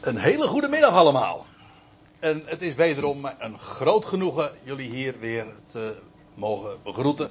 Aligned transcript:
Een 0.00 0.16
hele 0.16 0.46
goede 0.46 0.68
middag 0.68 0.94
allemaal. 0.94 1.46
En 2.18 2.42
het 2.44 2.62
is 2.62 2.74
wederom 2.74 3.30
een 3.38 3.58
groot 3.58 4.04
genoegen 4.04 4.50
jullie 4.62 4.90
hier 4.90 5.18
weer 5.18 5.46
te 5.66 5.96
mogen 6.34 6.76
begroeten. 6.82 7.30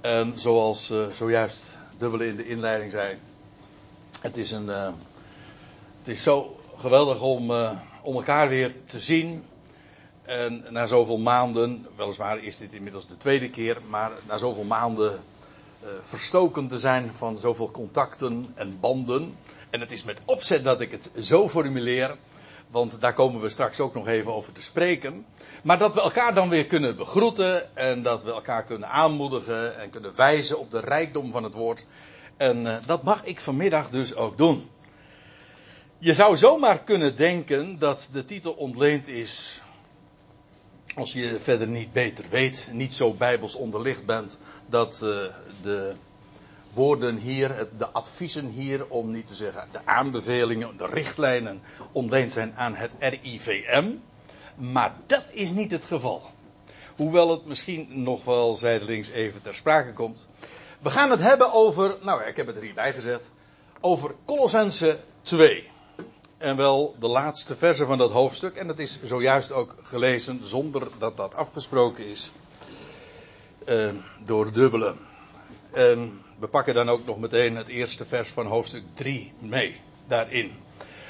En 0.00 0.32
zoals 0.38 0.90
uh, 0.90 1.06
zojuist 1.10 1.78
dubbele 1.98 2.26
in 2.26 2.36
de 2.36 2.46
inleiding 2.46 2.90
zei. 2.90 3.18
Het 4.20 4.36
is, 4.36 4.50
een, 4.50 4.64
uh, 4.64 4.88
het 5.98 6.08
is 6.08 6.22
zo 6.22 6.60
geweldig 6.76 7.20
om, 7.20 7.50
uh, 7.50 7.70
om 8.02 8.14
elkaar 8.14 8.48
weer 8.48 8.74
te 8.84 9.00
zien. 9.00 9.44
En 10.22 10.64
na 10.70 10.86
zoveel 10.86 11.18
maanden, 11.18 11.86
weliswaar 11.96 12.44
is 12.44 12.56
dit 12.56 12.72
inmiddels 12.72 13.06
de 13.06 13.16
tweede 13.16 13.50
keer, 13.50 13.78
maar 13.88 14.10
na 14.26 14.36
zoveel 14.36 14.64
maanden 14.64 15.20
verstoken 16.00 16.68
te 16.68 16.78
zijn 16.78 17.14
van 17.14 17.38
zoveel 17.38 17.70
contacten 17.70 18.52
en 18.54 18.80
banden. 18.80 19.34
En 19.70 19.80
het 19.80 19.92
is 19.92 20.02
met 20.02 20.20
opzet 20.24 20.64
dat 20.64 20.80
ik 20.80 20.90
het 20.90 21.10
zo 21.20 21.48
formuleer. 21.48 22.16
Want 22.70 23.00
daar 23.00 23.14
komen 23.14 23.40
we 23.40 23.48
straks 23.48 23.80
ook 23.80 23.94
nog 23.94 24.06
even 24.06 24.34
over 24.34 24.52
te 24.52 24.62
spreken. 24.62 25.26
Maar 25.62 25.78
dat 25.78 25.94
we 25.94 26.00
elkaar 26.00 26.34
dan 26.34 26.48
weer 26.48 26.66
kunnen 26.66 26.96
begroeten. 26.96 27.76
En 27.76 28.02
dat 28.02 28.22
we 28.22 28.32
elkaar 28.32 28.64
kunnen 28.64 28.88
aanmoedigen. 28.88 29.78
En 29.78 29.90
kunnen 29.90 30.16
wijzen 30.16 30.58
op 30.58 30.70
de 30.70 30.80
rijkdom 30.80 31.30
van 31.30 31.42
het 31.42 31.54
woord. 31.54 31.86
En 32.36 32.66
uh, 32.66 32.76
dat 32.86 33.02
mag 33.02 33.24
ik 33.24 33.40
vanmiddag 33.40 33.90
dus 33.90 34.14
ook 34.14 34.38
doen. 34.38 34.70
Je 35.98 36.14
zou 36.14 36.36
zomaar 36.36 36.82
kunnen 36.82 37.16
denken 37.16 37.78
dat 37.78 38.08
de 38.12 38.24
titel 38.24 38.52
ontleend 38.52 39.08
is. 39.08 39.62
Als 40.94 41.12
je 41.12 41.40
verder 41.40 41.66
niet 41.66 41.92
beter 41.92 42.24
weet, 42.30 42.68
niet 42.72 42.94
zo 42.94 43.12
bijbels 43.12 43.54
onderlicht 43.54 44.06
bent, 44.06 44.38
dat 44.66 45.00
uh, 45.04 45.24
de 45.62 45.94
woorden 46.72 47.16
hier, 47.16 47.68
de 47.78 47.88
adviezen 47.88 48.46
hier, 48.46 48.86
om 48.88 49.10
niet 49.10 49.26
te 49.26 49.34
zeggen 49.34 49.68
de 49.72 49.80
aanbevelingen, 49.84 50.76
de 50.76 50.86
richtlijnen 50.86 51.62
ontleend 51.92 52.32
zijn 52.32 52.54
aan 52.56 52.74
het 52.74 52.92
RIVM. 52.98 53.92
Maar 54.54 54.94
dat 55.06 55.24
is 55.30 55.50
niet 55.50 55.70
het 55.70 55.84
geval. 55.84 56.22
Hoewel 56.96 57.30
het 57.30 57.46
misschien 57.46 57.88
nog 58.02 58.24
wel 58.24 58.54
zijdelings 58.54 59.08
even 59.08 59.42
ter 59.42 59.54
sprake 59.54 59.92
komt. 59.92 60.26
We 60.78 60.90
gaan 60.90 61.10
het 61.10 61.20
hebben 61.20 61.52
over, 61.52 61.96
nou 62.02 62.22
ik 62.22 62.36
heb 62.36 62.46
het 62.46 62.56
er 62.56 62.62
hierbij 62.62 62.92
gezet, 62.92 63.22
over 63.80 64.14
Colossense 64.24 64.98
2. 65.22 65.68
En 66.38 66.56
wel 66.56 66.96
de 66.98 67.08
laatste 67.08 67.56
verse 67.56 67.86
van 67.86 67.98
dat 67.98 68.10
hoofdstuk. 68.10 68.56
En 68.56 68.66
dat 68.66 68.78
is 68.78 68.98
zojuist 69.02 69.52
ook 69.52 69.76
gelezen 69.82 70.46
zonder 70.46 70.88
dat 70.98 71.16
dat 71.16 71.34
afgesproken 71.34 72.06
is. 72.06 72.32
Uh, 73.68 73.88
door 74.24 74.52
dubbele. 74.52 74.96
En 75.72 76.22
we 76.40 76.46
pakken 76.46 76.74
dan 76.74 76.88
ook 76.88 77.06
nog 77.06 77.18
meteen 77.18 77.56
het 77.56 77.68
eerste 77.68 78.04
vers 78.04 78.28
van 78.28 78.46
hoofdstuk 78.46 78.82
3 78.94 79.32
mee 79.38 79.80
daarin. 80.06 80.52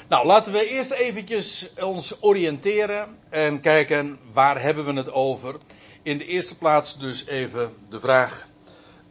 Nou, 0.07 0.25
laten 0.25 0.53
we 0.53 0.69
eerst 0.69 0.91
eventjes 0.91 1.73
ons 1.79 2.21
oriënteren 2.21 3.17
en 3.29 3.61
kijken 3.61 4.19
waar 4.33 4.61
hebben 4.61 4.85
we 4.85 4.93
het 4.93 5.11
over. 5.11 5.55
In 6.01 6.17
de 6.17 6.25
eerste 6.25 6.57
plaats 6.57 6.99
dus 6.99 7.25
even 7.25 7.73
de 7.89 7.99
vraag, 7.99 8.47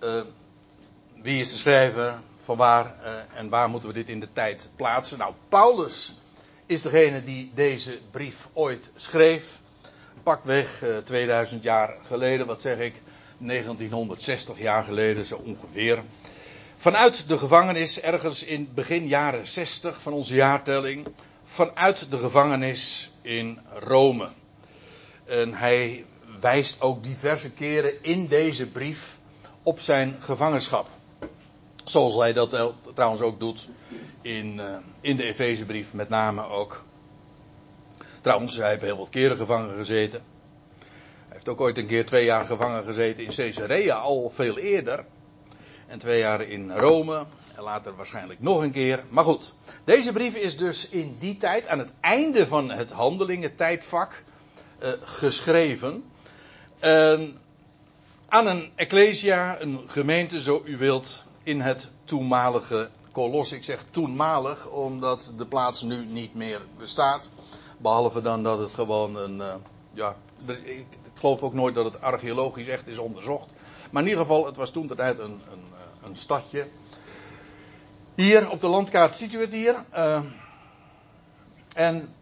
uh, 0.04 0.20
wie 1.22 1.40
is 1.40 1.50
de 1.50 1.56
schrijver, 1.56 2.18
van 2.36 2.56
waar 2.56 2.94
uh, 3.02 3.38
en 3.38 3.48
waar 3.48 3.70
moeten 3.70 3.88
we 3.88 3.94
dit 3.94 4.08
in 4.08 4.20
de 4.20 4.32
tijd 4.32 4.68
plaatsen. 4.76 5.18
Nou, 5.18 5.34
Paulus 5.48 6.14
is 6.66 6.82
degene 6.82 7.24
die 7.24 7.50
deze 7.54 7.98
brief 8.10 8.48
ooit 8.52 8.90
schreef. 8.96 9.58
Pakweg 10.22 10.82
uh, 10.82 10.96
2000 10.96 11.62
jaar 11.62 11.96
geleden, 12.06 12.46
wat 12.46 12.60
zeg 12.60 12.78
ik, 12.78 12.94
1960 13.40 14.58
jaar 14.58 14.84
geleden 14.84 15.26
zo 15.26 15.36
ongeveer. 15.44 16.02
Vanuit 16.76 17.28
de 17.28 17.38
gevangenis, 17.38 18.00
ergens 18.00 18.44
in 18.44 18.70
begin 18.74 19.06
jaren 19.06 19.46
60 19.46 20.00
van 20.00 20.12
onze 20.12 20.34
jaartelling. 20.34 21.06
Vanuit 21.44 22.10
de 22.10 22.18
gevangenis 22.18 23.10
in 23.22 23.58
Rome. 23.74 24.28
En 25.24 25.54
hij 25.54 26.04
wijst 26.40 26.80
ook 26.80 27.04
diverse 27.04 27.50
keren 27.50 28.02
in 28.02 28.26
deze 28.26 28.66
brief 28.66 29.18
op 29.62 29.80
zijn 29.80 30.16
gevangenschap. 30.20 30.88
Zoals 31.84 32.14
hij 32.14 32.32
dat 32.32 32.72
trouwens 32.94 33.22
ook 33.22 33.40
doet 33.40 33.68
in, 34.22 34.56
uh, 34.56 34.76
in 35.00 35.16
de 35.16 35.24
Efezebrief, 35.24 35.94
met 35.94 36.08
name 36.08 36.48
ook. 36.48 36.84
Trouwens, 38.20 38.56
hij 38.56 38.68
heeft 38.68 38.82
heel 38.82 38.96
wat 38.98 39.08
keren 39.08 39.36
gevangen 39.36 39.76
gezeten 39.76 40.22
heeft 41.32 41.48
ook 41.48 41.60
ooit 41.60 41.78
een 41.78 41.86
keer 41.86 42.06
twee 42.06 42.24
jaar 42.24 42.44
gevangen 42.44 42.84
gezeten 42.84 43.24
in 43.24 43.30
Caesarea, 43.34 43.96
al 43.96 44.30
veel 44.34 44.58
eerder. 44.58 45.04
En 45.86 45.98
twee 45.98 46.18
jaar 46.18 46.42
in 46.42 46.70
Rome. 46.70 47.26
En 47.56 47.62
later 47.62 47.96
waarschijnlijk 47.96 48.40
nog 48.40 48.62
een 48.62 48.70
keer. 48.70 49.04
Maar 49.08 49.24
goed, 49.24 49.54
deze 49.84 50.12
brief 50.12 50.34
is 50.34 50.56
dus 50.56 50.88
in 50.88 51.16
die 51.18 51.36
tijd, 51.36 51.66
aan 51.66 51.78
het 51.78 51.92
einde 52.00 52.46
van 52.46 52.70
het 52.70 52.90
handelingen 52.90 53.56
tijdvak, 53.56 54.22
uh, 54.82 54.88
geschreven. 55.00 56.04
Aan 58.28 58.46
een 58.46 58.70
ecclesia, 58.74 59.60
een 59.60 59.80
gemeente, 59.86 60.40
zo 60.40 60.62
u 60.64 60.76
wilt, 60.76 61.24
in 61.42 61.60
het 61.60 61.90
toenmalige 62.04 62.88
Kolos. 63.12 63.52
Ik 63.52 63.64
zeg 63.64 63.84
toenmalig, 63.90 64.68
omdat 64.68 65.32
de 65.36 65.46
plaats 65.46 65.82
nu 65.82 66.06
niet 66.06 66.34
meer 66.34 66.60
bestaat. 66.78 67.30
Behalve 67.78 68.20
dan 68.20 68.42
dat 68.42 68.58
het 68.58 68.70
gewoon 68.72 69.16
een, 69.16 69.36
uh, 69.36 69.54
ja, 69.92 70.16
ik 70.46 70.86
geloof 71.18 71.40
ook 71.40 71.54
nooit 71.54 71.74
dat 71.74 71.84
het 71.84 72.00
archeologisch 72.00 72.66
echt 72.66 72.86
is 72.86 72.98
onderzocht. 72.98 73.48
Maar 73.90 74.02
in 74.02 74.08
ieder 74.08 74.24
geval, 74.24 74.46
het 74.46 74.56
was 74.56 74.70
toen 74.70 74.86
de 74.86 74.94
tijd 74.94 75.18
een, 75.18 75.40
een, 75.52 75.64
eh, 75.72 76.08
een 76.08 76.16
stadje. 76.16 76.68
Hier 78.14 78.50
op 78.50 78.60
de 78.60 78.68
landkaart 78.68 79.16
ziet 79.16 79.32
u 79.32 79.40
het 79.40 79.52
hier. 79.52 79.84
Uh, 79.94 80.24
en 81.74 82.14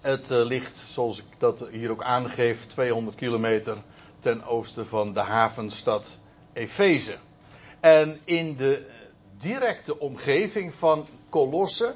het 0.00 0.30
uh, 0.30 0.44
ligt, 0.44 0.76
zoals 0.76 1.18
ik 1.18 1.24
dat 1.38 1.68
hier 1.70 1.90
ook 1.90 2.02
aangeef, 2.02 2.66
200 2.66 3.16
kilometer 3.16 3.76
ten 4.20 4.44
oosten 4.44 4.86
van 4.86 5.12
de 5.12 5.20
havenstad 5.20 6.06
Efeze. 6.52 7.16
En 7.80 8.20
in 8.24 8.56
de 8.56 8.86
directe 9.38 9.98
omgeving 9.98 10.74
van 10.74 11.06
Colosse 11.28 11.94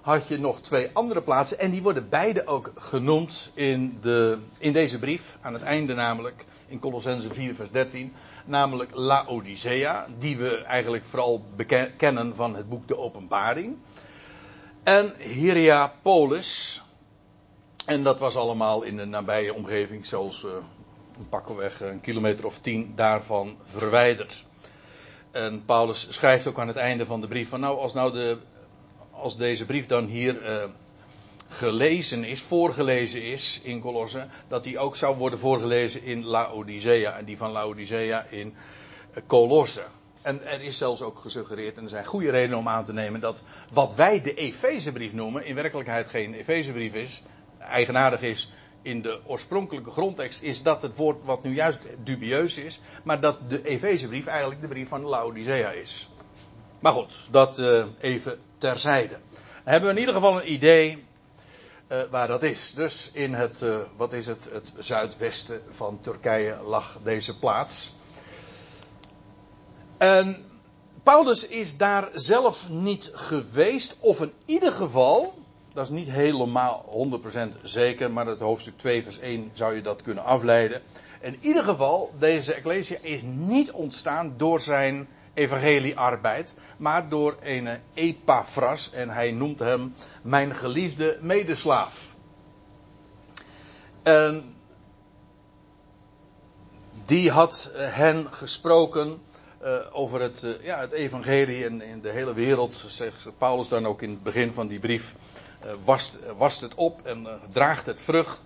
had 0.00 0.28
je 0.28 0.38
nog 0.38 0.60
twee 0.60 0.90
andere 0.92 1.20
plaatsen. 1.20 1.58
En 1.58 1.70
die 1.70 1.82
worden 1.82 2.08
beide 2.08 2.46
ook 2.46 2.72
genoemd 2.74 3.50
in, 3.54 3.98
de, 4.00 4.38
in 4.58 4.72
deze 4.72 4.98
brief. 4.98 5.38
Aan 5.40 5.52
het 5.52 5.62
einde 5.62 5.94
namelijk. 5.94 6.44
In 6.66 6.78
Colossense 6.78 7.30
4 7.34 7.54
vers 7.54 7.70
13. 7.70 8.12
Namelijk 8.44 8.90
Laodicea. 8.94 10.06
Die 10.18 10.36
we 10.36 10.62
eigenlijk 10.62 11.04
vooral 11.04 11.44
kennen 11.96 12.36
van 12.36 12.56
het 12.56 12.68
boek 12.68 12.88
De 12.88 12.96
Openbaring. 12.96 13.76
En 14.82 15.14
Hierapolis. 15.18 16.82
En 17.86 18.02
dat 18.02 18.18
was 18.18 18.36
allemaal 18.36 18.82
in 18.82 18.96
de 18.96 19.04
nabije 19.04 19.54
omgeving. 19.54 20.06
Zelfs 20.06 20.44
uh, 20.44 20.50
pakken 21.28 21.56
weg 21.56 21.80
een 21.80 22.00
kilometer 22.00 22.46
of 22.46 22.58
tien 22.58 22.92
daarvan 22.94 23.56
verwijderd. 23.64 24.44
En 25.30 25.64
Paulus 25.64 26.06
schrijft 26.10 26.46
ook 26.46 26.58
aan 26.58 26.68
het 26.68 26.76
einde 26.76 27.06
van 27.06 27.20
de 27.20 27.28
brief 27.28 27.48
van 27.48 27.60
nou 27.60 27.78
als 27.78 27.92
nou 27.92 28.12
de 28.12 28.38
als 29.20 29.36
deze 29.36 29.66
brief 29.66 29.86
dan 29.86 30.04
hier 30.04 30.42
uh, 30.42 30.64
gelezen 31.48 32.24
is, 32.24 32.42
voorgelezen 32.42 33.22
is 33.22 33.60
in 33.62 33.80
Colosse, 33.80 34.26
dat 34.48 34.64
die 34.64 34.78
ook 34.78 34.96
zou 34.96 35.16
worden 35.16 35.38
voorgelezen 35.38 36.02
in 36.02 36.24
Laodicea 36.24 37.18
en 37.18 37.24
die 37.24 37.36
van 37.36 37.50
Laodicea 37.50 38.26
in 38.30 38.54
uh, 39.14 39.22
Colosse. 39.26 39.82
En 40.22 40.46
er 40.46 40.60
is 40.60 40.78
zelfs 40.78 41.02
ook 41.02 41.18
gesuggereerd, 41.18 41.76
en 41.76 41.82
er 41.82 41.88
zijn 41.88 42.04
goede 42.04 42.30
redenen 42.30 42.58
om 42.58 42.68
aan 42.68 42.84
te 42.84 42.92
nemen, 42.92 43.20
dat 43.20 43.42
wat 43.72 43.94
wij 43.94 44.20
de 44.20 44.34
Efezebrief 44.34 45.12
noemen, 45.12 45.44
in 45.44 45.54
werkelijkheid 45.54 46.08
geen 46.08 46.34
Efezebrief 46.34 46.94
is, 46.94 47.22
eigenaardig 47.58 48.22
is 48.22 48.52
in 48.82 49.02
de 49.02 49.20
oorspronkelijke 49.26 49.90
grondtekst, 49.90 50.42
is 50.42 50.62
dat 50.62 50.82
het 50.82 50.96
woord 50.96 51.24
wat 51.24 51.42
nu 51.42 51.54
juist 51.54 51.86
dubieus 52.04 52.56
is, 52.56 52.80
maar 53.02 53.20
dat 53.20 53.50
de 53.50 53.62
Efezebrief 53.62 54.26
eigenlijk 54.26 54.60
de 54.60 54.68
brief 54.68 54.88
van 54.88 55.02
Laodicea 55.02 55.70
is. 55.70 56.08
Maar 56.80 56.92
goed, 56.92 57.26
dat 57.30 57.58
uh, 57.58 57.84
even 58.00 58.38
terzijde. 58.60 59.18
Dan 59.64 59.72
hebben 59.72 59.88
we 59.88 59.94
in 59.94 60.00
ieder 60.00 60.14
geval 60.14 60.40
een 60.40 60.52
idee 60.52 61.04
uh, 61.88 62.02
waar 62.10 62.28
dat 62.28 62.42
is. 62.42 62.72
Dus 62.74 63.10
in 63.12 63.34
het, 63.34 63.60
uh, 63.60 63.76
wat 63.96 64.12
is 64.12 64.26
het, 64.26 64.48
het 64.52 64.72
zuidwesten 64.78 65.62
van 65.70 65.98
Turkije 66.00 66.56
lag 66.64 66.98
deze 67.02 67.38
plaats. 67.38 67.94
En 69.98 70.44
Paulus 71.02 71.46
is 71.46 71.76
daar 71.76 72.08
zelf 72.14 72.68
niet 72.68 73.10
geweest, 73.14 73.96
of 74.00 74.20
in 74.20 74.32
ieder 74.44 74.72
geval, 74.72 75.34
dat 75.72 75.84
is 75.84 75.90
niet 75.90 76.10
helemaal 76.10 77.08
100% 77.56 77.60
zeker, 77.62 78.10
maar 78.10 78.26
het 78.26 78.40
hoofdstuk 78.40 78.78
2 78.78 79.02
vers 79.02 79.18
1 79.18 79.50
zou 79.52 79.74
je 79.74 79.82
dat 79.82 80.02
kunnen 80.02 80.24
afleiden. 80.24 80.82
In 81.20 81.36
ieder 81.40 81.62
geval, 81.64 82.12
deze 82.18 82.54
Ecclesia 82.54 82.96
is 83.00 83.22
niet 83.24 83.70
ontstaan 83.70 84.34
door 84.36 84.60
zijn 84.60 85.08
evangeliearbeid, 85.40 86.54
maar 86.76 87.08
door 87.08 87.36
een 87.42 87.68
Epaphras 87.94 88.90
en 88.92 89.10
hij 89.10 89.30
noemt 89.30 89.58
hem 89.58 89.94
mijn 90.22 90.54
geliefde 90.54 91.18
medeslaaf. 91.20 92.14
En 94.02 94.54
die 97.04 97.30
had 97.30 97.70
hen 97.74 98.32
gesproken 98.32 99.22
uh, 99.62 99.78
over 99.92 100.20
het, 100.20 100.42
uh, 100.42 100.62
ja, 100.62 100.80
het 100.80 100.92
evangelie 100.92 101.64
en 101.64 101.82
in 101.82 102.00
de 102.00 102.10
hele 102.10 102.34
wereld, 102.34 102.84
zegt 102.88 103.26
Paulus 103.38 103.68
dan 103.68 103.86
ook 103.86 104.02
in 104.02 104.10
het 104.10 104.22
begin 104.22 104.52
van 104.52 104.68
die 104.68 104.78
brief, 104.78 105.14
uh, 105.64 105.70
wast, 106.36 106.60
het 106.60 106.74
op 106.74 107.06
en 107.06 107.28
draagt 107.52 107.86
het 107.86 108.00
vrucht. 108.00 108.42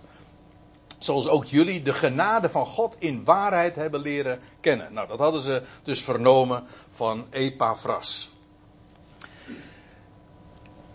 Zoals 0.97 1.27
ook 1.27 1.45
jullie 1.45 1.81
de 1.81 1.93
genade 1.93 2.49
van 2.49 2.65
God 2.65 2.95
in 2.99 3.23
waarheid 3.23 3.75
hebben 3.75 4.01
leren 4.01 4.39
kennen. 4.59 4.93
Nou, 4.93 5.07
dat 5.07 5.19
hadden 5.19 5.41
ze 5.41 5.63
dus 5.83 6.01
vernomen 6.01 6.63
van 6.89 7.25
Epaphras. 7.29 8.31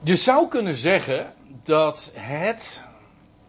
Je 0.03 0.17
zou 0.17 0.49
kunnen 0.49 0.75
zeggen 0.75 1.35
dat 1.63 2.11
het 2.15 2.83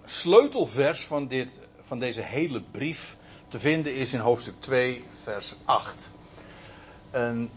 sleutelvers 0.06 1.06
van, 1.06 1.28
dit, 1.28 1.60
van 1.88 2.00
deze 2.00 2.22
hele 2.22 2.62
brief 2.62 3.18
te 3.48 3.60
vinden 3.60 3.96
is 3.96 4.14
in 4.14 4.20
hoofdstuk 4.20 4.56
2, 4.60 5.04
vers 5.24 5.56
8. 5.66 6.12
En 7.12 7.52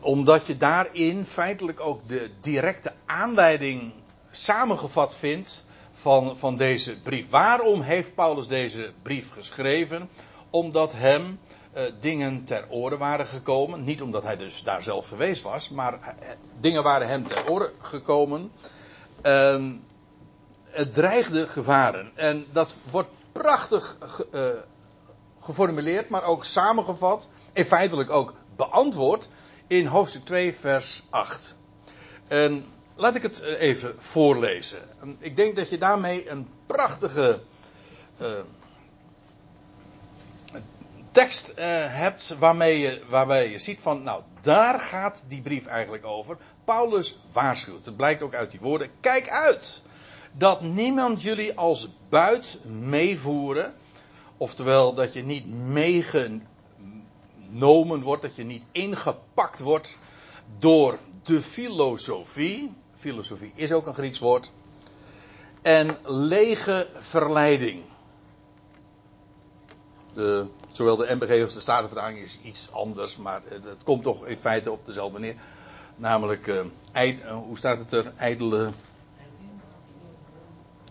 omdat 0.00 0.46
je 0.46 0.56
daarin 0.56 1.24
feitelijk 1.24 1.80
ook 1.80 2.08
de 2.08 2.30
directe 2.40 2.92
aanleiding 3.06 3.92
samengevat 4.30 5.16
vindt 5.16 5.64
van, 6.00 6.38
van 6.38 6.56
deze 6.56 6.96
brief. 7.00 7.30
Waarom 7.30 7.80
heeft 7.80 8.14
Paulus 8.14 8.46
deze 8.46 8.92
brief 9.02 9.32
geschreven? 9.32 10.08
Omdat 10.50 10.92
hem 10.92 11.38
uh, 11.76 11.82
dingen 12.00 12.44
ter 12.44 12.66
oren 12.68 12.98
waren 12.98 13.26
gekomen. 13.26 13.84
Niet 13.84 14.02
omdat 14.02 14.22
hij 14.22 14.36
dus 14.36 14.62
daar 14.62 14.82
zelf 14.82 15.08
geweest 15.08 15.42
was, 15.42 15.68
maar 15.68 15.92
uh, 15.92 16.28
dingen 16.60 16.82
waren 16.82 17.08
hem 17.08 17.26
ter 17.26 17.50
oren 17.50 17.72
gekomen. 17.80 18.52
Uh, 19.22 19.64
het 20.70 20.94
dreigde 20.94 21.46
gevaren. 21.46 22.10
En 22.14 22.46
dat 22.52 22.76
wordt 22.90 23.08
prachtig 23.32 23.98
eh, 24.32 24.42
geformuleerd, 25.40 26.08
maar 26.08 26.24
ook 26.24 26.44
samengevat. 26.44 27.28
En 27.52 27.64
feitelijk 27.64 28.10
ook 28.10 28.34
beantwoord 28.56 29.28
in 29.66 29.86
hoofdstuk 29.86 30.24
2, 30.24 30.54
vers 30.54 31.02
8. 31.10 31.58
En 32.28 32.64
laat 32.98 33.14
ik 33.14 33.22
het 33.22 33.40
eh, 33.40 33.60
even 33.60 33.94
voorlezen. 33.98 34.78
Ik 35.18 35.36
denk 35.36 35.56
dat 35.56 35.70
je 35.70 35.78
daarmee 35.78 36.30
een 36.30 36.48
prachtige 36.66 37.40
uh, 38.20 38.28
tekst 41.10 41.48
uh, 41.48 41.54
hebt 41.88 42.36
waarmee 42.38 42.78
je, 42.78 43.02
waarbij 43.08 43.50
je 43.50 43.58
ziet 43.58 43.80
van, 43.80 44.02
nou, 44.02 44.22
daar 44.40 44.80
gaat 44.80 45.24
die 45.28 45.42
brief 45.42 45.66
eigenlijk 45.66 46.04
over. 46.04 46.36
Paulus 46.64 47.18
waarschuwt. 47.32 47.84
Het 47.84 47.96
blijkt 47.96 48.22
ook 48.22 48.34
uit 48.34 48.50
die 48.50 48.60
woorden. 48.60 48.90
Kijk 49.00 49.28
uit 49.30 49.82
dat 50.32 50.60
niemand 50.60 51.22
jullie 51.22 51.56
als 51.56 51.88
buit 52.08 52.58
meevoeren. 52.64 53.74
Oftewel 54.36 54.94
dat 54.94 55.12
je 55.12 55.22
niet 55.22 55.46
meegenomen 55.46 56.42
wordt, 58.02 58.22
dat 58.22 58.36
je 58.36 58.44
niet 58.44 58.64
ingepakt 58.72 59.60
wordt 59.60 59.98
door 60.58 60.98
de 61.22 61.42
filosofie. 61.42 62.72
Filosofie 62.98 63.52
is 63.54 63.72
ook 63.72 63.86
een 63.86 63.94
Grieks 63.94 64.18
woord. 64.18 64.52
En 65.62 65.98
lege 66.04 66.88
verleiding. 66.96 67.84
De, 70.12 70.46
zowel 70.72 70.96
de 70.96 71.14
MBG 71.14 71.42
als 71.42 71.54
de 71.54 71.60
Statenvertaling 71.60 72.18
is 72.18 72.38
iets 72.42 72.68
anders, 72.72 73.16
maar 73.16 73.42
het, 73.48 73.82
komt 73.84 74.02
toch 74.02 74.26
in 74.26 74.36
feite 74.36 74.70
op 74.70 74.86
dezelfde 74.86 75.18
neer. 75.18 75.34
Namelijk, 75.96 76.64
ijd, 76.92 77.20
uh, 77.20 77.32
hoe 77.32 77.58
staat 77.58 77.78
het 77.78 77.92
er? 77.92 78.12
Ijdele. 78.16 78.70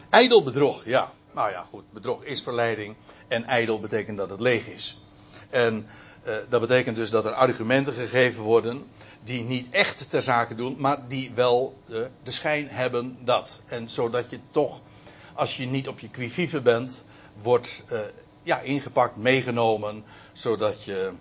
Ijdel 0.09 0.43
bedrog, 0.43 0.85
ja. 0.85 1.11
Nou 1.33 1.51
ja, 1.51 1.65
goed. 1.69 1.83
Bedrog 1.93 2.23
is 2.23 2.41
verleiding. 2.41 2.95
En 3.27 3.45
ijdel 3.45 3.79
betekent 3.79 4.17
dat 4.17 4.29
het 4.29 4.39
leeg 4.39 4.67
is. 4.67 5.01
En 5.49 5.87
uh, 6.27 6.35
dat 6.49 6.61
betekent 6.61 6.95
dus 6.95 7.09
dat 7.09 7.25
er 7.25 7.33
argumenten 7.33 7.93
gegeven 7.93 8.43
worden. 8.43 8.85
Die 9.27 9.43
niet 9.43 9.67
echt 9.69 10.09
ter 10.09 10.21
zake 10.21 10.55
doen, 10.55 10.75
maar 10.77 11.07
die 11.07 11.31
wel 11.35 11.77
de, 11.85 12.09
de 12.23 12.31
schijn 12.31 12.67
hebben 12.69 13.17
dat. 13.19 13.61
En 13.65 13.89
zodat 13.89 14.29
je 14.29 14.39
toch, 14.51 14.81
als 15.33 15.57
je 15.57 15.65
niet 15.65 15.87
op 15.87 15.99
je 15.99 16.09
quivive 16.09 16.61
bent, 16.61 17.05
wordt 17.41 17.83
ja, 18.43 18.59
ingepakt, 18.59 19.15
meegenomen, 19.15 20.03
zodat 20.33 20.83
je 20.83 21.11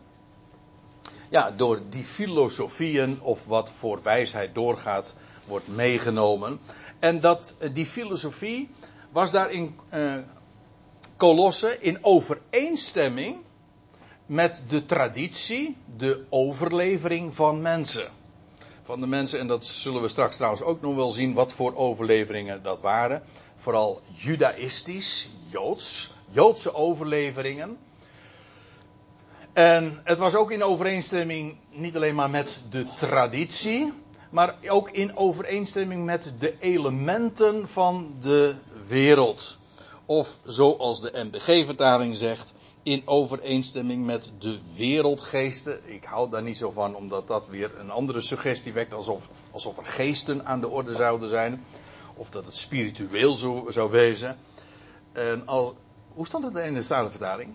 ja, 1.29 1.51
door 1.51 1.81
die 1.89 2.05
filosofieën 2.05 3.21
of 3.21 3.47
wat 3.47 3.71
voor 3.71 4.03
wijsheid 4.03 4.55
doorgaat, 4.55 5.15
wordt 5.45 5.69
meegenomen. 5.69 6.61
En 6.99 7.21
dat 7.21 7.57
die 7.73 7.87
filosofie 7.87 8.71
was 9.11 9.31
daar 9.31 9.51
in 9.51 9.79
uh, 9.95 10.17
in 11.81 11.99
overeenstemming 12.01 13.37
met 14.27 14.63
de 14.69 14.85
traditie, 14.85 15.77
de 15.97 16.25
overlevering 16.29 17.35
van 17.35 17.63
mensen. 17.63 18.09
Van 18.83 19.01
de 19.01 19.07
mensen, 19.07 19.39
en 19.39 19.47
dat 19.47 19.65
zullen 19.65 20.03
we 20.03 20.09
straks 20.09 20.37
trouwens 20.37 20.63
ook 20.63 20.81
nog 20.81 20.95
wel 20.95 21.11
zien, 21.11 21.35
wat 21.35 21.53
voor 21.53 21.77
overleveringen 21.77 22.63
dat 22.63 22.81
waren. 22.81 23.23
Vooral 23.55 24.01
judaïstisch, 24.15 25.29
joods, 25.51 26.15
Joodse 26.31 26.75
overleveringen. 26.75 27.79
En 29.53 30.01
het 30.05 30.19
was 30.19 30.35
ook 30.35 30.51
in 30.51 30.63
overeenstemming 30.65 31.57
niet 31.71 31.97
alleen 31.97 32.15
maar 32.15 32.31
met 32.31 32.63
de 32.71 32.87
traditie, 32.99 33.93
maar 34.31 34.55
ook 34.69 34.91
in 34.91 35.17
overeenstemming 35.17 36.05
met 36.05 36.33
de 36.39 36.55
elementen 36.59 37.69
van 37.69 38.15
de 38.21 38.55
wereld. 38.89 39.59
Of 40.07 40.39
zoals 40.45 41.01
de 41.01 41.11
MBG-vertaling 41.13 42.17
zegt, 42.17 42.55
in 42.87 43.03
overeenstemming 43.05 44.05
met 44.05 44.31
de 44.39 44.59
wereldgeesten. 44.77 45.81
Ik 45.85 46.05
hou 46.05 46.31
daar 46.31 46.43
niet 46.43 46.57
zo 46.57 46.71
van, 46.71 46.95
omdat 46.95 47.27
dat 47.27 47.49
weer 47.49 47.79
een 47.79 47.91
andere 47.91 48.21
suggestie 48.21 48.73
wekt, 48.73 48.95
alsof, 48.95 49.29
alsof 49.51 49.77
er 49.77 49.85
geesten 49.85 50.47
aan 50.47 50.61
de 50.61 50.69
orde 50.69 50.95
zouden 50.95 51.29
zijn. 51.29 51.65
Of 52.15 52.31
dat 52.31 52.45
het 52.45 52.57
spiritueel 52.57 53.35
zou, 53.35 53.73
zou 53.73 53.91
wezen. 53.91 54.37
En 55.13 55.47
al, 55.47 55.77
hoe 56.13 56.27
stond 56.27 56.45
het 56.45 56.57
in 56.57 56.75
de 56.75 56.83
Statenvertaling? 56.83 57.55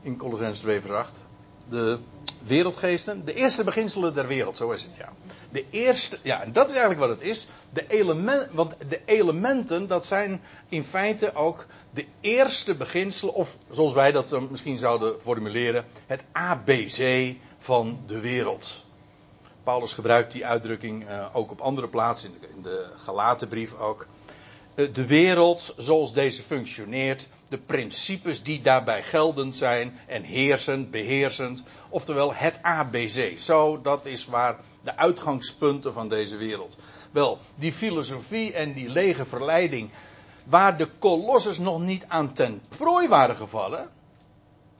In 0.00 0.16
Colossens 0.16 0.60
2 0.60 0.80
vers 0.80 0.92
8. 0.92 1.22
De 1.68 1.98
wereldgeesten, 2.46 3.24
de 3.24 3.34
eerste 3.34 3.64
beginselen 3.64 4.14
der 4.14 4.26
wereld, 4.26 4.56
zo 4.56 4.70
is 4.70 4.82
het 4.82 4.96
ja. 4.96 5.12
De 5.50 5.64
eerste, 5.70 6.18
ja, 6.22 6.42
en 6.42 6.52
dat 6.52 6.66
is 6.66 6.72
eigenlijk 6.72 7.00
wat 7.00 7.18
het 7.18 7.28
is. 7.28 7.48
De 7.70 7.84
element, 7.88 8.48
want 8.52 8.74
de 8.88 9.00
elementen, 9.04 9.86
dat 9.86 10.06
zijn 10.06 10.40
in 10.68 10.84
feite 10.84 11.34
ook 11.34 11.66
de 11.90 12.06
eerste 12.20 12.74
beginselen, 12.74 13.34
of 13.34 13.58
zoals 13.70 13.92
wij 13.92 14.12
dat 14.12 14.50
misschien 14.50 14.78
zouden 14.78 15.20
formuleren, 15.20 15.84
het 16.06 16.24
ABC 16.32 17.34
van 17.58 18.00
de 18.06 18.20
wereld. 18.20 18.84
Paulus 19.62 19.92
gebruikt 19.92 20.32
die 20.32 20.46
uitdrukking 20.46 21.08
uh, 21.08 21.26
ook 21.32 21.50
op 21.50 21.60
andere 21.60 21.88
plaatsen, 21.88 22.30
in 22.32 22.38
de, 22.40 22.48
in 22.56 22.62
de 22.62 22.86
Galatenbrief 22.96 23.74
ook. 23.74 24.06
Uh, 24.78 24.88
de 24.92 25.06
wereld 25.06 25.74
zoals 25.76 26.12
deze 26.12 26.42
functioneert, 26.42 27.28
de 27.48 27.58
principes 27.58 28.42
die 28.42 28.60
daarbij 28.60 29.02
geldend 29.02 29.56
zijn 29.56 29.98
en 30.06 30.22
heersend, 30.22 30.90
beheersend, 30.90 31.62
oftewel 31.88 32.34
het 32.34 32.62
ABC. 32.62 33.38
Zo, 33.38 33.80
dat 33.80 34.06
is 34.06 34.26
waar 34.26 34.56
de 34.82 34.96
uitgangspunten 34.96 35.92
van 35.92 36.08
deze 36.08 36.36
wereld. 36.36 36.76
Wel, 37.10 37.38
die 37.54 37.72
filosofie 37.72 38.52
en 38.52 38.72
die 38.72 38.88
lege 38.88 39.24
verleiding, 39.24 39.90
waar 40.44 40.76
de 40.76 40.88
kolossus 40.98 41.58
nog 41.58 41.80
niet 41.80 42.04
aan 42.08 42.32
ten 42.32 42.60
prooi 42.68 43.08
waren 43.08 43.36
gevallen, 43.36 43.88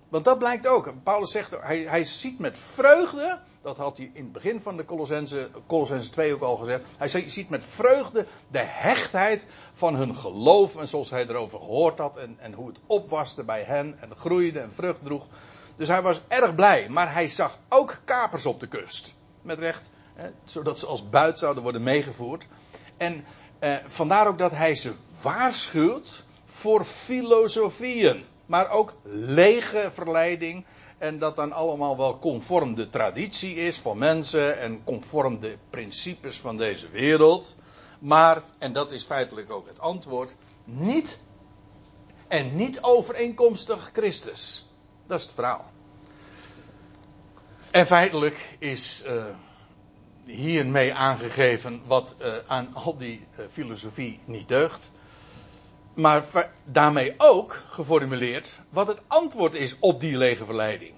want 0.09 0.25
dat 0.25 0.39
blijkt 0.39 0.67
ook. 0.67 0.93
Paulus 1.03 1.31
zegt, 1.31 1.51
hij, 1.61 1.79
hij 1.79 2.05
ziet 2.05 2.39
met 2.39 2.59
vreugde, 2.59 3.39
dat 3.63 3.77
had 3.77 3.97
hij 3.97 4.11
in 4.13 4.23
het 4.23 4.33
begin 4.33 4.61
van 4.61 4.77
de 4.77 4.85
Colossense, 4.85 5.49
Colossense 5.67 6.11
2 6.11 6.35
ook 6.35 6.43
al 6.43 6.57
gezegd. 6.57 6.83
Hij 6.97 7.09
ziet 7.09 7.49
met 7.49 7.65
vreugde 7.65 8.27
de 8.49 8.63
hechtheid 8.63 9.47
van 9.73 9.95
hun 9.95 10.15
geloof 10.15 10.77
en 10.77 10.89
zoals 10.89 11.11
hij 11.11 11.27
erover 11.27 11.59
gehoord 11.59 11.99
had 11.99 12.17
en, 12.17 12.37
en 12.39 12.53
hoe 12.53 12.69
het 12.69 12.79
opwaste 12.87 13.43
bij 13.43 13.63
hen 13.63 13.99
en 14.01 14.17
groeide 14.17 14.61
en 14.61 14.73
vrucht 14.73 15.05
droeg. 15.05 15.27
Dus 15.77 15.89
hij 15.89 16.03
was 16.03 16.21
erg 16.29 16.55
blij, 16.55 16.89
maar 16.89 17.13
hij 17.13 17.29
zag 17.29 17.59
ook 17.69 18.01
kapers 18.05 18.47
op 18.47 18.61
de 18.61 18.67
kust. 18.67 19.15
Met 19.43 19.59
recht, 19.59 19.91
hè, 20.15 20.31
zodat 20.45 20.79
ze 20.79 20.87
als 20.87 21.09
buit 21.09 21.39
zouden 21.39 21.63
worden 21.63 21.83
meegevoerd. 21.83 22.47
En 22.97 23.25
eh, 23.59 23.75
vandaar 23.87 24.27
ook 24.27 24.39
dat 24.39 24.51
hij 24.51 24.75
ze 24.75 24.93
waarschuwt 25.23 26.25
voor 26.45 26.85
filosofieën 26.85 28.25
maar 28.49 28.71
ook 28.71 28.95
lege 29.13 29.89
verleiding. 29.93 30.65
En 30.99 31.19
dat 31.19 31.37
dan 31.37 31.53
allemaal 31.53 31.97
wel 31.97 32.19
conform 32.19 32.75
de 32.75 32.91
traditie 32.91 33.55
is 33.55 33.77
van 33.77 33.99
mensen 33.99 34.59
en 34.59 34.85
conform 34.85 35.41
de 35.41 35.57
principes 35.71 36.39
van 36.39 36.57
deze 36.57 36.89
wereld. 36.89 37.57
Maar, 37.99 38.43
en 38.59 38.73
dat 38.73 38.93
is 38.93 39.05
feitelijk 39.05 39.51
ook 39.51 39.69
het 39.69 39.81
antwoord, 39.81 40.35
niet 40.65 41.21
en 42.29 42.57
niet 42.57 42.83
overeenkomstig 42.83 43.91
Christus. 43.93 44.67
Dat 45.07 45.19
is 45.19 45.25
het 45.25 45.35
verhaal. 45.35 45.71
En 47.71 47.87
feitelijk 47.87 48.57
is 48.59 49.03
uh, 49.07 49.25
hiermee 50.25 50.95
aangegeven 50.95 51.81
wat 51.87 52.15
uh, 52.21 52.35
aan 52.47 52.75
al 52.75 52.97
die 52.97 53.27
uh, 53.39 53.45
filosofie 53.53 54.21
niet 54.25 54.49
deugt 54.49 54.91
maar 55.99 56.51
daarmee 56.65 57.15
ook 57.17 57.63
geformuleerd 57.69 58.61
wat 58.71 58.87
het 58.87 59.01
antwoord 59.07 59.55
is 59.55 59.77
op 59.79 60.01
die 60.01 60.17
lege 60.17 60.45
verleiding. 60.45 60.95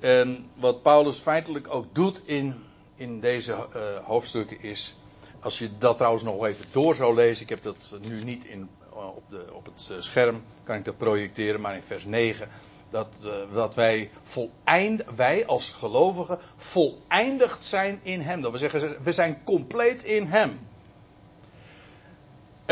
En 0.00 0.50
wat 0.54 0.82
Paulus 0.82 1.18
feitelijk 1.18 1.74
ook 1.74 1.94
doet 1.94 2.22
in, 2.24 2.54
in 2.94 3.20
deze 3.20 3.52
uh, 3.52 3.82
hoofdstukken 4.04 4.62
is 4.62 4.96
Als 5.42 5.58
je 5.58 5.78
dat 5.78 5.96
trouwens 5.96 6.24
nog 6.24 6.44
even 6.44 6.64
door 6.72 6.94
zou 6.94 7.14
lezen, 7.14 7.42
ik 7.42 7.48
heb 7.48 7.62
dat 7.62 7.98
nu 8.00 8.24
niet 8.24 8.44
in, 8.44 8.68
op, 8.90 9.22
de, 9.28 9.44
op 9.52 9.64
het 9.64 9.92
scherm, 9.98 10.42
kan 10.64 10.76
ik 10.76 10.84
dat 10.84 10.96
projecteren, 10.96 11.60
maar 11.60 11.74
in 11.74 11.82
vers 11.82 12.04
9 12.04 12.48
dat, 12.90 13.08
dat 13.52 13.74
wij, 13.74 14.10
voleind, 14.22 15.02
wij 15.16 15.46
als 15.46 15.70
gelovigen 15.70 16.38
voleindigd 16.56 17.64
zijn 17.64 18.00
in 18.02 18.20
Hem. 18.20 18.40
Dat 18.40 18.52
we 18.52 18.58
zeggen, 18.58 18.96
we 19.02 19.12
zijn 19.12 19.40
compleet 19.44 20.02
in 20.02 20.26
Hem. 20.26 20.58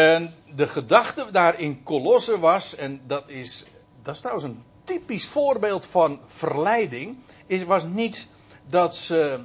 En 0.00 0.34
de 0.54 0.66
gedachte 0.66 1.26
daar 1.30 1.60
in 1.60 1.82
Colosse 1.82 2.38
was, 2.38 2.76
en 2.76 3.00
dat 3.06 3.28
is, 3.28 3.66
dat 4.02 4.14
is 4.14 4.20
trouwens 4.20 4.46
een 4.46 4.62
typisch 4.84 5.26
voorbeeld 5.26 5.86
van 5.86 6.20
verleiding, 6.24 7.18
is, 7.46 7.64
was 7.64 7.84
niet 7.84 8.28
dat 8.68 8.94
ze 8.94 9.40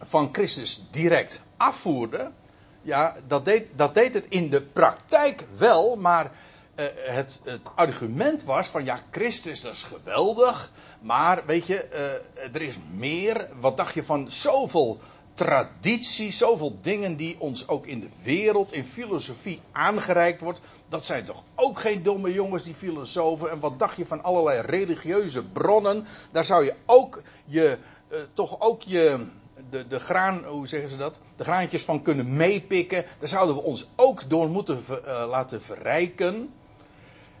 van 0.00 0.28
Christus 0.32 0.82
direct 0.90 1.42
afvoerden. 1.56 2.34
Ja, 2.82 3.16
dat 3.26 3.44
deed, 3.44 3.66
dat 3.76 3.94
deed 3.94 4.14
het 4.14 4.26
in 4.28 4.50
de 4.50 4.62
praktijk 4.62 5.44
wel, 5.56 5.96
maar 5.96 6.24
uh, 6.24 6.86
het, 6.94 7.40
het, 7.44 7.60
argument 7.74 8.44
was 8.44 8.66
van 8.66 8.84
ja, 8.84 9.00
Christus 9.10 9.60
dat 9.60 9.72
is 9.72 9.82
geweldig, 9.82 10.72
maar 11.00 11.42
weet 11.46 11.66
je, 11.66 11.88
uh, 11.92 12.54
er 12.54 12.62
is 12.62 12.78
meer. 12.90 13.48
Wat 13.60 13.76
dacht 13.76 13.94
je 13.94 14.04
van 14.04 14.30
zoveel 14.30 15.00
traditie, 15.34 16.32
zoveel 16.32 16.78
dingen 16.82 17.16
die 17.16 17.36
ons 17.38 17.68
ook 17.68 17.86
in 17.86 18.00
de 18.00 18.08
wereld, 18.22 18.72
in 18.72 18.84
filosofie 18.84 19.60
aangereikt 19.72 20.40
wordt. 20.40 20.60
Dat 20.88 21.04
zijn 21.04 21.24
toch 21.24 21.42
ook 21.54 21.78
geen 21.78 22.02
domme 22.02 22.32
jongens, 22.32 22.62
die 22.62 22.74
filosofen. 22.74 23.50
En 23.50 23.60
wat 23.60 23.78
dacht 23.78 23.96
je 23.96 24.06
van 24.06 24.22
allerlei 24.22 24.60
religieuze 24.60 25.42
bronnen? 25.42 26.06
Daar 26.30 26.44
zou 26.44 26.64
je 26.64 26.74
ook 26.86 27.22
je, 27.44 27.78
uh, 28.12 28.18
toch 28.34 28.60
ook 28.60 28.82
je, 28.82 29.26
de, 29.70 29.88
de 29.88 30.00
graan, 30.00 30.44
hoe 30.44 30.66
zeggen 30.66 30.90
ze 30.90 30.96
dat? 30.96 31.20
De 31.36 31.44
graantjes 31.44 31.84
van 31.84 32.02
kunnen 32.02 32.36
meepikken. 32.36 33.04
Daar 33.18 33.28
zouden 33.28 33.54
we 33.54 33.62
ons 33.62 33.88
ook 33.96 34.30
door 34.30 34.48
moeten 34.48 34.78
uh, 34.88 34.96
laten 35.28 35.62
verrijken. 35.62 36.50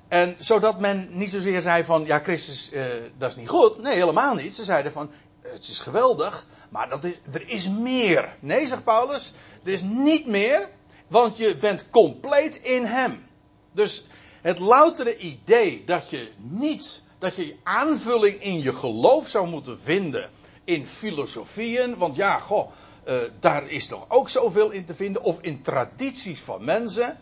En 0.08 0.36
zodat 0.38 0.80
men 0.80 1.08
niet 1.10 1.30
zozeer 1.30 1.60
zei 1.60 1.84
van, 1.84 2.04
ja, 2.04 2.18
Christus, 2.18 2.72
uh, 2.72 2.84
dat 3.18 3.30
is 3.30 3.36
niet 3.36 3.48
goed. 3.48 3.82
Nee, 3.82 3.94
helemaal 3.94 4.34
niet. 4.34 4.54
Ze 4.54 4.64
zeiden 4.64 4.92
van, 4.92 5.10
het 5.42 5.68
is 5.68 5.78
geweldig, 5.78 6.46
maar 6.68 6.88
dat 6.88 7.04
is, 7.04 7.14
er 7.32 7.48
is 7.48 7.68
meer. 7.68 8.36
Nee, 8.40 8.66
zegt 8.66 8.84
Paulus, 8.84 9.32
er 9.64 9.72
is 9.72 9.82
niet 9.82 10.26
meer, 10.26 10.68
want 11.08 11.36
je 11.36 11.56
bent 11.56 11.90
compleet 11.90 12.56
in 12.56 12.84
Hem. 12.84 13.26
Dus 13.72 14.04
het 14.40 14.58
loutere 14.58 15.16
idee 15.16 15.84
dat 15.84 16.10
je 16.10 16.30
niet, 16.36 17.02
dat 17.18 17.36
je 17.36 17.56
aanvulling 17.62 18.42
in 18.42 18.62
je 18.62 18.72
geloof 18.72 19.28
zou 19.28 19.48
moeten 19.48 19.80
vinden 19.80 20.30
in 20.64 20.86
filosofieën, 20.86 21.96
want 21.96 22.16
ja, 22.16 22.38
goh, 22.38 22.70
uh, 23.08 23.14
daar 23.40 23.68
is 23.68 23.86
toch 23.86 24.04
ook 24.08 24.28
zoveel 24.28 24.70
in 24.70 24.84
te 24.84 24.94
vinden, 24.94 25.22
of 25.22 25.40
in 25.40 25.62
tradities 25.62 26.40
van 26.40 26.64
mensen. 26.64 27.18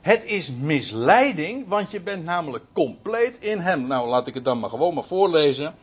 Het 0.00 0.24
is 0.24 0.52
misleiding, 0.52 1.68
want 1.68 1.90
je 1.90 2.00
bent 2.00 2.24
namelijk 2.24 2.64
compleet 2.72 3.38
in 3.38 3.58
Hem. 3.58 3.86
Nou, 3.86 4.08
laat 4.08 4.26
ik 4.26 4.34
het 4.34 4.44
dan 4.44 4.60
maar 4.60 4.70
gewoon 4.70 4.94
maar 4.94 5.04
voorlezen. 5.04 5.74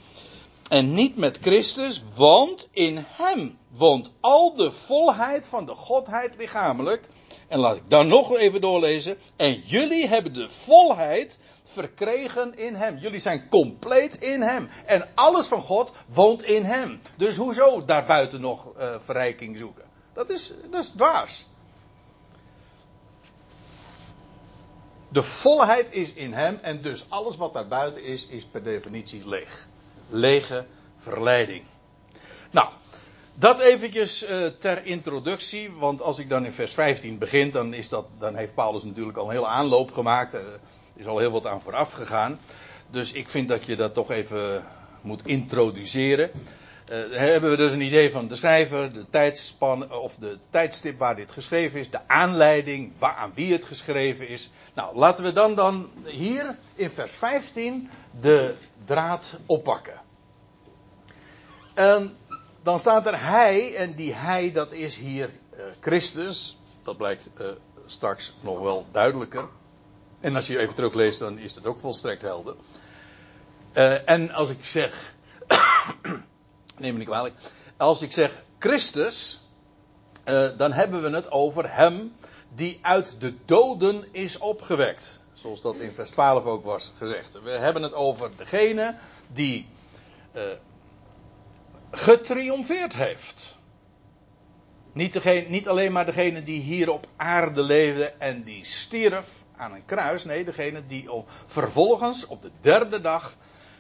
En 0.70 0.94
niet 0.94 1.16
met 1.16 1.38
Christus, 1.42 2.04
want 2.16 2.70
in 2.72 3.06
Hem 3.08 3.58
woont 3.70 4.14
al 4.20 4.56
de 4.56 4.72
volheid 4.72 5.48
van 5.48 5.66
de 5.66 5.76
Godheid 5.76 6.36
lichamelijk. 6.38 7.10
En 7.48 7.60
laat 7.60 7.76
ik 7.76 7.90
dan 7.90 8.08
nog 8.08 8.38
even 8.38 8.62
doorlezen. 8.62 9.18
En 9.36 9.54
jullie 9.54 10.08
hebben 10.08 10.34
de 10.34 10.50
volheid 10.50 11.40
verkregen 11.64 12.56
in 12.56 12.76
Hem. 12.76 12.98
Jullie 12.98 13.20
zijn 13.20 13.50
compleet 13.50 14.26
in 14.26 14.42
Hem. 14.42 14.70
En 14.86 15.10
alles 15.16 15.48
van 15.48 15.62
God 15.62 15.92
woont 16.08 16.44
in 16.44 16.64
Hem. 16.64 17.02
Dus 17.18 17.36
hoezo 17.36 17.86
daarbuiten 17.86 18.42
nog 18.42 18.78
uh, 18.78 18.96
verrijking 19.00 19.58
zoeken? 19.58 19.84
Dat 20.14 20.30
is, 20.30 20.54
dat 20.72 20.84
is 20.84 20.90
dwaas. 20.90 21.46
De 25.10 25.24
volheid 25.24 25.94
is 25.94 26.14
in 26.14 26.34
hem 26.34 26.60
en 26.62 26.82
dus 26.82 27.06
alles 27.10 27.38
wat 27.38 27.54
daarbuiten 27.54 28.04
is, 28.04 28.28
is 28.28 28.46
per 28.46 28.64
definitie 28.64 29.28
leeg. 29.30 29.68
Lege 30.10 30.66
verleiding. 30.96 31.64
Nou, 32.52 32.68
dat 33.34 33.60
eventjes 33.60 34.30
uh, 34.30 34.46
ter 34.46 34.86
introductie, 34.86 35.72
want 35.72 36.02
als 36.02 36.20
ik 36.20 36.30
dan 36.30 36.46
in 36.46 36.52
vers 36.52 36.74
15 36.74 37.18
begin, 37.18 37.52
dan, 37.52 37.74
is 37.74 37.90
dat, 37.90 38.06
dan 38.20 38.36
heeft 38.36 38.54
Paulus 38.54 38.84
natuurlijk 38.84 39.18
al 39.18 39.26
een 39.26 39.32
hele 39.32 39.48
aanloop 39.48 39.92
gemaakt. 39.92 40.34
Er 40.34 40.60
is 40.96 41.06
al 41.06 41.18
heel 41.18 41.32
wat 41.32 41.48
aan 41.48 41.62
vooraf 41.62 41.92
gegaan. 41.92 42.40
Dus 42.90 43.12
ik 43.12 43.30
vind 43.30 43.50
dat 43.50 43.66
je 43.66 43.76
dat 43.76 43.94
toch 43.94 44.12
even 44.12 44.64
moet 45.02 45.26
introduceren. 45.26 46.32
Uh, 46.92 47.18
hebben 47.18 47.50
we 47.50 47.58
dus 47.58 47.74
een 47.74 47.82
idee 47.82 48.12
van 48.12 48.28
de 48.28 48.36
schrijver, 48.36 48.94
de 48.94 49.06
tijdspan, 49.10 49.92
of 49.92 50.16
de 50.16 50.38
tijdstip 50.50 51.00
waar 51.00 51.16
dit 51.16 51.32
geschreven 51.32 51.80
is, 51.80 51.90
de 51.90 52.08
aanleiding, 52.08 52.92
waar, 52.98 53.14
aan 53.14 53.32
wie 53.36 53.52
het 53.52 53.66
geschreven 53.66 54.28
is. 54.28 54.50
Nou, 54.74 54.98
laten 54.98 55.24
we 55.24 55.34
dan, 55.34 55.56
dan 55.56 55.90
hier 56.04 56.56
in 56.76 56.90
vers 56.90 57.16
15 57.16 57.90
de 58.22 58.54
draad 58.86 59.40
oppakken. 59.46 60.02
En 61.74 62.18
dan 62.64 62.80
staat 62.80 63.08
er 63.08 63.26
hij, 63.26 63.76
en 63.76 63.96
die 63.96 64.14
hij 64.14 64.52
dat 64.52 64.72
is 64.72 64.96
hier 64.96 65.30
uh, 65.54 65.64
Christus. 65.80 66.58
Dat 66.84 66.98
blijkt 66.98 67.30
straks 67.86 68.36
nog 68.40 68.60
wel 68.60 68.86
duidelijker. 68.92 69.48
En 70.20 70.36
als 70.36 70.48
je 70.48 70.60
even 70.60 70.76
terugleest, 70.76 71.20
dan 71.20 71.38
is 71.38 71.56
het 71.56 71.66
ook 71.66 71.80
volstrekt 71.80 72.22
helder. 72.22 72.56
En 74.06 74.32
als 74.32 74.50
ik 74.50 74.66
zeg, 74.66 75.14
neem 76.80 76.92
me 76.92 76.98
niet 76.98 77.08
kwalijk, 77.08 77.36
als 77.78 78.02
ik 78.02 78.12
zeg 78.12 78.44
Christus, 78.60 79.42
dan 80.58 80.72
hebben 80.72 81.02
we 81.02 81.10
het 81.10 81.32
over 81.32 81.74
hem 81.74 82.16
die 82.56 82.80
uit 82.82 83.22
de 83.22 83.36
doden 83.46 84.06
is 84.12 84.38
opgewekt. 84.38 85.22
Zoals 85.34 85.62
dat 85.62 85.76
in 85.76 85.94
vers 85.94 86.10
12 86.10 86.46
ook 86.46 86.64
was 86.64 86.94
gezegd. 86.98 87.42
We 87.44 87.50
hebben 87.50 87.84
het 87.84 87.94
over 87.94 88.30
degene 88.36 88.96
die 89.28 89.68
uh, 90.36 90.42
getriomfeerd 91.92 92.94
heeft. 92.94 93.56
Niet, 94.94 95.14
degene, 95.14 95.50
niet 95.50 95.68
alleen 95.68 95.92
maar 95.92 96.06
degene 96.06 96.44
die 96.44 96.62
hier 96.62 96.92
op 96.92 97.08
aarde 97.16 97.62
leefde 97.62 98.06
en 98.06 98.44
die 98.44 98.66
stierf 98.66 99.44
aan 99.56 99.74
een 99.74 99.86
kruis. 99.86 100.24
Nee, 100.24 100.46
degene 100.46 100.86
die 100.86 101.12
op, 101.12 101.30
vervolgens 101.46 102.28
op 102.28 102.42
de 102.42 102.52
derde 102.62 103.02
dag 103.02 103.36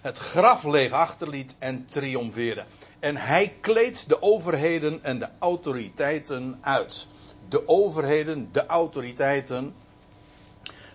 het 0.07 0.17
graf 0.17 0.63
leeg 0.63 0.91
achterliet 0.91 1.55
en 1.59 1.85
triomfeerde. 1.85 2.65
En 2.99 3.17
hij 3.17 3.55
kleedt 3.61 4.09
de 4.09 4.21
overheden 4.21 5.03
en 5.03 5.19
de 5.19 5.27
autoriteiten 5.39 6.57
uit 6.61 7.07
de 7.49 7.67
overheden, 7.67 8.49
de 8.51 8.65
autoriteiten. 8.65 9.75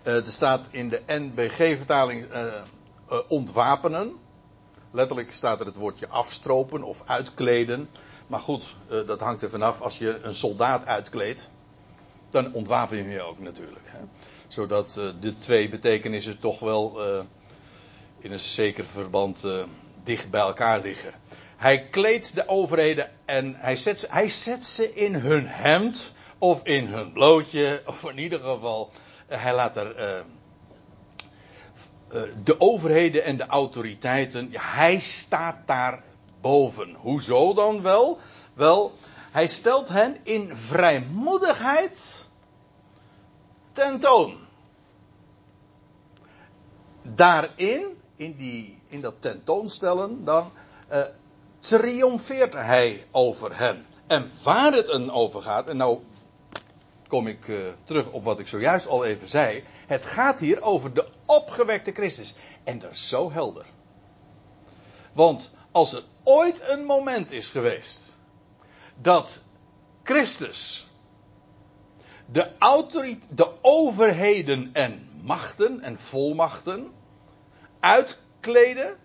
Uh, 0.03 0.15
er 0.15 0.25
staat 0.25 0.67
in 0.71 0.89
de 0.89 1.01
NBG-vertaling 1.07 2.31
uh, 2.31 2.53
uh, 3.11 3.19
ontwapenen. 3.27 4.13
Letterlijk 4.91 5.33
staat 5.33 5.59
er 5.59 5.65
het 5.65 5.75
woordje 5.75 6.07
afstropen 6.07 6.83
of 6.83 7.01
uitkleden. 7.05 7.89
Maar 8.27 8.39
goed, 8.39 8.75
dat 8.87 9.19
hangt 9.19 9.41
er 9.41 9.49
vanaf. 9.49 9.81
Als 9.81 9.97
je 9.97 10.19
een 10.21 10.35
soldaat 10.35 10.85
uitkleedt, 10.85 11.49
dan 12.29 12.53
ontwapen 12.53 12.97
je 12.97 13.09
je 13.09 13.21
ook 13.21 13.39
natuurlijk. 13.39 13.85
Hè. 13.85 13.99
Zodat 14.47 14.99
de 15.19 15.37
twee 15.37 15.69
betekenissen 15.69 16.39
toch 16.39 16.59
wel 16.59 16.99
in 18.23 18.31
een 18.31 18.39
zeker 18.39 18.85
verband 18.85 19.45
dicht 20.03 20.29
bij 20.29 20.41
elkaar 20.41 20.79
liggen. 20.79 21.13
Hij 21.57 21.87
kleedt 21.89 22.35
de 22.35 22.47
overheden 22.47 23.11
en 23.25 23.55
hij 23.55 23.75
zet, 23.75 23.99
ze, 23.99 24.07
hij 24.09 24.29
zet 24.29 24.65
ze 24.65 24.93
in 24.93 25.15
hun 25.15 25.47
hemd 25.47 26.13
of 26.37 26.63
in 26.63 26.85
hun 26.85 27.13
blootje, 27.13 27.81
of 27.85 28.09
in 28.09 28.17
ieder 28.17 28.39
geval, 28.39 28.89
uh, 29.29 29.43
hij 29.43 29.53
laat 29.53 29.77
er 29.77 29.99
uh, 29.99 30.21
de 32.43 32.59
overheden 32.59 33.23
en 33.23 33.37
de 33.37 33.45
autoriteiten, 33.45 34.49
hij 34.51 34.99
staat 34.99 35.57
daar 35.65 36.03
boven. 36.41 36.93
Hoezo 36.93 37.53
dan 37.53 37.81
wel? 37.81 38.19
Wel, 38.53 38.93
hij 39.31 39.47
stelt 39.47 39.87
hen 39.87 40.17
in 40.23 40.55
vrijmoedigheid 40.55 42.25
tentoon. 43.71 44.37
Daarin, 47.01 48.01
in, 48.23 48.79
in 48.87 49.01
dat 49.01 49.13
tentoonstellen, 49.19 50.25
dan 50.25 50.51
triomfeert 51.59 52.53
hij 52.53 53.05
over 53.11 53.57
hen. 53.57 53.85
En 54.07 54.29
waar 54.43 54.73
het 54.73 54.89
een 54.89 55.11
over 55.11 55.41
gaat, 55.41 55.67
en 55.67 55.77
nou 55.77 55.99
kom 57.13 57.27
ik 57.27 57.47
uh, 57.47 57.67
terug 57.83 58.09
op 58.09 58.23
wat 58.23 58.39
ik 58.39 58.47
zojuist 58.47 58.87
al 58.87 59.05
even 59.05 59.27
zei. 59.27 59.63
Het 59.87 60.05
gaat 60.05 60.39
hier 60.39 60.61
over 60.61 60.93
de 60.93 61.07
opgewekte 61.25 61.91
Christus. 61.91 62.35
En 62.63 62.79
dat 62.79 62.91
is 62.91 63.07
zo 63.07 63.31
helder. 63.31 63.65
Want 65.11 65.51
als 65.71 65.93
er 65.93 66.03
ooit 66.23 66.61
een 66.67 66.85
moment 66.85 67.31
is 67.31 67.47
geweest 67.47 68.15
dat 69.01 69.39
Christus 70.03 70.87
de, 72.25 72.57
autoriteit, 72.59 73.37
de 73.37 73.51
overheden 73.61 74.69
en 74.73 75.09
machten 75.21 75.81
en 75.81 75.99
volmachten 75.99 76.91
uitkleden 77.83 78.97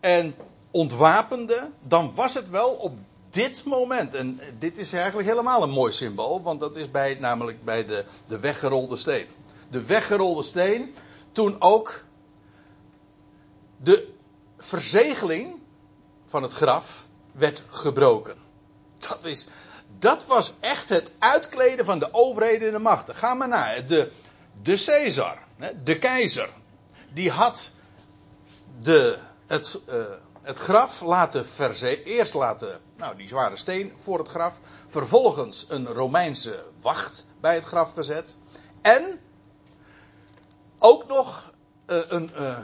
en 0.00 0.34
ontwapende, 0.70 1.70
dan 1.86 2.14
was 2.14 2.34
het 2.34 2.50
wel 2.50 2.70
op 2.70 2.98
dit 3.30 3.64
moment, 3.64 4.14
en 4.14 4.40
dit 4.58 4.78
is 4.78 4.92
eigenlijk 4.92 5.28
helemaal 5.28 5.62
een 5.62 5.70
mooi 5.70 5.92
symbool, 5.92 6.42
want 6.42 6.60
dat 6.60 6.76
is 6.76 6.90
bij, 6.90 7.16
namelijk 7.20 7.64
bij 7.64 7.84
de, 7.84 8.04
de 8.26 8.38
weggerolde 8.38 8.96
steen. 8.96 9.26
De 9.70 9.84
weggerolde 9.84 10.42
steen, 10.42 10.94
toen 11.32 11.56
ook 11.58 12.04
de 13.76 14.08
verzegeling 14.58 15.56
van 16.26 16.42
het 16.42 16.52
graf 16.52 17.06
werd 17.32 17.62
gebroken. 17.68 18.36
Dat, 18.98 19.24
is, 19.24 19.48
dat 19.98 20.26
was 20.26 20.54
echt 20.60 20.88
het 20.88 21.12
uitkleden 21.18 21.84
van 21.84 21.98
de 21.98 22.08
overheden 22.12 22.66
en 22.66 22.74
de 22.74 22.80
machten. 22.80 23.14
Ga 23.14 23.34
maar 23.34 23.48
naar. 23.48 23.86
De, 23.86 24.10
de 24.62 24.82
Caesar, 24.84 25.38
de 25.84 25.98
keizer, 25.98 26.48
die 27.14 27.30
had 27.30 27.70
de, 28.80 29.18
het, 29.46 29.80
uh, 29.88 30.04
het 30.42 30.58
graf 30.58 31.00
laten 31.00 31.46
verze 31.46 32.02
eerst 32.02 32.34
laten, 32.34 32.80
nou 32.96 33.16
die 33.16 33.28
zware 33.28 33.56
steen 33.56 33.92
voor 33.98 34.18
het 34.18 34.28
graf, 34.28 34.60
vervolgens 34.86 35.66
een 35.68 35.86
Romeinse 35.86 36.64
wacht 36.80 37.26
bij 37.40 37.54
het 37.54 37.64
graf 37.64 37.92
gezet 37.92 38.36
en 38.80 39.20
ook 40.78 41.06
nog 41.06 41.52
uh, 41.86 41.98
een 42.08 42.30
uh, 42.36 42.58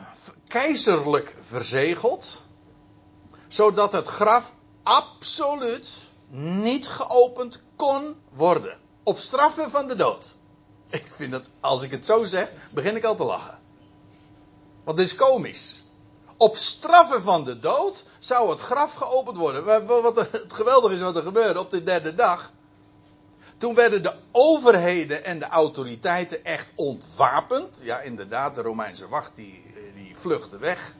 keizerlijk 0.47 1.37
verzegeld, 1.41 2.43
zodat 3.49 3.93
het 3.93 4.07
graf 4.07 4.55
absoluut 4.83 5.91
niet 6.63 6.89
geopend 6.89 7.63
kon 7.77 8.17
worden. 8.33 8.79
Op 9.03 9.19
straffen 9.19 9.71
van 9.71 9.89
de 9.89 9.95
dood. 9.95 10.37
Ik 10.89 11.07
vind 11.11 11.33
dat, 11.33 11.49
als 11.61 11.83
ik 11.83 11.91
het 11.91 12.07
zo 12.07 12.25
zeg, 12.25 12.53
begin 12.71 12.97
ik 12.97 13.05
al 13.05 13.17
te 13.17 13.25
lachen. 13.25 13.60
Want 14.91 15.03
dit 15.03 15.11
is 15.11 15.17
komisch. 15.19 15.83
Op 16.37 16.57
straffen 16.57 17.23
van 17.23 17.45
de 17.45 17.59
dood 17.59 18.05
zou 18.19 18.51
het 18.51 18.61
graf 18.61 18.93
geopend 18.93 19.37
worden. 19.37 19.87
Wat 19.87 20.17
het 20.17 20.53
geweldige 20.53 20.95
is 20.95 21.01
wat 21.01 21.17
er 21.17 21.23
gebeurde 21.23 21.61
op 21.61 21.71
de 21.71 21.83
derde 21.83 22.15
dag. 22.15 22.53
Toen 23.57 23.75
werden 23.75 24.03
de 24.03 24.15
overheden 24.33 25.25
en 25.25 25.39
de 25.39 25.45
autoriteiten 25.45 26.45
echt 26.45 26.73
ontwapend. 26.75 27.79
Ja, 27.83 28.01
inderdaad, 28.01 28.55
de 28.55 28.63
Romeinse 28.63 29.09
wacht 29.09 29.37
die, 29.37 29.63
die 29.95 30.17
vluchtte 30.17 30.59
weg. 30.59 30.95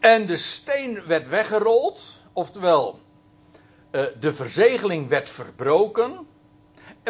En 0.00 0.26
de 0.26 0.36
steen 0.36 1.06
werd 1.06 1.28
weggerold. 1.28 2.02
Oftewel, 2.32 3.00
eh, 3.90 4.02
de 4.20 4.34
verzegeling 4.34 5.08
werd 5.08 5.28
verbroken. 5.28 6.26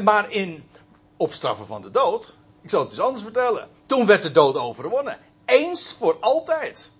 Maar 0.02 0.30
in 0.30 0.68
opstraffen 1.16 1.66
van 1.66 1.82
de 1.82 1.90
dood. 1.90 2.38
Ik 2.60 2.70
zal 2.70 2.80
het 2.80 2.90
eens 2.90 3.00
anders 3.00 3.22
vertellen. 3.22 3.68
Toen 3.86 4.06
werd 4.06 4.22
de 4.22 4.30
dood 4.30 4.56
overwonnen. 4.56 5.18
Eens 5.44 5.96
voor 5.98 6.16
altijd. 6.20 6.90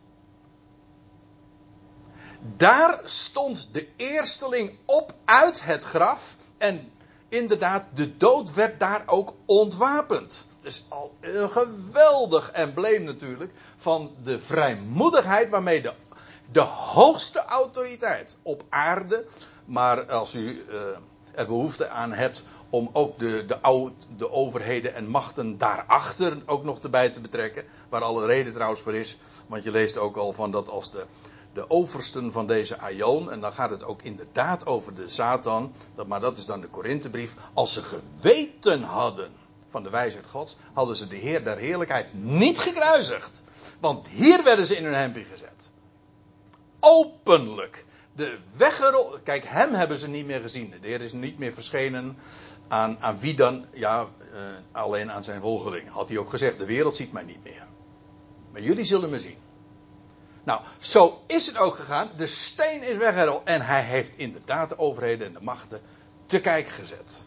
Daar 2.57 3.01
stond 3.05 3.69
de 3.73 3.89
eersteling 3.97 4.79
op 4.87 5.15
uit 5.25 5.65
het 5.65 5.85
graf. 5.85 6.37
En 6.59 6.93
inderdaad, 7.29 7.85
de 7.95 8.17
dood 8.17 8.55
werd 8.55 8.81
daar 8.81 9.03
ook 9.07 9.35
ontwapend. 9.47 10.47
Het 10.57 10.67
is 10.67 10.85
al 10.89 11.15
een 11.21 11.51
geweldig 11.51 12.51
embleem 12.51 13.03
natuurlijk 13.03 13.53
van 13.77 14.15
de 14.23 14.41
vrijmoedigheid 14.41 15.51
waarmee 15.51 15.83
de, 15.83 15.93
de 16.53 16.61
hoogste 16.61 17.45
autoriteit 17.45 18.37
op 18.43 18.63
aarde. 18.69 19.27
Maar 19.65 20.13
als 20.13 20.35
u 20.35 20.65
uh, 20.69 20.75
er 21.35 21.47
behoefte 21.47 21.89
aan 21.89 22.13
hebt 22.13 22.43
om 22.71 22.91
ook 22.93 23.19
de, 23.19 23.45
de, 23.47 23.91
de 24.17 24.31
overheden 24.31 24.95
en 24.95 25.09
machten 25.09 25.59
daarachter 25.59 26.43
ook 26.47 26.65
nog 26.65 26.79
erbij 26.79 27.11
te 27.11 27.21
betrekken. 27.21 27.65
Waar 27.89 28.03
alle 28.03 28.27
reden 28.27 28.53
trouwens 28.53 28.81
voor 28.81 28.95
is. 28.95 29.19
Want 29.47 29.63
je 29.63 29.71
leest 29.71 29.97
ook 29.97 30.17
al 30.17 30.33
van 30.33 30.51
dat 30.51 30.69
als 30.69 30.91
de, 30.91 31.05
de 31.53 31.71
oversten 31.71 32.33
van 32.33 32.47
deze 32.47 32.79
Aion, 32.79 33.31
en 33.31 33.41
dan 33.41 33.53
gaat 33.53 33.71
het 33.71 33.85
ook 33.85 34.03
inderdaad 34.03 34.67
over 34.67 34.95
de 34.95 35.09
Satan, 35.09 35.73
dat, 35.95 36.07
maar 36.07 36.21
dat 36.21 36.39
is 36.39 36.47
dan 36.47 36.61
de 36.61 36.69
Korinthebrief, 36.69 37.35
als 37.55 37.73
ze 37.73 37.83
geweten 37.83 38.83
hadden 38.83 39.31
van 39.67 39.83
de 39.83 39.91
wijsheid 39.91 40.27
Gods, 40.27 40.57
hadden 40.73 40.97
ze 40.97 41.09
de 41.09 41.17
Heer 41.17 41.45
der 41.45 41.59
Heerlijkheid 41.59 42.15
niet 42.15 42.59
gekruisigd. 42.59 43.43
Want 43.81 44.09
hier 44.09 44.43
werden 44.45 44.67
ze 44.67 44.77
in 44.77 44.85
hun 44.85 44.95
hempie 44.95 45.25
gezet. 45.25 45.71
Openlijk. 46.81 47.85
De 48.13 48.39
weggerol. 48.57 49.19
Kijk, 49.25 49.45
hem 49.47 49.73
hebben 49.75 49.99
ze 49.99 50.09
niet 50.09 50.27
meer 50.27 50.41
gezien. 50.41 50.75
De 50.81 50.87
Heer 50.87 51.01
is 51.01 51.13
niet 51.13 51.39
meer 51.39 51.53
verschenen 51.53 52.19
aan, 52.71 53.19
wie 53.19 53.35
dan? 53.35 53.67
Ja, 53.73 54.01
uh, 54.01 54.39
alleen 54.73 55.11
aan 55.11 55.25
zijn 55.25 55.41
volgeling. 55.41 55.89
Had 55.89 56.09
hij 56.09 56.19
ook 56.19 56.31
gezegd: 56.31 56.59
de 56.59 56.65
wereld 56.65 56.97
ziet 56.97 57.13
mij 57.13 57.23
niet 57.23 57.45
meer. 57.45 57.67
Maar 58.53 58.63
jullie 58.63 58.85
zullen 58.85 59.11
me 59.11 59.19
zien. 59.19 59.39
Nou, 60.45 60.61
zo 60.79 61.23
is 61.27 61.47
het 61.47 61.59
ook 61.59 61.75
gegaan. 61.75 62.11
De 62.17 62.27
steen 62.27 62.83
is 62.83 62.97
weggerold. 62.97 63.45
En 63.45 63.61
hij 63.61 63.83
heeft 63.83 64.19
inderdaad 64.19 64.69
de 64.69 64.79
overheden 64.79 65.27
en 65.27 65.33
de 65.33 65.43
machten 65.43 65.81
te 66.27 66.41
kijk 66.41 66.69
gezet. 66.69 67.25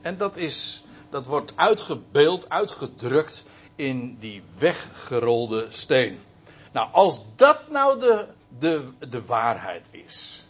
En 0.00 0.16
dat, 0.16 0.36
is, 0.36 0.84
dat 1.10 1.26
wordt 1.26 1.52
uitgebeeld, 1.56 2.48
uitgedrukt 2.48 3.44
in 3.76 4.16
die 4.20 4.42
weggerolde 4.58 5.66
steen. 5.68 6.20
Nou, 6.72 6.88
als 6.92 7.22
dat 7.36 7.68
nou 7.70 8.00
de, 8.00 8.28
de, 8.58 8.88
de 9.08 9.24
waarheid 9.24 9.88
is. 9.90 10.46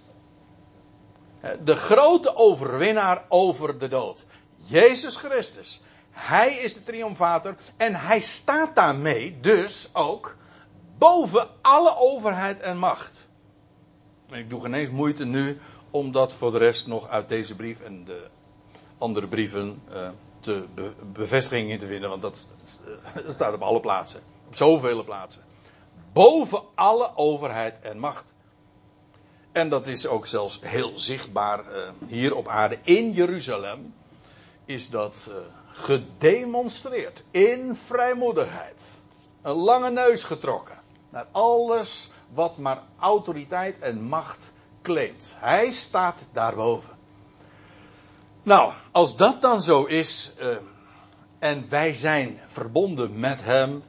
De 1.64 1.76
grote 1.76 2.36
overwinnaar 2.36 3.24
over 3.28 3.78
de 3.78 3.88
dood. 3.88 4.24
Jezus 4.66 5.16
Christus. 5.16 5.80
Hij 6.10 6.54
is 6.54 6.74
de 6.74 6.82
triomfator 6.82 7.56
en 7.76 7.94
hij 7.94 8.20
staat 8.20 8.74
daarmee 8.74 9.40
dus 9.40 9.88
ook 9.92 10.36
boven 10.98 11.48
alle 11.62 11.96
overheid 11.96 12.60
en 12.60 12.78
macht. 12.78 13.28
ik 14.30 14.50
doe 14.50 14.60
geen 14.60 14.74
eens 14.74 14.90
moeite 14.90 15.24
nu 15.24 15.58
om 15.90 16.12
dat 16.12 16.32
voor 16.32 16.52
de 16.52 16.58
rest 16.58 16.86
nog 16.86 17.08
uit 17.08 17.28
deze 17.28 17.56
brief 17.56 17.80
en 17.80 18.04
de 18.04 18.26
andere 18.98 19.28
brieven 19.28 19.82
uh, 19.92 20.08
te 20.40 20.64
be 20.74 20.92
bevestiging 21.12 21.70
in 21.70 21.78
te 21.78 21.86
vinden, 21.86 22.08
want 22.08 22.22
dat, 22.22 22.50
dat, 23.14 23.34
staat 23.34 23.54
op 23.54 23.62
alle 23.62 23.80
plaatsen, 23.80 24.20
op 24.46 24.56
zoveel 24.56 25.04
plaatsen. 25.04 25.42
Boven 26.12 26.62
alle 26.74 27.16
overheid 27.16 27.80
en 27.80 27.98
macht. 27.98 28.34
En 29.52 29.68
dat 29.68 29.86
is 29.86 30.06
ook 30.06 30.26
zelfs 30.26 30.60
heel 30.62 30.98
zichtbaar 30.98 31.60
uh, 31.60 31.88
hier 32.06 32.36
op 32.36 32.48
aarde 32.48 32.78
in 32.82 33.12
Jeruzalem 33.12 33.94
is 34.64 34.90
dat 34.90 35.26
uh, 35.28 35.34
gedemonstreerd 35.66 37.24
in 37.30 37.76
vrijmoedigheid. 37.76 39.00
Een 39.42 39.54
lange 39.54 39.90
neus 39.90 40.24
getrokken 40.24 40.78
naar 41.10 41.26
alles 41.30 42.10
wat 42.28 42.56
maar 42.56 42.82
autoriteit 42.98 43.78
en 43.78 44.02
macht 44.02 44.52
claimt. 44.82 45.34
Hij 45.36 45.70
staat 45.70 46.28
daarboven. 46.32 46.96
Nou, 48.42 48.72
als 48.92 49.16
dat 49.16 49.40
dan 49.40 49.62
zo 49.62 49.84
is 49.84 50.32
uh, 50.40 50.56
en 51.38 51.68
wij 51.68 51.94
zijn 51.94 52.40
verbonden 52.46 53.20
met 53.20 53.44
Hem 53.44 53.82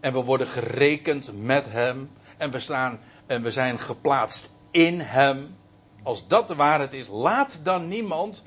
en 0.00 0.12
we 0.12 0.22
worden 0.22 0.46
gerekend 0.46 1.30
met 1.42 1.70
Hem 1.70 2.10
en 2.36 2.50
we 2.50 2.60
staan 2.60 3.00
en 3.26 3.42
we 3.42 3.52
zijn 3.52 3.78
geplaatst 3.78 4.50
in 4.70 5.00
Hem. 5.00 5.56
Als 6.02 6.26
dat 6.26 6.48
de 6.48 6.54
waarheid 6.54 6.94
is, 6.94 7.08
laat 7.08 7.64
dan 7.64 7.88
niemand 7.88 8.42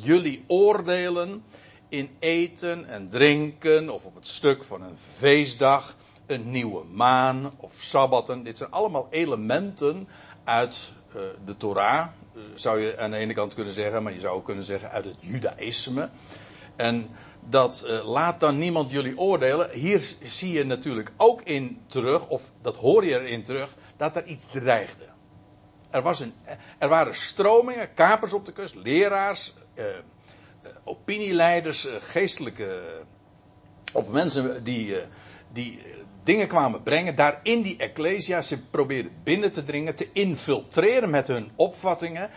jullie 0.00 0.44
oordelen 0.46 1.42
in 1.88 2.10
eten 2.18 2.88
en 2.88 3.08
drinken 3.08 3.90
of 3.90 4.04
op 4.04 4.14
het 4.14 4.26
stuk 4.26 4.64
van 4.64 4.82
een 4.82 4.96
feestdag, 4.96 5.96
een 6.26 6.50
nieuwe 6.50 6.84
maan 6.84 7.52
of 7.56 7.74
sabbatten. 7.78 8.42
Dit 8.42 8.58
zijn 8.58 8.70
allemaal 8.70 9.06
elementen 9.10 10.08
uit 10.44 10.92
uh, 11.16 11.22
de 11.44 11.56
Torah, 11.56 12.06
uh, 12.34 12.42
zou 12.54 12.80
je 12.80 12.98
aan 12.98 13.10
de 13.10 13.16
ene 13.16 13.32
kant 13.32 13.54
kunnen 13.54 13.72
zeggen, 13.72 14.02
maar 14.02 14.12
je 14.12 14.20
zou 14.20 14.36
ook 14.36 14.44
kunnen 14.44 14.64
zeggen 14.64 14.90
uit 14.90 15.04
het 15.04 15.16
Judaïsme. 15.20 16.08
En 16.76 17.10
dat 17.48 17.84
uh, 17.86 18.08
laat 18.08 18.40
dan 18.40 18.58
niemand 18.58 18.90
jullie 18.90 19.18
oordelen. 19.18 19.70
Hier 19.70 20.14
zie 20.22 20.52
je 20.52 20.64
natuurlijk 20.64 21.12
ook 21.16 21.42
in 21.42 21.80
terug, 21.86 22.28
of 22.28 22.50
dat 22.62 22.76
hoor 22.76 23.04
je 23.04 23.20
erin 23.20 23.42
terug, 23.42 23.74
dat 23.96 24.16
er 24.16 24.24
iets 24.26 24.44
dreigde. 24.52 25.04
Er, 25.90 26.02
was 26.02 26.20
een, 26.20 26.32
er 26.78 26.88
waren 26.88 27.14
stromingen, 27.14 27.94
kapers 27.94 28.32
op 28.32 28.46
de 28.46 28.52
kust, 28.52 28.74
leraars, 28.74 29.54
uh, 29.74 29.84
opinieleiders, 30.84 31.86
uh, 31.86 31.94
geestelijke. 31.98 32.82
of 33.92 34.08
mensen 34.08 34.64
die, 34.64 34.96
die 35.52 35.80
dingen 36.24 36.48
kwamen 36.48 36.82
brengen. 36.82 37.16
Daar 37.16 37.40
in 37.42 37.62
die 37.62 37.76
Ecclesia. 37.76 38.42
Ze 38.42 38.58
probeerden 38.58 39.12
binnen 39.24 39.52
te 39.52 39.62
dringen, 39.62 39.94
te 39.94 40.08
infiltreren 40.12 41.10
met 41.10 41.26
hun 41.26 41.50
opvattingen. 41.56 42.30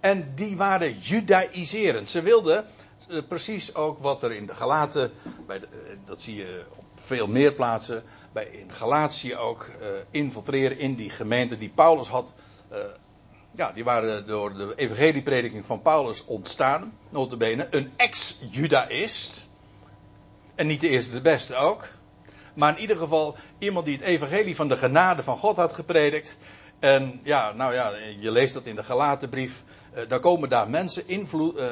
En 0.00 0.32
die 0.34 0.56
waren 0.56 0.98
judaïserend. 0.98 2.10
Ze 2.10 2.22
wilden 2.22 2.64
precies 3.28 3.74
ook 3.74 3.98
wat 3.98 4.22
er 4.22 4.32
in 4.32 4.46
de 4.46 4.54
Galaten. 4.54 5.10
Bij 5.46 5.60
dat 6.04 6.22
zie 6.22 6.36
je 6.36 6.64
op 6.76 6.84
veel 6.94 7.26
meer 7.26 7.52
plaatsen. 7.52 8.02
Bij, 8.32 8.46
in 8.46 8.72
Galatië 8.72 9.36
ook 9.36 9.70
infiltreren 10.10 10.78
in 10.78 10.94
die 10.94 11.10
gemeente 11.10 11.58
die 11.58 11.72
Paulus 11.74 12.08
had 12.08 12.32
ja, 13.50 13.72
die 13.72 13.84
waren 13.84 14.26
door 14.26 14.54
de 14.54 14.72
evangelieprediking 14.76 15.64
van 15.64 15.82
Paulus 15.82 16.24
ontstaan. 16.24 16.98
Notabene 17.08 17.66
een 17.70 17.92
ex-judaïst. 17.96 19.46
En 20.54 20.66
niet 20.66 20.80
de 20.80 20.88
eerste 20.88 21.12
de 21.12 21.20
beste 21.20 21.54
ook. 21.54 21.88
Maar 22.54 22.74
in 22.74 22.80
ieder 22.80 22.96
geval 22.96 23.36
iemand 23.58 23.86
die 23.86 23.96
het 23.96 24.04
evangelie 24.04 24.56
van 24.56 24.68
de 24.68 24.76
genade 24.76 25.22
van 25.22 25.36
God 25.36 25.56
had 25.56 25.72
gepredikt. 25.72 26.36
En 26.78 27.20
ja, 27.22 27.52
nou 27.52 27.74
ja, 27.74 27.92
je 28.20 28.30
leest 28.30 28.54
dat 28.54 28.66
in 28.66 28.74
de 28.74 28.84
Galatenbrief. 28.84 29.62
Uh, 29.94 30.08
daar 30.08 30.20
komen 30.20 30.48
daar 30.48 30.70
mensen 30.70 31.04
uh, 31.10 31.66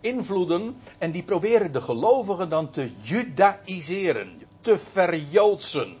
invloeden. 0.00 0.76
En 0.98 1.10
die 1.10 1.22
proberen 1.22 1.72
de 1.72 1.80
gelovigen 1.80 2.48
dan 2.48 2.70
te 2.70 2.90
judaïseren. 3.02 4.42
Te 4.60 4.78
verjoodsen. 4.78 5.96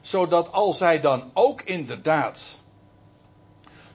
Zodat 0.00 0.52
als 0.52 0.78
zij 0.78 1.00
dan 1.00 1.30
ook 1.34 1.62
inderdaad 1.62 2.60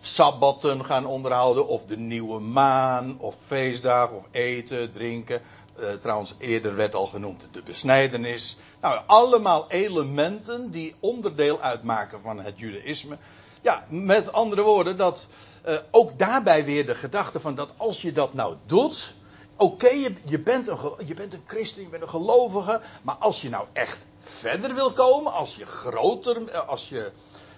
sabbatten 0.08 0.86
gaan 0.86 1.06
onderhouden, 1.06 1.67
of 1.67 1.86
de 1.86 1.98
nieuwe 1.98 2.39
maan, 2.39 3.20
of 3.20 3.36
feestdagen, 3.46 4.17
of 4.17 4.26
eten, 4.32 4.91
drinken. 4.91 5.41
Uh, 5.80 5.89
trouwens, 6.02 6.36
eerder 6.38 6.76
werd 6.76 6.96
al 6.96 7.06
genoemd 7.06 7.48
de 7.52 7.62
besnijdenis. 7.62 8.58
Nou, 8.82 9.02
allemaal 9.06 9.72
elementen 9.72 10.72
die 10.72 10.96
onderdeel 11.00 11.62
uitmaken 11.62 12.22
van 12.22 12.39
het 12.39 12.60
judaïsme. 12.60 13.17
Ja, 13.62 13.86
met 13.89 14.32
andere 14.32 14.62
woorden, 14.62 14.98
dat 14.98 15.28
uh, 15.67 15.76
ook 15.91 16.20
daarbij 16.20 16.65
weer 16.65 16.86
de 16.86 16.96
gedachte 16.96 17.39
van 17.39 17.56
dat 17.56 17.74
als 17.78 18.02
je 18.02 18.12
dat 18.12 18.34
nou 18.34 18.56
doet. 18.65 19.15
Oké, 19.56 19.89
je, 20.26 20.39
bent 20.39 20.67
een, 20.67 20.78
je 21.06 21.13
bent 21.13 21.34
een 21.34 21.43
christen, 21.46 21.82
je 21.82 21.89
bent 21.89 22.02
een 22.02 22.10
gelovige. 22.10 22.82
Maar 23.02 23.15
als 23.15 23.41
je 23.41 23.50
nou 23.50 23.65
echt 23.74 24.08
verder 24.20 24.76
wil 24.76 24.91
komen, 24.91 25.34
als 25.34 25.56
je 25.56 25.65
groter, 25.65 26.48
eh, 26.48 26.67
als 26.67 26.89
je 26.89 27.12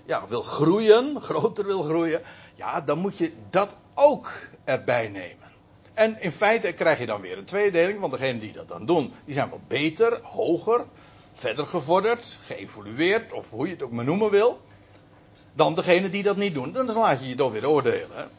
ja, 0.10 0.28
wil 0.28 0.42
groeien, 0.42 1.22
groter 1.22 1.66
wil 1.66 1.84
groeien, 1.84 2.22
ja, 2.56 2.82
dan 2.82 2.98
moet 3.00 3.18
je 3.18 3.34
dat 3.50 3.76
ook 3.94 4.32
erbij 4.64 5.08
nemen. 5.08 5.48
En 5.94 6.22
in 6.22 6.32
feite 6.32 6.74
krijg 6.74 7.00
je 7.00 7.06
dan 7.06 7.22
weer 7.22 7.38
een 7.38 7.46
tweedeling, 7.46 8.00
want 8.00 8.12
degenen 8.12 8.40
die 8.40 8.52
dat 8.52 8.68
dan 8.68 8.86
doen, 8.86 9.14
die 9.26 9.34
zijn 9.34 9.50
wel 9.50 9.62
beter, 9.68 10.20
hoger, 10.24 10.86
verder 11.34 11.68
gevorderd, 11.68 12.38
geëvolueerd, 12.42 13.34
of 13.34 13.50
hoe 13.50 13.66
je 13.66 13.72
het 13.72 13.84
ook 13.84 13.92
maar 13.92 14.06
noemen 14.06 14.30
wil, 14.30 14.62
dan 15.54 15.76
degenen 15.76 16.12
die 16.12 16.24
dat 16.24 16.38
niet 16.38 16.54
doen. 16.54 16.72
Dan 16.72 16.92
laat 16.94 17.20
je 17.20 17.28
je 17.28 17.36
toch 17.36 17.52
weer 17.52 17.70
oordelen. 17.70 18.30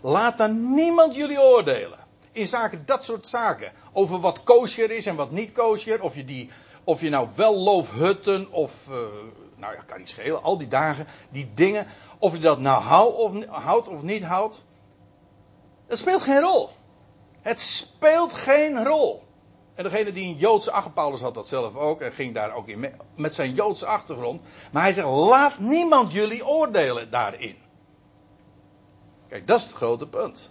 Laat 0.00 0.38
dan 0.38 0.74
niemand 0.74 1.14
jullie 1.14 1.40
oordelen. 1.40 1.98
In 2.32 2.46
zaken 2.46 2.82
dat 2.86 3.04
soort 3.04 3.28
zaken. 3.28 3.72
Over 3.92 4.20
wat 4.20 4.42
kosher 4.42 4.90
is 4.90 5.06
en 5.06 5.16
wat 5.16 5.30
niet 5.30 5.52
kosher. 5.52 6.02
Of 6.02 6.14
je, 6.14 6.24
die, 6.24 6.50
of 6.84 7.00
je 7.00 7.08
nou 7.08 7.28
wel 7.34 7.54
loofhutten 7.54 8.50
of 8.50 8.88
uh, 8.90 8.96
nou 9.64 9.76
ja, 9.76 9.82
kan 9.82 9.98
niet 9.98 10.08
schelen. 10.08 10.42
Al 10.42 10.58
die 10.58 10.68
dagen, 10.68 11.06
die 11.30 11.50
dingen. 11.54 11.86
Of 12.18 12.32
je 12.32 12.38
dat 12.38 12.58
nou 12.58 12.82
houdt 13.48 13.88
of, 13.88 14.02
niet 14.02 14.22
houdt. 14.22 14.64
Het 15.86 15.98
speelt 15.98 16.22
geen 16.22 16.40
rol. 16.40 16.70
Het 17.40 17.60
speelt 17.60 18.32
geen 18.32 18.84
rol. 18.84 19.22
En 19.74 19.84
degene 19.84 20.12
die 20.12 20.24
een 20.24 20.36
Joodse 20.36 20.70
achtergrond, 20.70 20.94
Paulus 20.94 21.20
had 21.20 21.34
dat 21.34 21.48
zelf 21.48 21.76
ook 21.76 22.00
en 22.00 22.12
ging 22.12 22.34
daar 22.34 22.54
ook 22.54 22.68
in 22.68 22.92
met 23.14 23.34
zijn 23.34 23.54
Joodse 23.54 23.86
achtergrond. 23.86 24.42
Maar 24.72 24.82
hij 24.82 24.92
zegt, 24.92 25.06
laat 25.06 25.58
niemand 25.58 26.12
jullie 26.12 26.46
oordelen 26.46 27.10
daarin. 27.10 27.56
Kijk, 29.28 29.46
dat 29.46 29.58
is 29.58 29.64
het 29.64 29.74
grote 29.74 30.06
punt. 30.06 30.50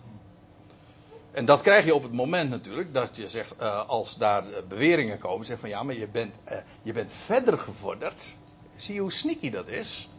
En 1.31 1.45
dat 1.45 1.61
krijg 1.61 1.85
je 1.85 1.95
op 1.95 2.03
het 2.03 2.13
moment 2.13 2.49
natuurlijk 2.49 2.93
dat 2.93 3.15
je 3.15 3.27
zegt, 3.27 3.53
uh, 3.61 3.87
als 3.89 4.17
daar 4.17 4.43
beweringen 4.67 5.19
komen, 5.19 5.45
zeg 5.45 5.59
van 5.59 5.69
ja, 5.69 5.83
maar 5.83 5.95
je 5.95 6.07
bent, 6.07 6.35
uh, 6.51 6.57
je 6.81 6.93
bent 6.93 7.13
verder 7.13 7.59
gevorderd. 7.59 8.35
Zie 8.75 8.93
je 8.93 9.01
hoe 9.01 9.11
sneaky 9.11 9.49
dat 9.49 9.67
is? 9.67 10.09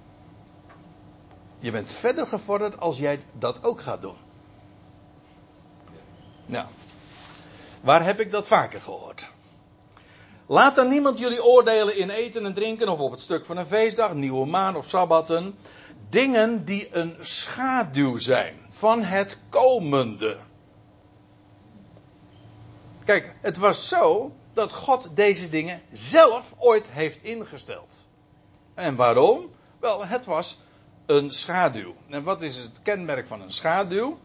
Je 1.59 1.71
bent 1.71 1.90
verder 1.90 2.27
gevorderd 2.27 2.81
als 2.81 2.99
jij 2.99 3.25
dat 3.33 3.64
ook 3.64 3.81
gaat 3.81 4.01
doen. 4.01 4.17
Nou, 6.47 6.67
waar 7.81 8.05
heb 8.05 8.21
ik 8.21 8.31
dat 8.31 8.47
vaker 8.47 8.81
gehoord? 8.81 9.33
Laat 10.47 10.77
dan 10.77 10.88
niemand 10.88 11.19
jullie 11.19 11.45
oordelen 11.45 11.97
in 11.97 12.11
eten 12.11 12.45
en 12.45 12.55
drinken 12.55 12.88
of 12.88 12.99
op 12.99 13.11
het 13.11 13.21
stuk 13.21 13.45
van 13.45 13.57
een 13.57 13.67
feestdag, 13.67 14.14
nieuwe 14.14 14.47
maan 14.47 14.77
of 14.77 14.88
sabbatten. 14.88 15.55
Dingen 16.09 16.64
die 16.64 16.88
een 16.90 17.17
schaduw 17.21 18.19
zijn 18.19 18.67
van 18.71 19.03
het 19.03 19.38
komende. 19.49 20.38
Kijk, 23.05 23.35
het 23.40 23.57
was 23.57 23.88
zo 23.88 24.33
dat 24.53 24.73
God 24.73 25.09
deze 25.14 25.49
dingen 25.49 25.83
zelf 25.93 26.55
ooit 26.59 26.90
heeft 26.90 27.23
ingesteld. 27.23 28.07
En 28.75 28.97
waarom? 28.97 29.51
Wel, 29.81 30.07
het 30.07 30.25
was 30.25 30.59
een 31.07 31.31
schaduw. 31.31 31.95
En 32.09 32.23
wat 32.23 32.43
is 32.43 32.57
het 32.57 32.83
kenmerk 32.83 33.27
van 33.27 33.41
een 33.41 33.53
schaduw? 33.53 34.19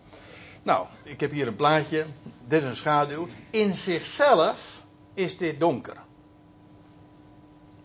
Nou, 0.64 0.88
ik 1.04 1.20
heb 1.20 1.32
hier 1.32 1.48
een 1.48 1.56
plaatje. 1.56 2.06
Dit 2.48 2.62
is 2.62 2.68
een 2.68 2.76
schaduw. 2.76 3.28
In 3.50 3.76
zichzelf 3.76 4.84
is 5.14 5.38
dit 5.38 5.60
donker. 5.60 5.98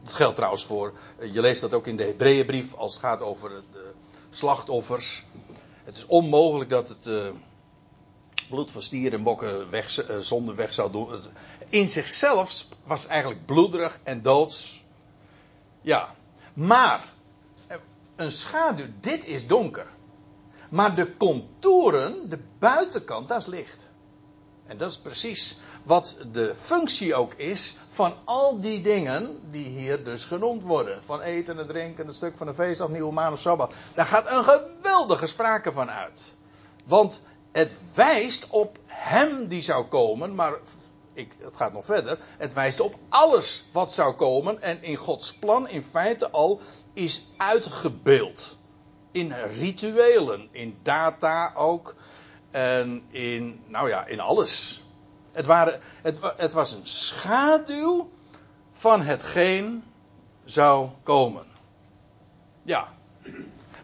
Dat 0.03 0.13
geldt 0.13 0.37
trouwens 0.37 0.65
voor, 0.65 0.93
je 1.33 1.41
leest 1.41 1.61
dat 1.61 1.75
ook 1.75 1.87
in 1.87 1.97
de 1.97 2.05
Hebreeënbrief 2.05 2.75
als 2.75 2.93
het 2.93 3.03
gaat 3.03 3.21
over 3.21 3.63
de 3.73 3.93
slachtoffers. 4.31 5.25
Het 5.85 5.97
is 5.97 6.07
onmogelijk 6.07 6.71
dat 6.71 6.89
het 6.89 7.07
uh, 7.07 7.31
bloed 8.49 8.71
van 8.71 8.83
stieren 8.83 9.19
en 9.19 9.25
bokken 9.25 9.71
weg, 9.71 10.01
zonde 10.21 10.55
weg 10.55 10.73
zou 10.73 10.93
doen. 10.93 11.09
In 11.69 11.89
zichzelf 11.89 12.67
was 12.85 13.07
eigenlijk 13.07 13.47
bloederig 13.47 14.01
en 14.03 14.23
doods. 14.23 14.85
Ja, 15.81 16.15
maar 16.55 17.13
een 18.17 18.33
schaduw, 18.33 18.87
dit 19.01 19.27
is 19.27 19.47
donker. 19.47 19.87
Maar 20.71 20.95
de 20.95 21.17
contouren, 21.17 22.29
de 22.29 22.39
buitenkant, 22.59 23.29
dat 23.29 23.41
is 23.41 23.47
licht. 23.47 23.87
En 24.67 24.77
dat 24.77 24.91
is 24.91 24.99
precies 24.99 25.59
wat 25.83 26.17
de 26.33 26.55
functie 26.55 27.15
ook 27.15 27.35
is 27.35 27.77
van 27.91 28.15
al 28.25 28.61
die 28.61 28.81
dingen 28.81 29.41
die 29.51 29.69
hier 29.69 30.05
dus 30.05 30.25
genoemd 30.25 30.63
worden. 30.63 31.03
Van 31.05 31.21
eten 31.21 31.59
en 31.59 31.67
drinken, 31.67 32.07
het 32.07 32.17
stuk 32.17 32.37
van 32.37 32.47
de 32.47 32.55
feestdag, 32.55 32.89
nieuwe 32.89 33.13
maan 33.13 33.33
of 33.33 33.41
sabbat. 33.41 33.75
Daar 33.95 34.07
gaat 34.07 34.31
een 34.31 34.45
geweldige 34.45 35.27
sprake 35.27 35.73
van 35.73 35.91
uit. 35.91 36.37
Want 36.85 37.23
het 37.53 37.79
wijst 37.95 38.47
op 38.51 38.79
hem 38.87 39.47
die 39.47 39.63
zou 39.63 39.85
komen, 39.85 40.35
maar 40.35 40.53
ik, 41.15 41.37
het 41.39 41.57
gaat 41.57 41.73
nog 41.73 41.85
verder. 41.85 42.19
Het 42.39 42.53
wijst 42.53 42.81
op 42.81 42.95
alles 43.09 43.65
wat 43.73 43.93
zou 43.93 44.15
komen 44.15 44.63
en 44.63 44.83
in 44.83 44.97
Gods 44.97 45.35
plan 45.35 45.69
in 45.69 45.85
feite 45.91 46.31
al 46.31 46.61
is 46.93 47.27
uitgebeeld. 47.37 48.59
In 49.13 49.33
rituelen, 49.33 50.49
in 50.51 50.79
data 50.83 51.53
ook. 51.55 51.95
En 52.51 53.05
in, 53.11 53.63
nou 53.67 53.89
ja, 53.89 54.07
in 54.07 54.21
alles. 54.21 54.83
Het, 55.33 55.47
waren, 55.47 55.81
het, 56.03 56.19
het 56.37 56.53
was 56.53 56.73
een 56.73 56.87
schaduw 56.87 58.11
van 58.73 59.03
hetgeen 59.03 59.85
zou 60.45 60.89
komen. 61.03 61.47
Ja, 62.63 62.93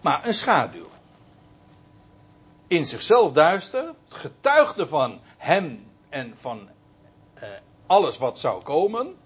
maar 0.00 0.26
een 0.26 0.34
schaduw. 0.34 0.88
In 2.66 2.86
zichzelf 2.86 3.32
duister, 3.32 3.94
getuigde 4.08 4.86
van 4.86 5.20
hem 5.36 5.86
en 6.08 6.32
van 6.36 6.68
eh, 7.40 7.48
alles 7.86 8.18
wat 8.18 8.38
zou 8.38 8.62
komen. 8.62 9.16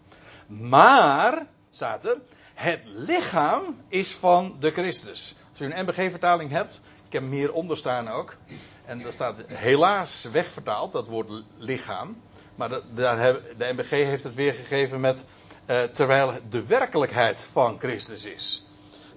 Maar, 0.46 1.46
staat 1.70 2.05
er, 2.05 2.16
het 2.55 2.81
lichaam 2.85 3.83
is 3.88 4.14
van 4.14 4.57
de 4.61 4.70
Christus. 4.70 5.37
Als 5.50 5.61
u 5.61 5.64
een 5.64 5.85
MBG-vertaling 5.85 6.50
hebt, 6.50 6.81
ik 7.07 7.12
heb 7.12 7.22
hem 7.22 7.31
hieronder 7.31 7.77
staan 7.77 8.09
ook. 8.09 8.37
En 8.85 8.98
daar 8.98 9.12
staat 9.12 9.37
helaas 9.46 10.22
wegvertaald, 10.33 10.92
dat 10.92 11.09
woord 11.09 11.31
lichaam. 11.57 12.22
Maar 12.55 12.68
de, 12.68 12.83
daar 12.94 13.33
de 13.57 13.72
MBG 13.72 13.90
heeft 13.90 14.22
het 14.22 14.35
weergegeven 14.35 15.00
met 15.00 15.24
uh, 15.66 15.83
terwijl 15.83 16.33
de 16.50 16.66
werkelijkheid 16.66 17.42
van 17.42 17.79
Christus 17.79 18.24
is. 18.24 18.66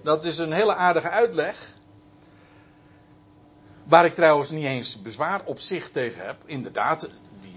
Dat 0.02 0.24
is 0.24 0.38
een 0.38 0.52
hele 0.52 0.74
aardige 0.74 1.08
uitleg. 1.08 1.76
Waar 3.84 4.04
ik 4.04 4.14
trouwens 4.14 4.50
niet 4.50 4.64
eens 4.64 5.02
bezwaar 5.02 5.40
op 5.44 5.58
zich 5.58 5.90
tegen 5.90 6.26
heb. 6.26 6.36
Inderdaad, 6.44 7.08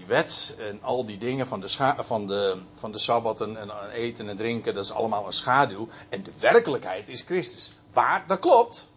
die 0.02 0.14
wet 0.14 0.54
en 0.58 0.82
al 0.82 1.06
die 1.06 1.18
dingen 1.18 1.46
van 1.46 1.60
de, 1.60 1.94
van 1.98 2.26
de, 2.26 2.58
van 2.78 2.92
de 2.92 2.98
sabbatten 2.98 3.56
en 3.56 3.90
eten 3.90 4.28
en 4.28 4.36
drinken, 4.36 4.74
dat 4.74 4.84
is 4.84 4.92
allemaal 4.92 5.26
een 5.26 5.32
schaduw. 5.32 5.88
En 6.08 6.22
de 6.22 6.30
werkelijkheid 6.38 7.08
is 7.08 7.22
Christus. 7.22 7.76
Waar? 7.92 8.24
Dat 8.26 8.38
klopt. 8.38 8.88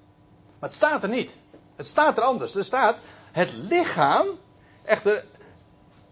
Maar 0.59 0.69
het 0.69 0.73
staat 0.73 1.03
er 1.03 1.09
niet. 1.09 1.39
Het 1.75 1.87
staat 1.87 2.17
er 2.17 2.23
anders. 2.23 2.55
Er 2.55 2.63
staat, 2.63 3.01
het 3.31 3.51
lichaam, 3.53 4.27
echter, 4.83 5.25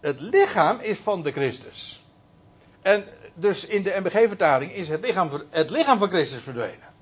het 0.00 0.20
lichaam 0.20 0.78
is 0.80 0.98
van 0.98 1.22
de 1.22 1.32
Christus. 1.32 2.02
En 2.82 3.04
dus 3.34 3.66
in 3.66 3.82
de 3.82 3.96
MBG-vertaling 4.00 4.72
is 4.72 4.88
het 4.88 5.04
lichaam, 5.04 5.30
het 5.50 5.70
lichaam 5.70 5.98
van 5.98 6.08
Christus 6.08 6.42
verdwenen. 6.42 6.92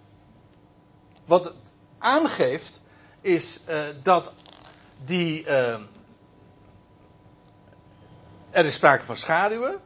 Wat 1.25 1.45
het 1.45 1.73
aangeeft, 1.99 2.83
is 3.21 3.61
uh, 3.69 3.81
dat 4.03 4.33
die, 5.05 5.47
uh, 5.47 5.81
er 8.53 8.65
is 8.65 8.75
sprake 8.75 9.05
van 9.05 9.17
schaduwen. 9.17 9.81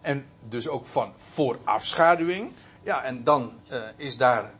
En 0.00 0.26
dus 0.48 0.68
ook 0.68 0.86
van 0.86 1.12
voorafschaduwing. 1.16 2.52
Ja, 2.82 3.02
en 3.02 3.24
dan 3.24 3.52
uh, 3.72 3.78
is 3.96 4.16
daar 4.16 4.50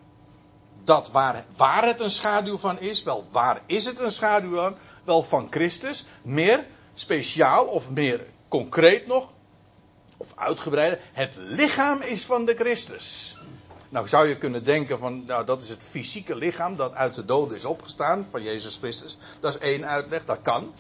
dat 0.85 1.11
waar, 1.11 1.45
waar 1.57 1.85
het 1.85 2.01
een 2.01 2.11
schaduw 2.11 2.59
van 2.59 2.81
is. 2.81 3.03
Wel, 3.03 3.27
waar 3.31 3.61
is 3.67 3.85
het 3.85 3.99
een 3.99 4.11
schaduw 4.11 4.55
van? 4.55 4.77
Wel 5.05 5.23
van 5.23 5.47
Christus. 5.51 6.07
Meer 6.23 6.67
speciaal 6.95 7.65
of 7.65 7.91
meer 7.91 8.27
concreet 8.49 9.07
nog. 9.07 9.29
Of 10.17 10.33
uitgebreider. 10.37 11.01
Het 11.13 11.33
lichaam 11.35 12.01
is 12.01 12.25
van 12.25 12.45
de 12.45 12.55
Christus. 12.55 13.37
Nou 13.89 14.09
zou 14.09 14.29
je 14.29 14.39
kunnen 14.39 14.65
denken 14.65 14.99
van, 14.99 15.25
nou 15.25 15.45
dat 15.45 15.63
is 15.63 15.69
het 15.69 15.83
fysieke 15.83 16.37
lichaam 16.37 16.77
dat 16.77 16.95
uit 16.95 17.15
de 17.15 17.25
doden 17.25 17.57
is 17.57 17.65
opgestaan, 17.65 18.27
van 18.31 18.43
Jezus 18.43 18.77
Christus. 18.77 19.19
Dat 19.41 19.55
is 19.55 19.61
één 19.61 19.87
uitleg, 19.87 20.25
dat 20.25 20.43
kan. 20.43 20.75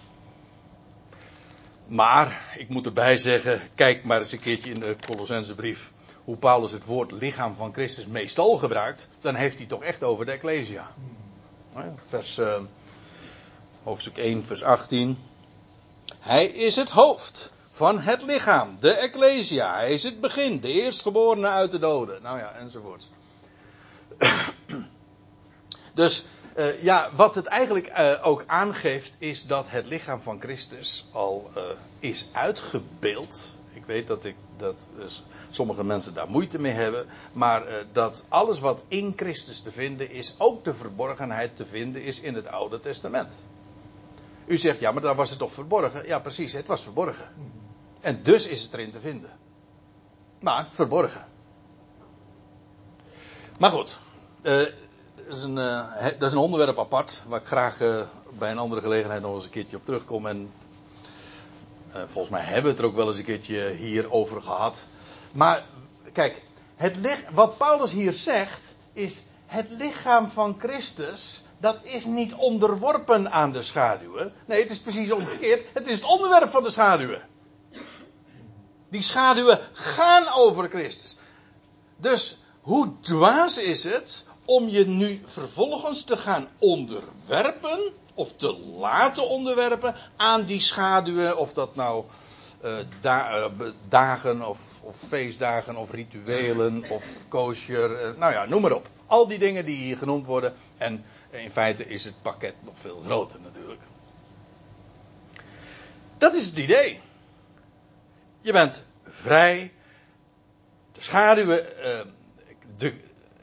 Maar, 1.86 2.54
ik 2.58 2.68
moet 2.68 2.86
erbij 2.86 3.18
zeggen, 3.18 3.60
kijk 3.74 4.04
maar 4.04 4.20
eens 4.20 4.32
een 4.32 4.40
keertje 4.40 4.70
in 4.70 4.80
de 4.80 4.96
Colossensebrief 5.06 5.90
hoe 6.26 6.36
Paulus 6.36 6.72
het 6.72 6.84
woord 6.84 7.10
lichaam 7.10 7.54
van 7.54 7.72
Christus 7.72 8.06
meestal 8.06 8.56
gebruikt. 8.56 9.08
Dan 9.20 9.34
heeft 9.34 9.58
hij 9.58 9.66
toch 9.66 9.82
echt 9.82 10.02
over 10.02 10.24
de 10.24 10.32
Ecclesia. 10.32 10.90
Vers, 12.08 12.38
uh, 12.38 12.60
hoofdstuk 13.82 14.16
1, 14.16 14.44
vers 14.44 14.62
18. 14.62 15.18
Hij 16.18 16.46
is 16.46 16.76
het 16.76 16.90
hoofd 16.90 17.52
van 17.68 18.00
het 18.00 18.22
lichaam, 18.22 18.76
de 18.80 18.90
Ecclesia. 18.90 19.74
Hij 19.74 19.92
is 19.92 20.02
het 20.02 20.20
begin, 20.20 20.60
de 20.60 20.72
eerstgeborene 20.72 21.48
uit 21.48 21.70
de 21.70 21.78
doden. 21.78 22.22
Nou 22.22 22.38
ja, 22.38 22.52
enzovoort. 22.52 23.10
dus 25.94 26.24
uh, 26.56 26.82
ja, 26.82 27.10
wat 27.14 27.34
het 27.34 27.46
eigenlijk 27.46 27.88
uh, 27.88 28.12
ook 28.22 28.44
aangeeft, 28.46 29.16
is 29.18 29.46
dat 29.46 29.64
het 29.68 29.86
lichaam 29.86 30.20
van 30.20 30.40
Christus 30.40 31.06
al 31.12 31.50
uh, 31.56 31.62
is 31.98 32.28
uitgebeeld. 32.32 33.54
Ik 33.72 33.84
weet 33.84 34.06
dat, 34.06 34.24
ik, 34.24 34.36
dat 34.56 34.88
sommige 35.50 35.84
mensen 35.84 36.14
daar 36.14 36.30
moeite 36.30 36.58
mee 36.58 36.72
hebben. 36.72 37.06
Maar 37.32 37.86
dat 37.92 38.22
alles 38.28 38.60
wat 38.60 38.84
in 38.88 39.12
Christus 39.16 39.60
te 39.60 39.70
vinden 39.70 40.10
is, 40.10 40.34
ook 40.38 40.64
de 40.64 40.74
verborgenheid 40.74 41.56
te 41.56 41.66
vinden 41.66 42.02
is 42.02 42.20
in 42.20 42.34
het 42.34 42.46
Oude 42.46 42.80
Testament. 42.80 43.42
U 44.46 44.56
zegt, 44.56 44.80
ja, 44.80 44.92
maar 44.92 45.02
daar 45.02 45.14
was 45.14 45.30
het 45.30 45.38
toch 45.38 45.52
verborgen? 45.52 46.06
Ja, 46.06 46.18
precies, 46.18 46.52
het 46.52 46.66
was 46.66 46.82
verborgen. 46.82 47.28
En 48.00 48.22
dus 48.22 48.46
is 48.46 48.62
het 48.62 48.72
erin 48.72 48.90
te 48.90 49.00
vinden. 49.00 49.30
Maar 50.40 50.68
verborgen. 50.70 51.26
Maar 53.58 53.70
goed, 53.70 53.98
is 55.28 55.42
een, 55.42 55.56
uh, 55.56 56.04
dat 56.18 56.22
is 56.22 56.32
een 56.32 56.38
onderwerp 56.38 56.78
apart, 56.78 57.22
waar 57.26 57.40
ik 57.40 57.46
graag 57.46 57.80
uh, 57.80 58.00
bij 58.38 58.50
een 58.50 58.58
andere 58.58 58.80
gelegenheid 58.80 59.22
nog 59.22 59.34
eens 59.34 59.44
een 59.44 59.50
keertje 59.50 59.76
op 59.76 59.84
terugkom. 59.84 60.26
En 60.26 60.52
volgens 61.90 62.28
mij 62.28 62.42
hebben 62.42 62.62
we 62.62 62.68
het 62.68 62.78
er 62.78 62.84
ook 62.84 62.96
wel 62.96 63.08
eens 63.08 63.18
een 63.18 63.24
keertje 63.24 63.70
hier 63.70 64.12
over 64.12 64.42
gehad. 64.42 64.78
Maar 65.32 65.64
kijk, 66.12 66.42
het 66.76 66.96
wat 67.32 67.56
Paulus 67.56 67.92
hier 67.92 68.12
zegt, 68.12 68.60
is 68.92 69.22
het 69.46 69.66
lichaam 69.70 70.30
van 70.30 70.56
Christus 70.58 71.44
dat 71.58 71.76
is 71.82 72.04
niet 72.04 72.34
onderworpen 72.34 73.32
aan 73.32 73.52
de 73.52 73.62
schaduwen. 73.62 74.32
Nee, 74.46 74.62
het 74.62 74.70
is 74.70 74.78
precies 74.78 75.12
omgekeerd. 75.12 75.66
Het 75.72 75.86
is 75.86 75.94
het 75.94 76.08
onderwerp 76.08 76.50
van 76.50 76.62
de 76.62 76.70
schaduwen. 76.70 77.28
Die 78.88 79.02
schaduwen 79.02 79.60
gaan 79.72 80.24
over 80.34 80.68
Christus. 80.68 81.16
Dus 81.96 82.38
hoe 82.60 82.92
dwaas 83.00 83.58
is 83.58 83.84
het 83.84 84.24
om 84.46 84.68
je 84.68 84.86
nu 84.86 85.20
vervolgens 85.26 86.04
te 86.04 86.16
gaan 86.16 86.48
onderwerpen, 86.58 87.92
of 88.14 88.32
te 88.32 88.56
laten 88.58 89.28
onderwerpen 89.28 89.94
aan 90.16 90.44
die 90.44 90.60
schaduwen, 90.60 91.36
of 91.38 91.52
dat 91.52 91.74
nou 91.74 92.04
da 93.00 93.38
uh, 93.38 93.66
dagen 93.88 94.48
of, 94.48 94.58
of, 94.82 94.96
feestdagen 95.08 95.76
of 95.76 95.90
rituelen 95.90 96.84
of 96.90 97.04
kosher, 97.28 97.90
uh, 97.90 98.18
nou 98.18 98.32
ja, 98.32 98.44
noem 98.44 98.62
maar 98.62 98.72
op. 98.72 98.88
Al 99.06 99.26
die 99.26 99.38
dingen 99.38 99.64
die 99.64 99.76
hier 99.76 99.96
genoemd 99.96 100.26
worden. 100.26 100.54
En 100.76 101.04
in 101.30 101.50
feite 101.50 101.86
is 101.86 102.04
het 102.04 102.22
pakket 102.22 102.54
nog 102.60 102.74
veel 102.80 103.00
groter 103.04 103.40
natuurlijk. 103.40 103.80
Dat 106.18 106.34
is 106.34 106.46
het 106.46 106.56
idee. 106.56 107.00
Je 108.40 108.52
bent 108.52 108.84
vrij. 109.04 109.72
De 110.92 111.00
schaduwen, 111.00 111.82
eh, 111.82 112.00
de, 112.76 112.94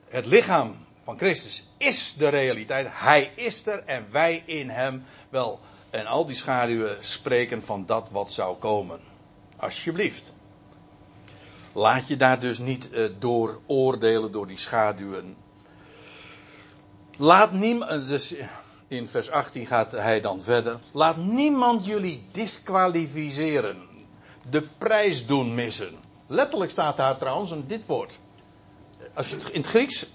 het 0.08 0.26
lichaam 0.26 0.83
van 1.04 1.18
Christus 1.18 1.68
is 1.78 2.14
de 2.18 2.28
realiteit. 2.28 2.88
Hij 2.90 3.32
is 3.36 3.66
er 3.66 3.84
en 3.84 4.08
wij 4.12 4.44
in 4.46 4.70
hem. 4.70 5.04
Wel, 5.30 5.60
en 5.90 6.06
al 6.06 6.26
die 6.26 6.36
schaduwen 6.36 6.98
spreken 7.00 7.64
van 7.64 7.86
dat 7.86 8.10
wat 8.12 8.32
zou 8.32 8.58
komen. 8.58 9.00
Alsjeblieft. 9.58 10.34
Laat 11.74 12.08
je 12.08 12.16
daar 12.16 12.40
dus 12.40 12.58
niet 12.58 12.90
uh, 12.92 13.10
door 13.20 13.60
oordelen 13.66 14.32
door 14.32 14.48
die 14.48 14.58
schaduwen. 14.58 15.36
Laat 17.18 17.52
niemand, 17.52 18.08
dus 18.08 18.36
in 18.88 19.08
vers 19.08 19.30
18 19.32 19.68
gaat 19.68 19.92
hij 19.92 20.22
dan 20.22 20.42
verder. 20.42 20.80
Laat 20.92 21.18
niemand 21.18 21.86
jullie 21.86 22.24
disqualificeren 22.32 23.82
de 24.50 24.62
prijs 24.78 25.26
doen 25.26 25.56
missen. 25.56 25.96
Letterlijk 26.28 26.72
staat 26.72 26.98
daar 26.98 27.18
trouwens 27.18 27.54
dit 27.68 27.82
woord. 27.86 28.18
Als 29.14 29.30
je 29.30 29.36
het 29.36 29.50
in 29.50 29.62
het 29.62 29.70
Grieks 29.70 30.06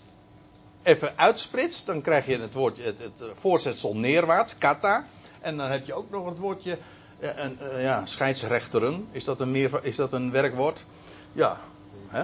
even 0.89 1.13
uitspritst, 1.17 1.87
dan 1.87 2.01
krijg 2.01 2.27
je 2.27 2.39
het 2.41 2.55
woordje, 2.55 2.83
het, 2.83 2.99
het 2.99 3.23
voorzetsel 3.35 3.97
neerwaarts, 3.97 4.59
kata. 4.59 5.07
En 5.41 5.57
dan 5.57 5.71
heb 5.71 5.87
je 5.87 5.95
ook 5.95 6.11
nog 6.11 6.29
het 6.29 6.39
woordje, 6.39 6.79
eh, 7.19 7.31
een, 7.37 7.59
uh, 7.63 7.83
ja, 7.83 8.07
scheidsrechteren. 8.07 9.09
Is 9.11 9.25
dat 9.25 9.41
een, 9.41 9.51
meer, 9.51 9.85
is 9.85 9.97
dat 9.97 10.13
een 10.13 10.31
werkwoord? 10.31 10.85
Ja. 11.33 11.61
Hè? 12.09 12.23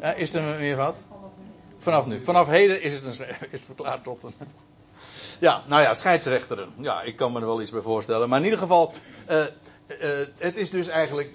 ja 0.00 0.12
is 0.12 0.34
er 0.34 0.42
een 0.42 0.60
meervoud? 0.60 0.96
Vanaf 1.78 2.06
nu. 2.06 2.20
Vanaf 2.20 2.48
heden 2.48 2.82
is 2.82 2.92
het 2.92 3.04
een, 3.04 3.26
is 3.50 3.60
verklaard 3.64 4.04
tot 4.04 4.22
een. 4.22 4.34
Ja, 5.38 5.62
nou 5.66 5.82
ja, 5.82 5.94
scheidsrechteren. 5.94 6.72
Ja, 6.76 7.02
ik 7.02 7.16
kan 7.16 7.32
me 7.32 7.40
er 7.40 7.46
wel 7.46 7.62
iets 7.62 7.70
bij 7.70 7.80
voorstellen. 7.80 8.28
Maar 8.28 8.38
in 8.38 8.44
ieder 8.44 8.58
geval, 8.58 8.92
het 10.38 10.56
is 10.56 10.70
dus 10.70 10.88
eigenlijk 10.88 11.34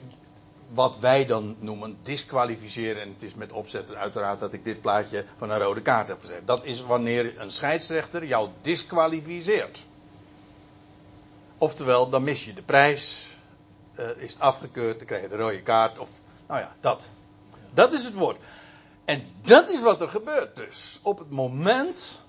wat 0.73 0.99
wij 0.99 1.25
dan 1.25 1.55
noemen 1.59 1.97
disqualificeren. 2.01 3.01
En 3.01 3.09
het 3.13 3.23
is 3.23 3.35
met 3.35 3.51
opzet 3.51 3.93
uiteraard 3.93 4.39
dat 4.39 4.53
ik 4.53 4.63
dit 4.63 4.81
plaatje 4.81 5.25
van 5.37 5.49
een 5.49 5.59
rode 5.59 5.81
kaart 5.81 6.07
heb 6.07 6.19
gezet. 6.21 6.47
Dat 6.47 6.65
is 6.65 6.81
wanneer 6.81 7.39
een 7.39 7.51
scheidsrechter 7.51 8.25
jou 8.25 8.49
disqualificeert. 8.61 9.85
Oftewel, 11.57 12.09
dan 12.09 12.23
mis 12.23 12.45
je 12.45 12.53
de 12.53 12.61
prijs. 12.61 13.27
Uh, 13.99 14.09
is 14.17 14.33
het 14.33 14.41
afgekeurd, 14.41 14.97
dan 14.97 15.07
krijg 15.07 15.21
je 15.21 15.29
de 15.29 15.35
rode 15.35 15.61
kaart. 15.61 15.99
Of, 15.99 16.09
nou 16.47 16.59
ja, 16.59 16.75
dat. 16.79 17.09
Dat 17.73 17.93
is 17.93 18.05
het 18.05 18.13
woord. 18.13 18.37
En 19.05 19.27
dat 19.41 19.69
is 19.69 19.81
wat 19.81 20.01
er 20.01 20.09
gebeurt 20.09 20.55
dus. 20.55 20.99
Op 21.03 21.19
het 21.19 21.29
moment 21.29 22.21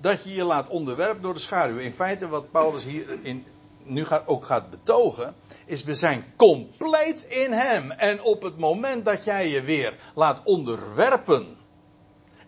dat 0.00 0.24
je 0.24 0.34
je 0.34 0.44
laat 0.44 0.68
onderwerpen 0.68 1.22
door 1.22 1.34
de 1.34 1.40
schaduw. 1.40 1.76
In 1.76 1.92
feite 1.92 2.28
wat 2.28 2.50
Paulus 2.50 2.84
hier 2.84 3.18
in 3.22 3.46
nu 3.86 4.04
ook 4.26 4.44
gaat 4.44 4.70
betogen, 4.70 5.34
is 5.66 5.84
we 5.84 5.94
zijn 5.94 6.24
compleet 6.36 7.22
in 7.22 7.52
Hem. 7.52 7.90
En 7.90 8.22
op 8.22 8.42
het 8.42 8.58
moment 8.58 9.04
dat 9.04 9.24
jij 9.24 9.48
je 9.48 9.62
weer 9.62 9.96
laat 10.14 10.40
onderwerpen, 10.44 11.56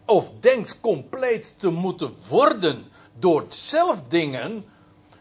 of 0.05 0.33
denkt 0.41 0.81
compleet 0.81 1.55
te 1.59 1.71
moeten 1.71 2.15
worden 2.29 2.85
door 3.19 3.45
zelf 3.49 4.03
dingen 4.03 4.65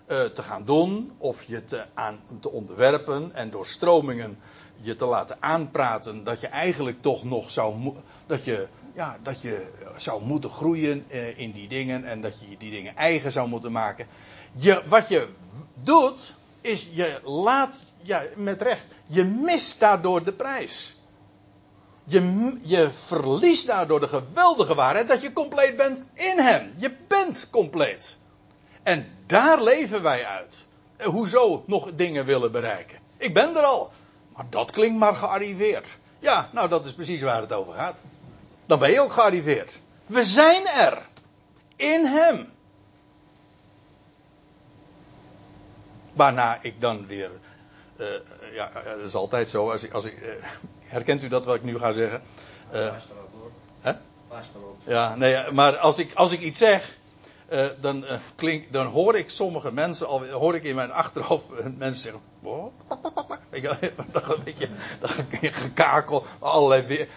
uh, 0.07 0.21
te 0.21 0.43
gaan 0.43 0.63
doen, 0.65 1.11
of 1.17 1.43
je 1.43 1.65
te, 1.65 1.85
aan, 1.93 2.19
te 2.39 2.49
onderwerpen 2.49 3.31
en 3.33 3.49
door 3.49 3.65
stromingen 3.65 4.39
je 4.81 4.95
te 4.95 5.05
laten 5.05 5.37
aanpraten, 5.39 6.23
dat 6.23 6.41
je 6.41 6.47
eigenlijk 6.47 7.01
toch 7.01 7.23
nog 7.23 7.51
zou, 7.51 7.93
dat 8.27 8.43
je, 8.43 8.67
ja, 8.97 9.17
dat 9.23 9.41
je 9.41 9.67
zou 9.95 10.23
moeten 10.23 10.49
groeien 10.49 11.05
uh, 11.09 11.37
in 11.37 11.51
die 11.51 11.67
dingen 11.67 12.05
en 12.05 12.21
dat 12.21 12.39
je 12.39 12.57
die 12.57 12.71
dingen 12.71 12.95
eigen 12.95 13.31
zou 13.31 13.47
moeten 13.47 13.71
maken. 13.71 14.07
Je, 14.51 14.83
wat 14.87 15.07
je 15.07 15.27
doet, 15.73 16.35
is 16.61 16.89
je 16.91 17.19
laat, 17.23 17.77
ja, 18.01 18.23
met 18.35 18.61
recht, 18.61 18.85
je 19.05 19.23
mist 19.23 19.79
daardoor 19.79 20.23
de 20.23 20.31
prijs. 20.31 20.95
Je, 22.03 22.51
je 22.63 22.89
verliest 22.91 23.67
daardoor 23.67 23.99
de 23.99 24.07
geweldige 24.07 24.75
waarheid 24.75 25.07
dat 25.07 25.21
je 25.21 25.33
compleet 25.33 25.77
bent 25.77 26.01
in 26.13 26.39
Hem. 26.39 26.73
Je 26.77 26.95
bent 27.07 27.47
compleet. 27.49 28.17
En 28.83 29.05
daar 29.25 29.63
leven 29.63 30.01
wij 30.01 30.25
uit. 30.25 30.65
Hoezo 31.03 31.63
nog 31.67 31.91
dingen 31.95 32.25
willen 32.25 32.51
bereiken? 32.51 32.99
Ik 33.17 33.33
ben 33.33 33.55
er 33.55 33.63
al. 33.63 33.91
Maar 34.35 34.45
dat 34.49 34.71
klinkt 34.71 34.97
maar 34.97 35.15
gearriveerd. 35.15 35.97
Ja, 36.19 36.49
nou 36.53 36.69
dat 36.69 36.85
is 36.85 36.93
precies 36.93 37.21
waar 37.21 37.41
het 37.41 37.53
over 37.53 37.73
gaat. 37.73 37.95
Dan 38.67 38.79
ben 38.79 38.91
je 38.91 39.01
ook 39.01 39.11
gearriveerd. 39.11 39.79
We 40.05 40.23
zijn 40.23 40.67
er. 40.67 41.05
In 41.75 42.05
Hem. 42.05 42.49
Waarna 46.13 46.59
ik 46.61 46.81
dan 46.81 47.07
weer. 47.07 47.31
Uh, 47.97 48.07
ja, 48.53 48.71
dat 48.83 48.99
is 48.99 49.15
altijd 49.15 49.49
zo. 49.49 49.71
Als 49.71 49.83
ik, 49.83 49.91
als 49.91 50.05
ik, 50.05 50.21
uh, 50.21 50.29
herkent 50.79 51.23
u 51.23 51.27
dat 51.27 51.45
wat 51.45 51.55
ik 51.55 51.63
nu 51.63 51.77
ga 51.77 51.91
zeggen? 51.91 52.21
Uh, 52.73 52.93
hè? 53.79 53.93
Ja, 54.83 55.15
nee, 55.15 55.51
maar 55.51 55.77
als 55.77 55.99
ik, 55.99 56.13
als 56.13 56.31
ik 56.31 56.39
iets 56.39 56.57
zeg. 56.57 56.95
dan, 57.79 58.05
klink, 58.35 58.71
dan 58.71 58.85
hoor 58.85 59.15
ik 59.15 59.29
sommige 59.29 59.71
mensen 59.71 60.07
al, 60.07 60.27
hoor 60.27 60.55
ik 60.55 60.63
in 60.63 60.75
mijn 60.75 60.91
achterhoofd 60.91 61.45
mensen 61.77 62.01
zeggen? 62.01 62.21
Ik, 63.51 63.63
dan, 64.11 64.23
weet 64.43 64.59
je, 64.59 64.69
dan 64.99 65.09
gekakel, 65.51 66.25
allerlei 66.39 66.81
weer, 66.81 67.07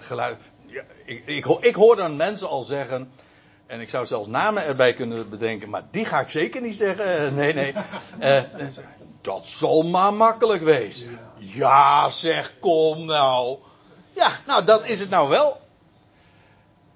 geluid. 0.00 0.38
Ja, 0.68 0.82
ik, 1.04 1.22
ik, 1.26 1.46
ik 1.46 1.74
hoor 1.74 1.96
dan 1.96 2.16
mensen 2.16 2.48
al 2.48 2.62
zeggen: 2.62 3.10
en 3.68 3.80
ik 3.80 3.90
zou 3.90 4.06
zelfs 4.06 4.28
namen 4.28 4.64
erbij 4.64 4.94
kunnen 4.94 5.30
bedenken, 5.30 5.70
maar 5.70 5.84
die 5.90 6.04
ga 6.04 6.20
ik 6.20 6.30
zeker 6.30 6.62
niet 6.62 6.76
zeggen. 6.76 7.26
Eh, 7.26 7.32
nee, 7.32 7.52
nee. 7.52 7.74
Uh, 8.20 8.42
dat 9.20 9.46
zal 9.46 9.82
maar 9.82 10.14
makkelijk 10.14 10.62
wezen. 10.62 11.18
Ja, 11.36 12.10
zeg, 12.10 12.54
kom 12.58 13.04
nou. 13.04 13.58
Ja, 14.12 14.30
nou, 14.46 14.64
dat 14.64 14.86
is 14.86 15.00
het 15.00 15.10
nou 15.10 15.28
wel. 15.28 15.60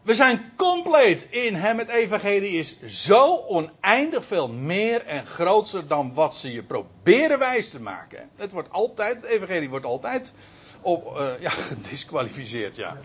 We 0.03 0.15
zijn 0.15 0.53
compleet 0.57 1.27
in 1.31 1.55
hem. 1.55 1.79
Het 1.79 1.89
evangelie 1.89 2.59
is 2.59 2.77
zo 2.83 3.37
oneindig 3.37 4.25
veel 4.25 4.49
meer 4.49 5.07
en 5.07 5.27
groter 5.27 5.87
dan 5.87 6.15
wat 6.15 6.35
ze 6.35 6.53
je 6.53 6.63
proberen 6.63 7.39
wijs 7.39 7.71
te 7.71 7.81
maken. 7.81 8.31
Het 8.37 8.53
wordt 8.53 8.71
altijd, 8.71 9.17
het 9.17 9.25
evangelie 9.25 9.71
wordt 9.71 9.87
altijd 9.87 10.33
op, 10.81 11.17
uh, 11.17 11.41
ja, 11.41 11.51
gedisqualificeerd, 11.71 12.77
ja. 12.77 12.97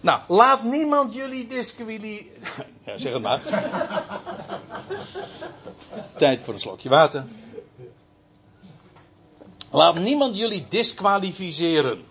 Nou, 0.00 0.20
laat 0.28 0.62
niemand 0.62 1.14
jullie 1.14 1.46
disqualificeren. 1.46 2.36
Ja, 2.84 2.98
zeg 2.98 3.12
het 3.12 3.22
maar. 3.22 3.40
Tijd 6.16 6.40
voor 6.40 6.54
een 6.54 6.60
slokje 6.60 6.88
water. 6.88 7.24
Laat 9.70 9.98
niemand 9.98 10.36
jullie 10.36 10.66
disqualificeren 10.68 12.04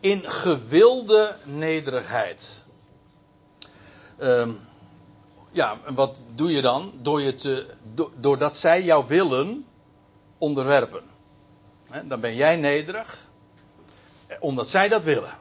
in 0.00 0.30
gewilde 0.30 1.36
nederigheid. 1.44 2.64
Um, 4.18 4.60
ja, 5.50 5.78
en 5.84 5.94
wat 5.94 6.20
doe 6.34 6.52
je 6.52 6.62
dan? 6.62 6.92
Door 7.02 7.22
je 7.22 7.34
te, 7.34 7.74
do, 7.94 8.12
doordat 8.16 8.56
zij 8.56 8.82
jou 8.82 9.04
willen 9.06 9.66
onderwerpen. 10.38 11.02
dan 12.04 12.20
ben 12.20 12.34
jij 12.34 12.56
nederig, 12.56 13.28
eh, 14.26 14.36
omdat 14.40 14.68
zij 14.68 14.88
dat 14.88 15.02
willen. 15.02 15.38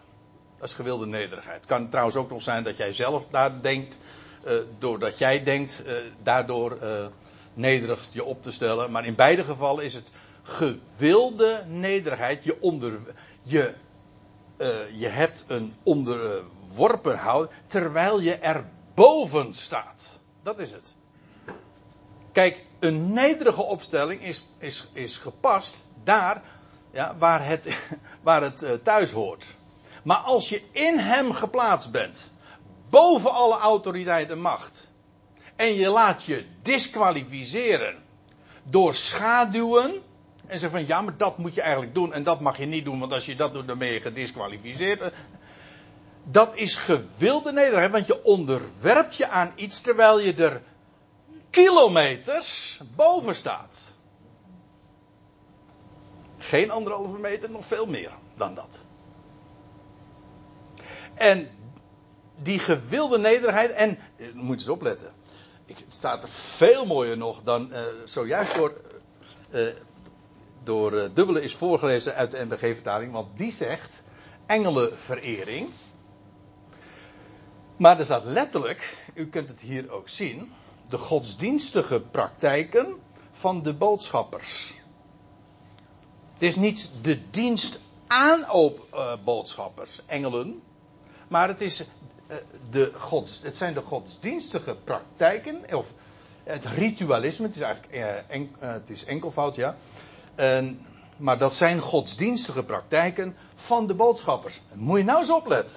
Dat 0.60 0.70
is 0.70 0.76
gewilde 0.76 1.06
nederigheid. 1.06 1.56
Het 1.56 1.66
kan 1.66 1.90
trouwens 1.90 2.16
ook 2.16 2.30
nog 2.30 2.42
zijn 2.42 2.64
dat 2.64 2.78
jij 2.78 2.94
zelf 2.94 3.28
daar 3.28 3.62
denkt, 3.62 3.98
uh, 4.46 4.54
doordat 4.78 5.18
jij 5.18 5.44
denkt, 5.44 5.84
uh, 5.86 5.98
daardoor 6.24 6.78
uh, 6.84 7.06
nederig 7.54 8.08
je 8.12 8.24
op 8.24 8.44
te 8.44 8.52
stellen. 8.52 8.92
Maar 8.92 9.06
in 9.06 9.16
beide 9.16 9.44
gevallen 9.44 9.84
is 9.84 9.94
het 9.94 10.10
gewilde 10.42 11.64
nederigheid. 11.68 12.44
Je, 12.44 12.62
onder, 12.62 13.00
je, 13.42 13.74
je 14.94 15.08
hebt 15.08 15.44
een 15.48 15.74
onderworpen 15.84 17.18
houden, 17.18 17.56
terwijl 17.68 18.20
je 18.20 18.36
er 18.36 18.66
boven 18.94 19.54
staat. 19.54 20.20
Dat 20.44 20.60
is 20.60 20.72
het. 20.72 20.96
Kijk, 22.32 22.66
een 22.80 23.14
nederige 23.14 23.64
opstelling 23.64 24.24
is, 24.24 24.46
is, 24.58 24.88
is 24.94 25.18
gepast 25.18 25.86
daar 26.04 26.42
ja, 26.92 27.16
waar 27.18 27.46
het, 27.46 27.68
waar 28.22 28.42
het 28.42 28.84
thuis 28.84 29.12
hoort. 29.12 29.46
Maar 30.04 30.18
als 30.18 30.50
je 30.50 30.62
in 30.72 30.98
hem 31.00 31.34
geplaatst 31.34 31.92
bent, 31.92 32.32
boven 32.90 33.32
alle 33.32 33.58
autoriteit 33.58 34.30
en 34.32 34.42
macht, 34.42 34.92
en 35.56 35.74
je 35.74 35.90
laat 35.90 36.24
je 36.24 36.46
disqualificeren 36.62 38.04
door 38.64 38.94
schaduwen, 38.94 40.02
en 40.46 40.60
zeggen 40.60 40.80
van 40.80 40.88
ja, 40.88 41.02
maar 41.02 41.18
dat 41.18 41.38
moet 41.38 41.54
je 41.54 41.62
eigenlijk 41.62 41.94
doen 41.94 42.14
en 42.14 42.24
dat 42.24 42.42
mag 42.42 42.58
je 42.58 42.66
niet 42.66 42.86
doen, 42.86 43.00
want 43.00 43.14
als 43.14 43.26
je 43.26 43.36
dat 43.36 43.54
doet, 43.54 43.68
dan 43.68 43.78
ben 43.78 43.88
je 43.88 44.02
gedisqualificeerd. 44.02 45.14
Dat 46.24 46.56
is 46.56 46.76
gewilde 46.76 47.52
nederigheid, 47.52 47.92
want 47.92 48.08
je 48.08 48.24
onderwerpt 48.24 49.16
je 49.16 49.28
aan 49.28 49.52
iets 49.56 49.82
terwijl 49.82 50.20
je 50.20 50.34
er 50.34 50.62
kilometers 51.50 52.80
boven 52.96 53.36
staat. 53.36 53.96
Geen 56.38 56.72
anderhalve 56.72 57.18
meter, 57.18 57.50
nog 57.50 57.66
veel 57.66 57.86
meer 57.86 58.12
dan 58.36 58.56
dat. 58.56 58.86
En 61.20 61.50
die 62.36 62.60
gewilde 62.60 63.18
nederigheid, 63.18 63.72
en 63.72 63.98
eh, 64.16 64.28
moet 64.34 64.60
eens 64.60 64.70
opletten. 64.70 65.14
Ik, 65.66 65.78
het 65.78 65.94
staat 65.94 66.24
er 66.24 66.30
veel 66.30 66.86
mooier 66.86 67.18
nog 67.18 67.44
dan 67.44 67.70
uh, 67.72 67.82
zojuist 68.06 68.56
door, 68.56 68.82
uh, 69.52 69.68
door 70.64 71.10
Dubbele 71.14 71.42
is 71.42 71.56
voorgelezen 71.56 72.16
uit 72.16 72.32
de 72.32 72.46
NBG-vertaling, 72.46 73.12
want 73.12 73.38
die 73.38 73.52
zegt 73.52 74.04
engelenverering. 74.46 75.70
Maar 77.78 78.00
er 78.00 78.06
staat 78.06 78.26
letterlijk, 78.26 78.98
u 79.14 79.30
kunt 79.30 79.50
het 79.50 79.60
hier 79.60 79.92
ook 79.92 80.10
zien, 80.10 80.52
de 80.90 80.98
godsdienstige 80.98 82.00
praktijken 82.00 82.96
van 83.32 83.64
de 83.64 83.74
boodschappers. 83.74 84.74
Het 86.34 86.44
is 86.44 86.56
niet 86.56 86.92
de 87.02 87.30
dienst 87.30 87.80
aan 88.08 88.46
boodschappers, 89.24 90.02
engelen, 90.06 90.62
maar 91.30 91.48
het, 91.48 91.62
is, 91.62 91.82
uh, 91.82 92.36
de 92.70 92.92
gods, 92.96 93.40
het 93.44 93.58
zijn 93.58 93.74
de 93.74 93.82
godsdienstige 93.82 94.76
praktijken, 94.84 95.62
of 95.74 95.88
het 96.44 96.66
ritualisme, 96.66 97.46
het 97.46 97.56
is 97.56 97.62
eigenlijk 97.62 97.96
uh, 97.96 98.36
en, 98.36 98.42
uh, 98.42 98.72
het 98.72 98.90
is 98.90 99.06
enkelvoud, 99.06 99.56
ja. 99.56 99.76
Maar 101.18 101.38
dat 101.38 101.56
zijn 101.56 101.80
godsdienstige 101.80 102.64
praktijken 102.64 103.36
van 103.56 103.88
de 103.88 103.94
boodschappers. 103.94 104.62
Moet 104.74 104.98
je 104.98 105.04
nou 105.04 105.20
eens 105.20 105.30
opletten. 105.30 105.76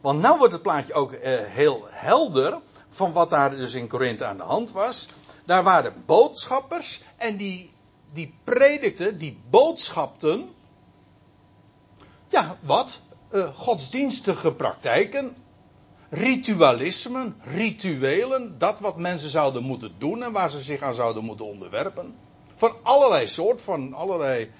Want 0.00 0.20
nou 0.20 0.38
wordt 0.38 0.52
het 0.52 0.62
plaatje 0.62 0.94
ook 0.94 1.14
heel 1.46 1.86
helder 1.90 2.60
van 2.88 3.12
wat 3.12 3.30
daar 3.30 3.50
dus 3.50 3.74
in 3.74 3.88
Korinthe 3.88 4.24
aan 4.24 4.36
de 4.36 4.42
hand 4.42 4.72
was. 4.72 5.08
Daar 5.44 5.62
waren 5.62 6.02
boodschappers 6.06 7.02
en 7.16 7.36
die, 7.36 7.72
die 8.12 8.34
predikten, 8.44 9.18
die 9.18 9.40
boodschapten. 9.50 10.50
Ja, 12.28 12.56
wat? 12.60 13.00
Uh, 13.32 13.48
godsdienstige 13.54 14.52
praktijken, 14.52 15.36
ritualismen, 16.10 17.36
rituelen, 17.40 18.58
dat 18.58 18.80
wat 18.80 18.98
mensen 18.98 19.30
zouden 19.30 19.62
moeten 19.62 19.92
doen 19.98 20.22
en 20.22 20.32
waar 20.32 20.50
ze 20.50 20.60
zich 20.60 20.80
aan 20.80 20.94
zouden 20.94 21.24
moeten 21.24 21.46
onderwerpen. 21.46 22.14
Van 22.54 22.76
allerlei 22.82 23.26
soort, 23.26 23.62
van 23.62 23.92
allerlei. 23.92 24.50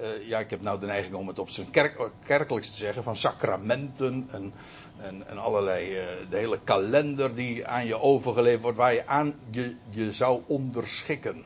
Uh, 0.00 0.28
ja, 0.28 0.38
ik 0.38 0.50
heb 0.50 0.60
nou 0.60 0.80
de 0.80 0.86
neiging 0.86 1.14
om 1.14 1.28
het 1.28 1.38
op 1.38 1.50
zijn 1.50 1.70
kerk, 1.70 2.10
kerkelijks 2.24 2.70
te 2.70 2.76
zeggen, 2.76 3.02
van 3.02 3.16
sacramenten 3.16 4.28
en, 4.30 4.52
en, 4.98 5.28
en 5.28 5.38
allerlei. 5.38 6.00
Uh, 6.00 6.04
de 6.30 6.36
hele 6.36 6.60
kalender 6.64 7.34
die 7.34 7.66
aan 7.66 7.86
je 7.86 8.00
overgeleverd 8.00 8.62
wordt, 8.62 8.78
waar 8.78 8.94
je 8.94 9.06
aan 9.06 9.34
je, 9.50 9.76
je 9.90 10.12
zou 10.12 10.42
onderschikken. 10.46 11.44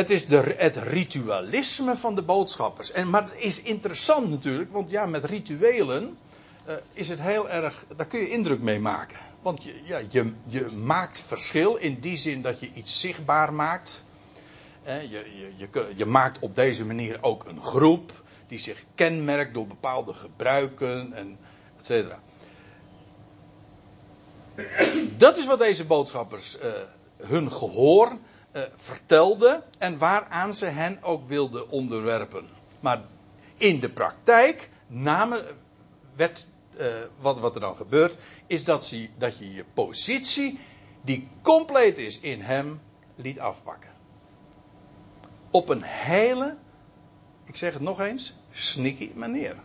Het 0.00 0.10
is 0.10 0.26
de, 0.26 0.54
het 0.56 0.76
ritualisme 0.76 1.96
van 1.96 2.14
de 2.14 2.22
boodschappers. 2.22 2.92
En, 2.92 3.10
maar 3.10 3.22
het 3.22 3.40
is 3.40 3.62
interessant 3.62 4.30
natuurlijk, 4.30 4.72
want 4.72 4.90
ja, 4.90 5.06
met 5.06 5.24
rituelen 5.24 6.18
uh, 6.68 6.74
is 6.92 7.08
het 7.08 7.20
heel 7.20 7.50
erg. 7.50 7.84
Daar 7.96 8.06
kun 8.06 8.20
je 8.20 8.30
indruk 8.30 8.60
mee 8.60 8.80
maken. 8.80 9.16
Want 9.42 9.62
je, 9.62 9.80
ja, 9.84 10.00
je, 10.08 10.32
je 10.46 10.66
maakt 10.84 11.20
verschil 11.20 11.76
in 11.76 12.00
die 12.00 12.16
zin 12.16 12.42
dat 12.42 12.60
je 12.60 12.70
iets 12.72 13.00
zichtbaar 13.00 13.54
maakt. 13.54 14.04
Uh, 14.86 15.02
je, 15.02 15.52
je, 15.56 15.92
je, 15.96 16.04
maakt 16.04 16.38
op 16.38 16.54
deze 16.54 16.84
manier 16.84 17.18
ook 17.20 17.44
een 17.44 17.62
groep 17.62 18.22
die 18.48 18.58
zich 18.58 18.84
kenmerkt 18.94 19.54
door 19.54 19.66
bepaalde 19.66 20.14
gebruiken 20.14 21.12
en 21.12 21.38
et 21.78 21.86
cetera. 21.86 22.18
Dat 25.16 25.36
is 25.36 25.46
wat 25.46 25.58
deze 25.58 25.84
boodschappers 25.84 26.58
uh, 26.58 26.72
hun 27.16 27.52
gehoor 27.52 28.18
uh, 28.52 28.62
vertelde 28.76 29.62
en 29.78 29.98
waaraan 29.98 30.54
ze 30.54 30.66
hen 30.66 31.02
ook 31.02 31.28
wilden 31.28 31.70
onderwerpen. 31.70 32.48
Maar 32.80 33.02
in 33.56 33.80
de 33.80 33.88
praktijk 33.88 34.70
namen, 34.86 35.44
werd, 36.16 36.46
uh, 36.78 36.86
wat, 37.20 37.38
wat 37.38 37.54
er 37.54 37.60
dan 37.60 37.76
gebeurt, 37.76 38.16
is 38.46 38.64
dat, 38.64 38.84
ze, 38.84 39.08
dat 39.18 39.38
je 39.38 39.52
je 39.52 39.64
positie, 39.74 40.58
die 41.02 41.28
compleet 41.42 41.98
is 41.98 42.20
in 42.20 42.40
hem, 42.40 42.80
liet 43.14 43.38
afpakken. 43.38 43.90
Op 45.50 45.68
een 45.68 45.82
hele, 45.82 46.56
ik 47.44 47.56
zeg 47.56 47.72
het 47.72 47.82
nog 47.82 48.00
eens, 48.00 48.34
sneaky 48.52 49.10
manier. 49.14 49.56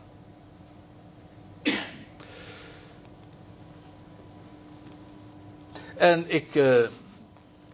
En 5.96 6.30
ik, 6.30 6.56
uh, 6.56 6.88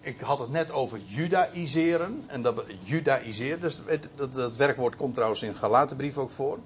ik 0.02 0.20
had 0.20 0.40
het 0.40 0.50
net 0.50 0.72
over 0.72 1.00
judaïseren. 1.00 2.24
En 2.28 2.42
dat 2.42 2.64
judaïseren, 2.84 3.62
dus 3.62 3.82
dat, 4.16 4.34
dat, 4.34 4.56
werkwoord 4.56 4.96
komt 4.96 5.14
trouwens 5.14 5.42
in 5.42 5.56
Galatenbrief 5.56 6.18
ook 6.18 6.32
voor. 6.32 6.60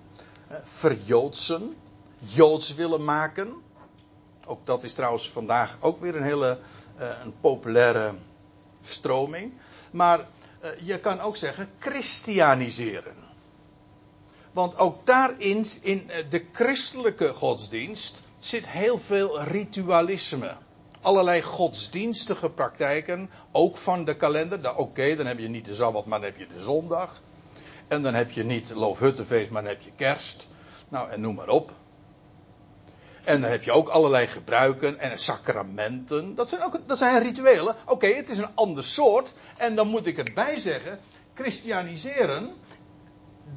Uh, 0.51 0.57
verjoodsen, 0.63 1.75
joods 2.17 2.75
willen 2.75 3.03
maken. 3.03 3.61
Ook 4.45 4.65
dat 4.65 4.83
is 4.83 4.93
trouwens 4.93 5.29
vandaag 5.29 5.77
ook 5.79 5.99
weer 6.01 6.15
een 6.15 6.23
hele 6.23 6.59
uh, 6.99 7.09
een 7.23 7.33
populaire 7.41 8.13
stroming. 8.81 9.53
Maar 9.91 10.19
uh, 10.19 10.69
je 10.81 10.99
kan 10.99 11.19
ook 11.19 11.37
zeggen 11.37 11.69
christianiseren. 11.79 13.23
Want 14.51 14.77
ook 14.77 15.05
daarin, 15.05 15.65
in 15.81 16.09
de 16.29 16.45
christelijke 16.51 17.33
godsdienst, 17.33 18.23
zit 18.37 18.69
heel 18.69 18.99
veel 18.99 19.41
ritualisme 19.41 20.55
allerlei 21.05 21.41
godsdienstige 21.41 22.49
praktijken, 22.49 23.29
ook 23.51 23.77
van 23.77 24.05
de 24.05 24.15
kalender. 24.15 24.59
Oké, 24.59 24.81
okay, 24.81 25.15
dan 25.15 25.25
heb 25.25 25.39
je 25.39 25.47
niet 25.47 25.65
de 25.65 25.75
Sabbat, 25.75 26.05
maar 26.05 26.19
dan 26.19 26.29
heb 26.29 26.37
je 26.37 26.47
de 26.47 26.63
zondag. 26.63 27.21
En 27.87 28.01
dan 28.01 28.13
heb 28.13 28.31
je 28.31 28.43
niet 28.43 28.69
Loofhuttenfeest, 28.69 29.49
maar 29.49 29.61
dan 29.61 29.71
heb 29.71 29.81
je 29.81 29.91
kerst. 29.95 30.47
Nou, 30.89 31.09
en 31.09 31.21
noem 31.21 31.35
maar 31.35 31.49
op. 31.49 31.71
En 33.23 33.41
dan 33.41 33.51
heb 33.51 33.63
je 33.63 33.71
ook 33.71 33.87
allerlei 33.87 34.27
gebruiken 34.27 34.99
en 34.99 35.19
sacramenten. 35.19 36.35
Dat 36.35 36.49
zijn, 36.49 36.63
ook, 36.63 36.79
dat 36.85 36.97
zijn 36.97 37.23
rituelen. 37.23 37.75
Oké, 37.85 38.07
het 38.07 38.29
is 38.29 38.37
een 38.37 38.55
ander 38.55 38.83
soort. 38.83 39.33
En 39.57 39.75
dan 39.75 39.87
moet 39.87 40.05
ik 40.05 40.17
erbij 40.17 40.59
zeggen, 40.59 40.99
christianiseren 41.33 42.53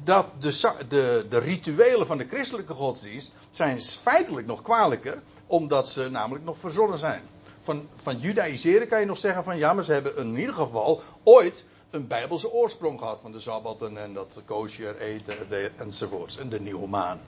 dat 0.03 0.25
de, 0.39 0.75
de, 0.87 1.25
de 1.29 1.39
rituelen 1.39 2.07
van 2.07 2.17
de 2.17 2.27
christelijke 2.27 2.73
godsdienst 2.73 3.33
zijn 3.49 3.81
feitelijk 3.81 4.47
nog 4.47 4.61
kwalijker, 4.61 5.21
omdat 5.47 5.89
ze 5.89 6.09
namelijk 6.09 6.45
nog 6.45 6.57
verzonnen 6.57 6.99
zijn. 6.99 7.21
Van, 7.69 7.89
van 8.01 8.19
judaïseren 8.19 8.87
kan 8.87 8.99
je 8.99 9.05
nog 9.05 9.17
zeggen 9.17 9.43
van 9.43 9.57
ja, 9.57 9.73
maar 9.73 9.83
ze 9.83 9.91
hebben 9.91 10.17
in 10.17 10.37
ieder 10.37 10.53
geval 10.53 11.01
ooit 11.23 11.65
een 11.89 12.07
bijbelse 12.07 12.51
oorsprong 12.51 12.99
gehad 12.99 13.19
van 13.19 13.31
de 13.31 13.39
sabbatten 13.39 13.97
en 13.97 14.13
dat 14.13 14.41
kosher 14.45 14.97
eten 14.97 15.77
enzovoorts 15.77 16.37
en 16.37 16.49
de 16.49 16.59
nieuwe 16.59 16.87
maan. 16.87 17.21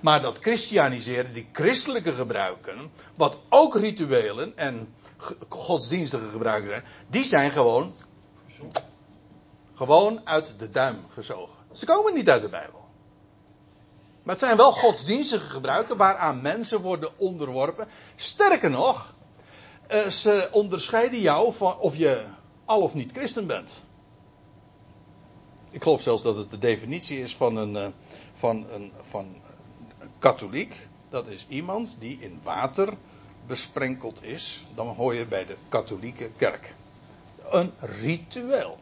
Maar 0.00 0.22
dat 0.22 0.38
christianiseren, 0.40 1.32
die 1.32 1.48
christelijke 1.52 2.12
gebruiken, 2.12 2.92
wat 3.16 3.38
ook 3.48 3.74
rituelen 3.74 4.56
en 4.56 4.94
godsdienstige 5.48 6.28
gebruiken 6.28 6.68
zijn, 6.68 6.84
die 7.08 7.24
zijn 7.24 7.50
gewoon, 7.50 7.94
gewoon 9.74 10.20
uit 10.24 10.54
de 10.58 10.70
duim 10.70 11.04
gezogen. 11.08 11.56
Ze 11.72 11.86
komen 11.86 12.14
niet 12.14 12.30
uit 12.30 12.42
de 12.42 12.48
Bijbel. 12.48 12.84
Maar 14.22 14.34
het 14.34 14.44
zijn 14.44 14.56
wel 14.56 14.72
godsdienstige 14.72 15.46
gebruiken 15.46 15.96
waaraan 15.96 16.42
mensen 16.42 16.80
worden 16.80 17.10
onderworpen. 17.18 17.88
Sterker 18.16 18.70
nog, 18.70 19.18
eh, 19.90 20.08
ze 20.08 20.48
onderscheiden 20.52 21.20
jou 21.20 21.52
van 21.52 21.78
of 21.78 21.96
je 21.96 22.24
al 22.64 22.80
of 22.80 22.94
niet 22.94 23.12
christen 23.12 23.46
bent. 23.46 23.82
Ik 25.70 25.82
geloof 25.82 26.02
zelfs 26.02 26.22
dat 26.22 26.36
het 26.36 26.50
de 26.50 26.58
definitie 26.58 27.20
is 27.20 27.36
van 27.36 27.56
een, 27.56 27.76
eh, 27.76 27.86
van 28.34 28.66
een, 28.72 28.92
van 29.00 29.24
een 29.98 30.10
katholiek. 30.18 30.88
Dat 31.08 31.26
is 31.26 31.46
iemand 31.48 31.96
die 31.98 32.18
in 32.20 32.40
water 32.42 32.92
besprenkeld 33.46 34.24
is. 34.24 34.62
Dan 34.74 34.86
hoor 34.86 35.14
je 35.14 35.26
bij 35.26 35.46
de 35.46 35.56
katholieke 35.68 36.30
kerk. 36.36 36.74
Een 37.50 37.72
ritueel. 37.78 38.78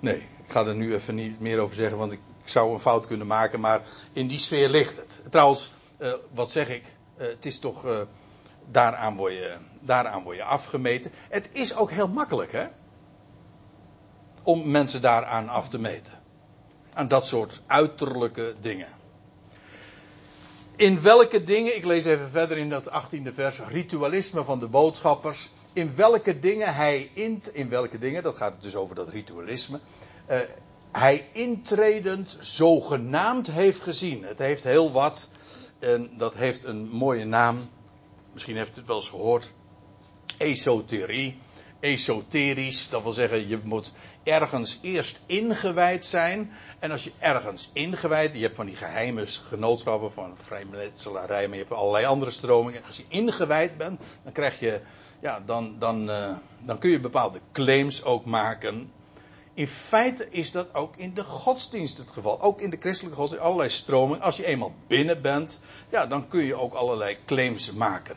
Nee, 0.00 0.16
ik 0.16 0.50
ga 0.50 0.66
er 0.66 0.74
nu 0.74 0.94
even 0.94 1.14
niet 1.14 1.40
meer 1.40 1.58
over 1.58 1.76
zeggen, 1.76 1.98
want 1.98 2.12
ik, 2.12 2.20
zou 2.44 2.72
een 2.72 2.80
fout 2.80 3.06
kunnen 3.06 3.26
maken, 3.26 3.60
maar 3.60 3.82
in 4.12 4.26
die 4.26 4.38
sfeer 4.38 4.68
ligt 4.68 4.96
het. 4.96 5.22
Trouwens, 5.30 5.70
uh, 5.98 6.12
wat 6.32 6.50
zeg 6.50 6.68
ik? 6.68 6.95
Uh, 7.18 7.26
het 7.26 7.46
is 7.46 7.58
toch. 7.58 7.84
Uh, 7.84 8.00
daaraan, 8.70 9.16
word 9.16 9.32
je, 9.32 9.56
daaraan 9.80 10.22
word 10.22 10.36
je 10.36 10.44
afgemeten. 10.44 11.12
Het 11.28 11.48
is 11.52 11.74
ook 11.74 11.90
heel 11.90 12.08
makkelijk, 12.08 12.52
hè? 12.52 12.66
Om 14.42 14.70
mensen 14.70 15.02
daaraan 15.02 15.48
af 15.48 15.68
te 15.68 15.78
meten. 15.78 16.12
Aan 16.92 17.08
dat 17.08 17.26
soort 17.26 17.62
uiterlijke 17.66 18.54
dingen. 18.60 18.88
In 20.76 21.02
welke 21.02 21.44
dingen, 21.44 21.76
ik 21.76 21.84
lees 21.84 22.04
even 22.04 22.30
verder 22.30 22.56
in 22.56 22.70
dat 22.70 22.90
18e 22.90 23.34
vers, 23.34 23.60
ritualisme 23.68 24.44
van 24.44 24.58
de 24.58 24.66
boodschappers. 24.66 25.50
In 25.72 25.94
welke 25.94 26.38
dingen 26.38 26.74
hij 26.74 27.10
in, 27.14 27.42
in 27.52 27.68
welke 27.68 27.98
dingen, 27.98 28.22
dat 28.22 28.36
gaat 28.36 28.52
het 28.52 28.62
dus 28.62 28.76
over 28.76 28.94
dat 28.94 29.08
ritualisme. 29.08 29.80
Uh, 30.30 30.38
hij 30.92 31.28
intredend 31.32 32.36
zogenaamd 32.40 33.46
heeft 33.46 33.82
gezien. 33.82 34.24
Het 34.24 34.38
heeft 34.38 34.64
heel 34.64 34.92
wat, 34.92 35.30
en 35.78 36.10
dat 36.16 36.34
heeft 36.34 36.64
een 36.64 36.88
mooie 36.88 37.24
naam. 37.24 37.68
Misschien 38.32 38.56
heeft 38.56 38.76
u 38.76 38.78
het 38.78 38.86
wel 38.86 38.96
eens 38.96 39.08
gehoord. 39.08 39.52
Esoterie. 40.38 41.38
Esoterisch, 41.80 42.88
dat 42.88 43.02
wil 43.02 43.12
zeggen, 43.12 43.48
je 43.48 43.60
moet 43.62 43.92
ergens 44.22 44.78
eerst 44.82 45.20
ingewijd 45.26 46.04
zijn. 46.04 46.52
En 46.78 46.90
als 46.90 47.04
je 47.04 47.12
ergens 47.18 47.70
ingewijd, 47.72 48.34
je 48.34 48.40
hebt 48.40 48.56
van 48.56 48.66
die 48.66 48.76
geheime 48.76 49.26
genootschappen 49.26 50.12
van 50.12 50.36
vrijmetselarij, 50.36 51.46
maar 51.46 51.56
je 51.56 51.62
hebt 51.62 51.76
allerlei 51.76 52.04
andere 52.04 52.30
stromingen. 52.30 52.82
Als 52.86 52.96
je 52.96 53.04
ingewijd 53.08 53.76
bent, 53.76 54.00
dan 54.22 54.32
krijg 54.32 54.60
je, 54.60 54.80
ja, 55.20 55.40
dan, 55.40 55.78
dan, 55.78 56.10
uh, 56.10 56.32
dan 56.58 56.78
kun 56.78 56.90
je 56.90 57.00
bepaalde 57.00 57.40
claims 57.52 58.04
ook 58.04 58.24
maken. 58.24 58.92
In 59.56 59.66
feite 59.66 60.28
is 60.30 60.50
dat 60.52 60.74
ook 60.74 60.96
in 60.96 61.14
de 61.14 61.24
godsdienst 61.24 61.98
het 61.98 62.10
geval. 62.10 62.40
Ook 62.40 62.60
in 62.60 62.70
de 62.70 62.76
christelijke 62.80 63.18
godsdienst, 63.18 63.44
allerlei 63.44 63.70
stromingen. 63.70 64.22
Als 64.22 64.36
je 64.36 64.46
eenmaal 64.46 64.72
binnen 64.86 65.22
bent, 65.22 65.60
ja, 65.90 66.06
dan 66.06 66.28
kun 66.28 66.44
je 66.44 66.54
ook 66.54 66.74
allerlei 66.74 67.18
claims 67.26 67.72
maken. 67.72 68.16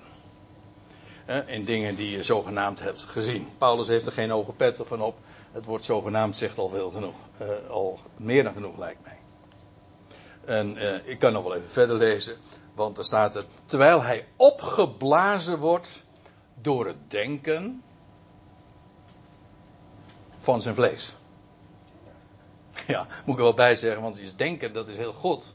in 1.45 1.65
dingen 1.65 1.95
die 1.95 2.11
je 2.11 2.23
zogenaamd 2.23 2.79
hebt 2.79 3.01
gezien. 3.01 3.47
Paulus 3.57 3.87
heeft 3.87 4.05
er 4.05 4.11
geen 4.11 4.31
ogen 4.31 4.55
pet 4.55 4.77
van 4.85 5.01
op. 5.01 5.17
Het 5.51 5.65
woord 5.65 5.85
zogenaamd 5.85 6.35
zegt 6.35 6.57
al 6.57 6.69
veel 6.69 6.89
genoeg. 6.89 7.15
Uh, 7.41 7.69
al 7.69 7.99
meer 8.17 8.43
dan 8.43 8.53
genoeg 8.53 8.77
lijkt 8.77 9.03
mij. 9.03 9.17
En 10.45 10.77
uh, 10.77 11.07
ik 11.07 11.19
kan 11.19 11.33
nog 11.33 11.43
wel 11.43 11.55
even 11.55 11.69
verder 11.69 11.95
lezen. 11.95 12.37
Want 12.73 12.97
er 12.97 13.03
staat 13.03 13.35
er. 13.35 13.45
Terwijl 13.65 14.01
hij 14.01 14.27
opgeblazen 14.35 15.59
wordt 15.59 16.03
door 16.61 16.87
het 16.87 17.11
denken 17.11 17.83
van 20.39 20.61
zijn 20.61 20.75
vlees. 20.75 21.17
Ja, 22.93 23.07
moet 23.25 23.33
ik 23.33 23.39
er 23.39 23.43
wel 23.43 23.53
bij 23.53 23.75
zeggen, 23.75 24.01
want 24.01 24.19
is 24.19 24.35
denken, 24.35 24.73
dat 24.73 24.87
is 24.87 24.95
heel 24.95 25.13
goed. 25.13 25.53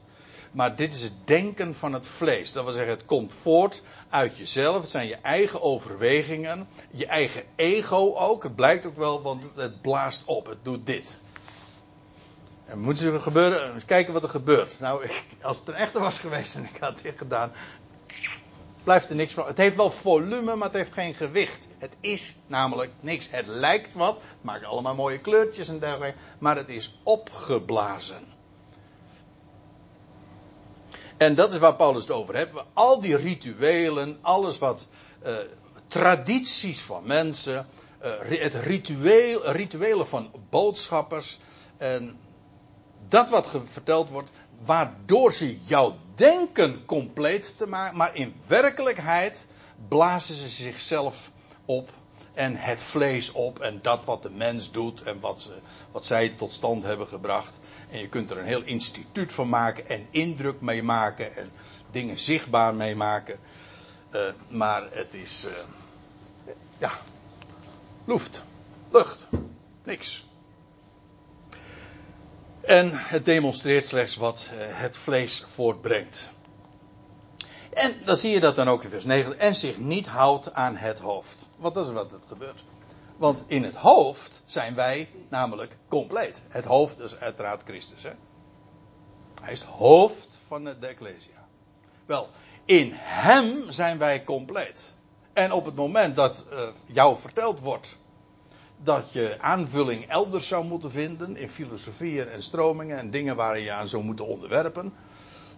Maar 0.52 0.76
dit 0.76 0.92
is 0.92 1.02
het 1.02 1.12
denken 1.24 1.74
van 1.74 1.92
het 1.92 2.06
vlees. 2.06 2.52
Dat 2.52 2.64
wil 2.64 2.72
zeggen, 2.72 2.92
het 2.92 3.04
komt 3.04 3.32
voort 3.32 3.82
uit 4.08 4.36
jezelf. 4.36 4.80
Het 4.80 4.90
zijn 4.90 5.08
je 5.08 5.16
eigen 5.16 5.62
overwegingen. 5.62 6.68
Je 6.90 7.06
eigen 7.06 7.42
ego 7.56 8.14
ook. 8.14 8.42
Het 8.42 8.54
blijkt 8.54 8.86
ook 8.86 8.96
wel, 8.96 9.22
want 9.22 9.42
het 9.54 9.80
blaast 9.82 10.24
op. 10.24 10.46
Het 10.46 10.58
doet 10.62 10.86
dit. 10.86 11.20
En 12.66 12.78
moet 12.78 13.00
er 13.00 13.20
gebeuren? 13.20 13.74
Eens 13.74 13.84
kijken 13.84 14.12
wat 14.12 14.22
er 14.22 14.28
gebeurt. 14.28 14.80
Nou, 14.80 15.04
ik, 15.04 15.24
als 15.42 15.58
het 15.58 15.68
een 15.68 15.74
echte 15.74 15.98
was 15.98 16.18
geweest 16.18 16.54
en 16.54 16.64
ik 16.64 16.76
had 16.80 17.00
dit 17.02 17.18
gedaan. 17.18 17.52
Blijft 18.84 19.08
er 19.08 19.16
niks 19.16 19.34
van. 19.34 19.46
Het 19.46 19.58
heeft 19.58 19.76
wel 19.76 19.90
volume, 19.90 20.54
maar 20.54 20.66
het 20.66 20.76
heeft 20.76 20.92
geen 20.92 21.14
gewicht. 21.14 21.68
Het 21.78 21.96
is 22.00 22.36
namelijk 22.46 22.92
niks. 23.00 23.28
Het 23.30 23.46
lijkt 23.46 23.92
wat. 23.92 24.14
Het 24.14 24.24
maakt 24.40 24.64
allemaal 24.64 24.94
mooie 24.94 25.18
kleurtjes 25.18 25.68
en 25.68 25.78
dergelijke. 25.78 26.18
Maar 26.38 26.56
het 26.56 26.68
is 26.68 26.98
opgeblazen. 27.02 28.24
En 31.16 31.34
dat 31.34 31.52
is 31.52 31.58
waar 31.58 31.74
Paulus 31.74 32.02
het 32.02 32.10
over 32.16 32.34
heeft. 32.34 32.50
Al 32.72 33.00
die 33.00 33.16
rituelen, 33.16 34.18
alles 34.20 34.58
wat 34.58 34.88
uh, 35.26 35.36
tradities 35.86 36.80
van 36.80 37.06
mensen, 37.06 37.66
uh, 38.04 38.10
het 38.40 38.54
ritueel, 38.54 39.50
rituelen 39.50 40.06
van 40.06 40.30
boodschappers, 40.50 41.38
en 41.76 42.18
dat 43.08 43.30
wat 43.30 43.50
verteld 43.64 44.08
wordt, 44.08 44.32
waardoor 44.64 45.32
ze 45.32 45.64
jouw 45.64 45.96
denken 46.14 46.84
compleet 46.84 47.56
te 47.56 47.66
maken, 47.66 47.96
maar 47.96 48.16
in 48.16 48.34
werkelijkheid 48.46 49.46
blazen 49.88 50.34
ze 50.34 50.48
zichzelf 50.48 51.30
op 51.64 51.90
en 52.34 52.56
het 52.56 52.82
vlees 52.82 53.32
op 53.32 53.58
en 53.58 53.78
dat 53.82 54.04
wat 54.04 54.22
de 54.22 54.30
mens 54.30 54.70
doet 54.70 55.02
en 55.02 55.20
wat, 55.20 55.40
ze, 55.40 55.52
wat 55.92 56.04
zij 56.04 56.28
tot 56.28 56.52
stand 56.52 56.82
hebben 56.82 57.08
gebracht. 57.08 57.58
En 57.90 57.98
je 57.98 58.08
kunt 58.08 58.30
er 58.30 58.38
een 58.38 58.44
heel 58.44 58.62
instituut 58.62 59.32
van 59.32 59.48
maken 59.48 59.88
en 59.88 60.06
indruk 60.10 60.60
mee 60.60 60.82
maken 60.82 61.36
en 61.36 61.50
dingen 61.90 62.18
zichtbaar 62.18 62.74
mee 62.74 62.96
maken. 62.96 63.38
Uh, 64.14 64.20
maar 64.48 64.82
het 64.90 65.14
is, 65.14 65.44
uh, 65.44 65.50
ja, 66.78 66.90
lucht, 68.04 68.42
lucht, 68.90 69.26
niks. 69.84 70.24
En 72.66 72.90
het 72.92 73.24
demonstreert 73.24 73.86
slechts 73.86 74.16
wat 74.16 74.50
uh, 74.52 74.58
het 74.60 74.96
vlees 74.96 75.44
voortbrengt. 75.46 76.30
En 77.72 77.94
dan 78.04 78.16
zie 78.16 78.30
je 78.30 78.40
dat 78.40 78.56
dan 78.56 78.68
ook 78.68 78.84
in 78.84 78.90
vers 78.90 79.04
9. 79.04 79.38
En 79.38 79.54
zich 79.54 79.78
niet 79.78 80.06
houdt 80.06 80.54
aan 80.54 80.76
het 80.76 80.98
hoofd. 80.98 81.48
Want 81.56 81.74
dat 81.74 81.86
is 81.86 81.92
wat 81.92 82.10
het 82.10 82.24
gebeurt. 82.28 82.64
Want 83.16 83.44
in 83.46 83.64
het 83.64 83.76
hoofd 83.76 84.42
zijn 84.46 84.74
wij 84.74 85.08
namelijk 85.28 85.76
compleet. 85.88 86.42
Het 86.48 86.64
hoofd 86.64 86.98
is 86.98 87.16
uiteraard 87.16 87.62
Christus. 87.62 88.02
Hè? 88.02 88.12
Hij 89.42 89.52
is 89.52 89.60
het 89.60 89.68
hoofd 89.68 90.38
van 90.46 90.64
de 90.64 90.76
Ecclesia. 90.80 91.46
Wel, 92.06 92.28
in 92.64 92.90
hem 92.94 93.72
zijn 93.72 93.98
wij 93.98 94.24
compleet. 94.24 94.94
En 95.32 95.52
op 95.52 95.64
het 95.64 95.74
moment 95.74 96.16
dat 96.16 96.44
uh, 96.52 96.68
jou 96.86 97.18
verteld 97.18 97.60
wordt 97.60 97.96
dat 98.82 99.12
je 99.12 99.36
aanvulling 99.40 100.06
elders 100.08 100.48
zou 100.48 100.64
moeten 100.64 100.90
vinden 100.90 101.36
in 101.36 101.50
filosofieën 101.50 102.28
en 102.28 102.42
stromingen 102.42 102.98
en 102.98 103.10
dingen 103.10 103.36
waar 103.36 103.58
je 103.58 103.72
aan 103.72 103.88
zou 103.88 104.04
moeten 104.04 104.26
onderwerpen, 104.26 104.92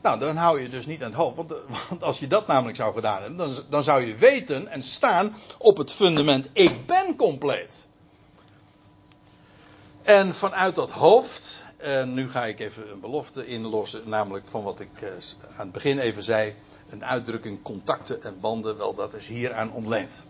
nou, 0.02 0.18
dan 0.18 0.36
hou 0.36 0.60
je 0.60 0.68
dus 0.68 0.86
niet 0.86 1.02
aan 1.02 1.08
het 1.08 1.18
hoofd. 1.18 1.36
Want, 1.36 1.54
want 1.88 2.02
als 2.02 2.18
je 2.18 2.26
dat 2.26 2.46
namelijk 2.46 2.76
zou 2.76 2.94
gedaan 2.94 3.20
hebben, 3.20 3.36
dan, 3.36 3.54
dan 3.70 3.82
zou 3.82 4.04
je 4.04 4.14
weten 4.14 4.68
en 4.68 4.82
staan 4.82 5.36
op 5.58 5.76
het 5.76 5.92
fundament: 5.92 6.50
ik 6.52 6.86
ben 6.86 7.16
compleet. 7.16 7.86
En 10.02 10.34
vanuit 10.34 10.74
dat 10.74 10.90
hoofd, 10.90 11.64
en 11.76 12.14
nu 12.14 12.30
ga 12.30 12.44
ik 12.44 12.60
even 12.60 12.90
een 12.90 13.00
belofte 13.00 13.46
inlossen, 13.46 14.08
namelijk 14.08 14.46
van 14.46 14.62
wat 14.62 14.80
ik 14.80 15.02
eh, 15.02 15.08
aan 15.56 15.64
het 15.64 15.72
begin 15.72 15.98
even 15.98 16.22
zei: 16.22 16.54
een 16.90 17.04
uitdrukking 17.04 17.62
contacten 17.62 18.22
en 18.22 18.40
banden, 18.40 18.76
wel 18.76 18.94
dat 18.94 19.14
is 19.14 19.28
hier 19.28 19.54
aan 19.54 19.72
ontleend. 19.72 20.24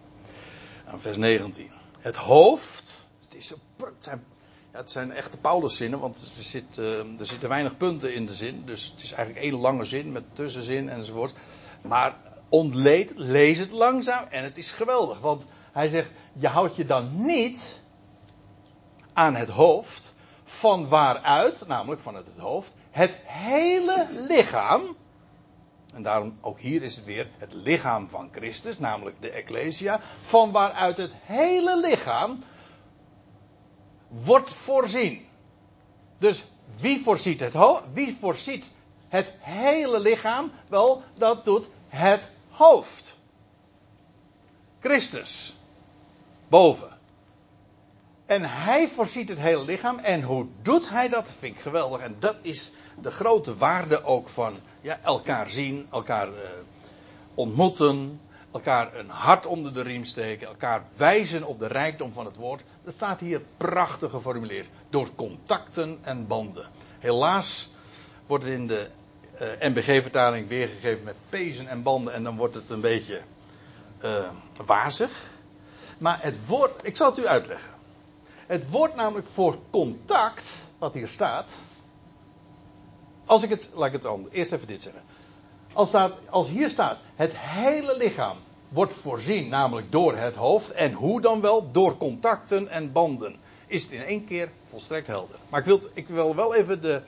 Aan 0.86 1.00
vers 1.00 1.16
19. 1.16 1.70
Het 1.98 2.16
hoofd, 2.16 2.75
is, 3.36 3.52
het 3.78 4.04
zijn 4.04 4.24
zijn 4.84 5.10
echte 5.10 5.38
Pauluszinnen, 5.38 5.98
want 5.98 6.20
er, 6.36 6.42
zit, 6.42 6.78
uh, 6.78 6.98
er 7.20 7.26
zitten 7.26 7.48
weinig 7.48 7.76
punten 7.76 8.14
in 8.14 8.26
de 8.26 8.34
zin. 8.34 8.62
Dus 8.64 8.92
het 8.94 9.02
is 9.02 9.12
eigenlijk 9.12 9.44
één 9.44 9.60
lange 9.60 9.84
zin 9.84 10.12
met 10.12 10.24
tussenzin 10.32 10.88
enzovoort. 10.88 11.34
Maar 11.82 12.16
ontleed, 12.48 13.12
lees 13.16 13.58
het 13.58 13.70
langzaam 13.70 14.24
en 14.30 14.44
het 14.44 14.58
is 14.58 14.70
geweldig. 14.70 15.20
Want 15.20 15.44
hij 15.72 15.88
zegt, 15.88 16.10
je 16.32 16.48
houdt 16.48 16.76
je 16.76 16.84
dan 16.84 17.26
niet 17.26 17.80
aan 19.12 19.34
het 19.34 19.48
hoofd, 19.48 20.14
van 20.44 20.88
waaruit, 20.88 21.66
namelijk 21.66 22.00
vanuit 22.00 22.26
het 22.26 22.38
hoofd, 22.38 22.72
het 22.90 23.18
hele 23.24 24.06
lichaam, 24.28 24.96
en 25.94 26.02
daarom 26.02 26.38
ook 26.40 26.60
hier 26.60 26.82
is 26.82 26.96
het 26.96 27.04
weer 27.04 27.28
het 27.38 27.52
lichaam 27.52 28.08
van 28.08 28.28
Christus, 28.32 28.78
namelijk 28.78 29.16
de 29.20 29.30
Ecclesia, 29.30 30.00
van 30.22 30.50
waaruit 30.50 30.96
het 30.96 31.12
hele 31.24 31.80
lichaam 31.80 32.38
wordt 34.08 34.52
voorzien. 34.52 35.26
Dus 36.18 36.44
wie 36.80 37.02
voorziet 37.02 37.40
het, 37.40 37.54
wie 37.92 38.16
voorziet 38.20 38.70
het 39.08 39.32
hele 39.38 40.00
lichaam? 40.00 40.50
Wel, 40.68 41.02
dat 41.14 41.44
doet 41.44 41.68
het 41.88 42.30
hoofd. 42.48 43.16
Christus. 44.80 45.56
Boven. 46.48 46.96
En 48.26 48.50
hij 48.50 48.88
voorziet 48.88 49.28
het 49.28 49.38
hele 49.38 49.64
lichaam. 49.64 49.98
En 49.98 50.22
hoe 50.22 50.46
doet 50.62 50.88
hij 50.88 51.08
dat? 51.08 51.34
Vind 51.38 51.54
ik 51.54 51.60
geweldig. 51.60 52.00
En 52.00 52.16
dat 52.18 52.36
is 52.42 52.72
de 53.00 53.10
grote 53.10 53.56
waarde 53.56 54.04
ook 54.04 54.28
van 54.28 54.60
ja, 54.80 54.98
elkaar 55.02 55.48
zien, 55.48 55.86
elkaar 55.90 56.28
uh, 56.28 56.34
ontmoeten, 57.34 58.20
elkaar 58.52 58.94
een 58.94 59.08
hart 59.08 59.46
onder 59.46 59.74
de 59.74 59.82
riem 59.82 60.04
steken, 60.04 60.46
elkaar 60.46 60.82
wijzen 60.96 61.44
op 61.44 61.58
de 61.58 61.66
rijkdom 61.66 62.12
van 62.12 62.24
het 62.24 62.36
woord. 62.36 62.64
Dat 62.84 62.94
staat 62.94 63.20
hier 63.20 63.40
prachtig 63.56 64.10
geformuleerd. 64.10 64.68
Door 64.90 65.14
contacten 65.14 65.98
en 66.02 66.26
banden. 66.26 66.68
Helaas 66.98 67.70
wordt 68.26 68.44
het 68.44 68.52
in 68.52 68.66
de 68.66 68.88
uh, 69.34 69.40
NBG-vertaling 69.58 70.48
weergegeven 70.48 71.04
met 71.04 71.16
pezen 71.28 71.68
en 71.68 71.82
banden 71.82 72.12
en 72.12 72.22
dan 72.22 72.36
wordt 72.36 72.54
het 72.54 72.70
een 72.70 72.80
beetje 72.80 73.20
uh, 74.04 74.28
wazig. 74.66 75.30
Maar 75.98 76.22
het 76.22 76.46
woord, 76.46 76.86
ik 76.86 76.96
zal 76.96 77.10
het 77.10 77.18
u 77.18 77.26
uitleggen. 77.26 77.70
Het 78.46 78.70
woord 78.70 78.94
namelijk 78.94 79.26
voor 79.32 79.58
contact, 79.70 80.54
wat 80.78 80.94
hier 80.94 81.08
staat. 81.08 81.52
Als 83.24 83.42
ik 83.42 83.50
het, 83.50 83.70
laat 83.74 83.86
ik 83.86 83.92
het 83.92 84.02
dan 84.02 84.28
eerst 84.30 84.52
even 84.52 84.66
dit 84.66 84.82
zeggen. 84.82 85.02
Als, 85.76 85.94
als 86.30 86.48
hier 86.48 86.70
staat, 86.70 86.98
het 87.14 87.32
hele 87.36 87.96
lichaam 87.96 88.36
wordt 88.68 88.94
voorzien, 88.94 89.48
namelijk 89.48 89.92
door 89.92 90.16
het 90.16 90.34
hoofd. 90.34 90.70
En 90.70 90.92
hoe 90.92 91.20
dan 91.20 91.40
wel? 91.40 91.70
Door 91.72 91.96
contacten 91.96 92.68
en 92.68 92.92
banden. 92.92 93.36
Is 93.66 93.82
het 93.82 93.92
in 93.92 94.02
één 94.02 94.24
keer 94.24 94.50
volstrekt 94.68 95.06
helder. 95.06 95.36
Maar 95.48 95.60
ik 95.60 95.66
wil, 95.66 95.80
ik 95.92 96.08
wil 96.08 96.34
wel 96.34 96.54
even 96.54 96.80
de, 96.80 97.02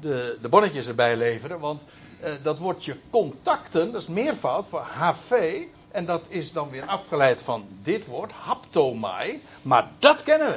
de, 0.00 0.38
de 0.42 0.48
bonnetjes 0.48 0.86
erbij 0.86 1.16
leveren. 1.16 1.60
Want 1.60 1.82
eh, 2.20 2.32
dat 2.42 2.58
woordje 2.58 2.96
contacten, 3.10 3.92
dat 3.92 4.02
is 4.02 4.08
meervoud 4.08 4.64
voor 4.68 4.80
HV. 4.80 5.62
En 5.90 6.06
dat 6.06 6.22
is 6.28 6.52
dan 6.52 6.70
weer 6.70 6.86
afgeleid 6.86 7.42
van 7.42 7.66
dit 7.82 8.06
woord, 8.06 8.32
haptomai. 8.32 9.42
Maar 9.62 9.90
dat 9.98 10.22
kennen 10.22 10.50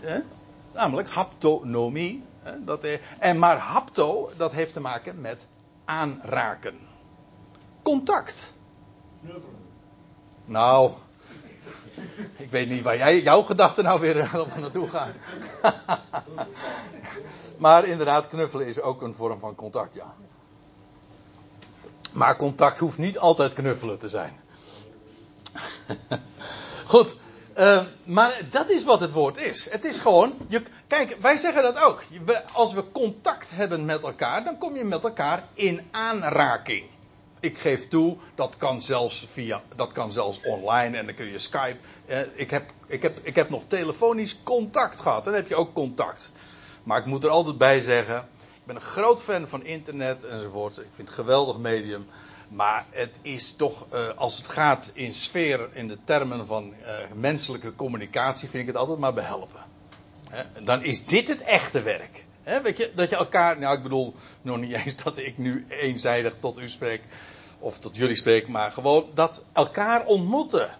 we. 0.00 0.22
Namelijk 0.72 1.08
haptonomie. 1.08 2.28
Eh? 2.42 2.52
Dat, 2.58 2.86
en 3.18 3.38
maar 3.38 3.58
hapto, 3.58 4.30
dat 4.36 4.52
heeft 4.52 4.72
te 4.72 4.80
maken 4.80 5.20
met 5.20 5.46
aanraken. 5.84 6.78
Contact. 7.82 8.52
Nou, 10.44 10.92
ik 12.36 12.50
weet 12.50 12.68
niet 12.68 12.82
waar 12.82 12.96
jij, 12.96 13.22
jouw 13.22 13.42
gedachten 13.42 13.84
nou 13.84 14.00
weer 14.00 14.30
naartoe 14.60 14.88
gaan. 14.88 15.12
maar 17.56 17.84
inderdaad, 17.84 18.28
knuffelen 18.28 18.66
is 18.66 18.80
ook 18.80 19.02
een 19.02 19.14
vorm 19.14 19.38
van 19.38 19.54
contact, 19.54 19.94
ja. 19.94 20.14
Maar 22.12 22.36
contact 22.36 22.78
hoeft 22.78 22.98
niet 22.98 23.18
altijd 23.18 23.52
knuffelen 23.52 23.98
te 23.98 24.08
zijn. 24.08 24.40
Goed, 26.86 27.16
uh, 27.56 27.82
maar 28.04 28.40
dat 28.50 28.70
is 28.70 28.84
wat 28.84 29.00
het 29.00 29.12
woord 29.12 29.38
is. 29.38 29.70
Het 29.70 29.84
is 29.84 29.98
gewoon, 29.98 30.34
je, 30.48 30.62
kijk, 30.86 31.16
wij 31.20 31.36
zeggen 31.36 31.62
dat 31.62 31.82
ook. 31.82 32.02
als 32.52 32.72
we 32.72 32.92
contact 32.92 33.50
hebben 33.50 33.84
met 33.84 34.02
elkaar, 34.02 34.44
dan 34.44 34.58
kom 34.58 34.76
je 34.76 34.84
met 34.84 35.02
elkaar 35.02 35.48
in 35.54 35.88
aanraking. 35.90 36.84
Ik 37.40 37.58
geef 37.58 37.88
toe, 37.88 38.16
dat 38.34 38.56
kan 38.56 38.82
zelfs 38.82 39.26
via, 39.32 39.62
dat 39.76 39.92
kan 39.92 40.12
zelfs 40.12 40.40
online 40.44 40.96
en 40.96 41.06
dan 41.06 41.14
kun 41.14 41.30
je 41.30 41.38
Skype. 41.38 41.76
Eh, 42.06 42.20
ik, 42.34 42.50
heb, 42.50 42.70
ik, 42.86 43.02
heb, 43.02 43.18
ik 43.22 43.34
heb 43.34 43.50
nog 43.50 43.62
telefonisch 43.66 44.36
contact 44.42 45.00
gehad, 45.00 45.24
dan 45.24 45.34
heb 45.34 45.48
je 45.48 45.54
ook 45.54 45.74
contact. 45.74 46.32
Maar 46.82 46.98
ik 46.98 47.06
moet 47.06 47.24
er 47.24 47.30
altijd 47.30 47.58
bij 47.58 47.80
zeggen, 47.80 48.16
ik 48.44 48.64
ben 48.64 48.76
een 48.76 48.80
groot 48.82 49.22
fan 49.22 49.48
van 49.48 49.64
internet 49.64 50.24
enzovoort. 50.24 50.76
Ik 50.76 50.82
vind 50.94 51.08
het 51.08 51.18
een 51.18 51.24
geweldig 51.24 51.58
medium. 51.58 52.06
Maar 52.50 52.86
het 52.90 53.18
is 53.22 53.56
toch, 53.56 53.86
uh, 53.92 54.08
als 54.16 54.36
het 54.36 54.48
gaat 54.48 54.90
in 54.94 55.14
sfeer, 55.14 55.68
in 55.72 55.88
de 55.88 55.98
termen 56.04 56.46
van 56.46 56.74
uh, 56.82 56.94
menselijke 57.14 57.74
communicatie, 57.74 58.48
vind 58.48 58.62
ik 58.62 58.68
het 58.68 58.76
altijd 58.76 58.98
maar 58.98 59.14
behelpen. 59.14 59.60
He, 60.28 60.62
dan 60.62 60.84
is 60.84 61.04
dit 61.04 61.28
het 61.28 61.42
echte 61.42 61.82
werk. 61.82 62.24
Weet 62.62 62.76
je, 62.76 62.92
dat 62.94 63.08
je 63.08 63.16
elkaar, 63.16 63.58
nou 63.58 63.76
ik 63.76 63.82
bedoel 63.82 64.14
nog 64.42 64.58
niet 64.60 64.72
eens 64.84 64.96
dat 64.96 65.18
ik 65.18 65.38
nu 65.38 65.64
eenzijdig 65.68 66.34
tot 66.40 66.58
u 66.58 66.68
spreek, 66.68 67.02
of 67.58 67.78
tot 67.78 67.96
jullie 67.96 68.16
spreek, 68.16 68.48
maar 68.48 68.72
gewoon 68.72 69.10
dat 69.14 69.44
elkaar 69.52 70.06
ontmoeten. 70.06 70.70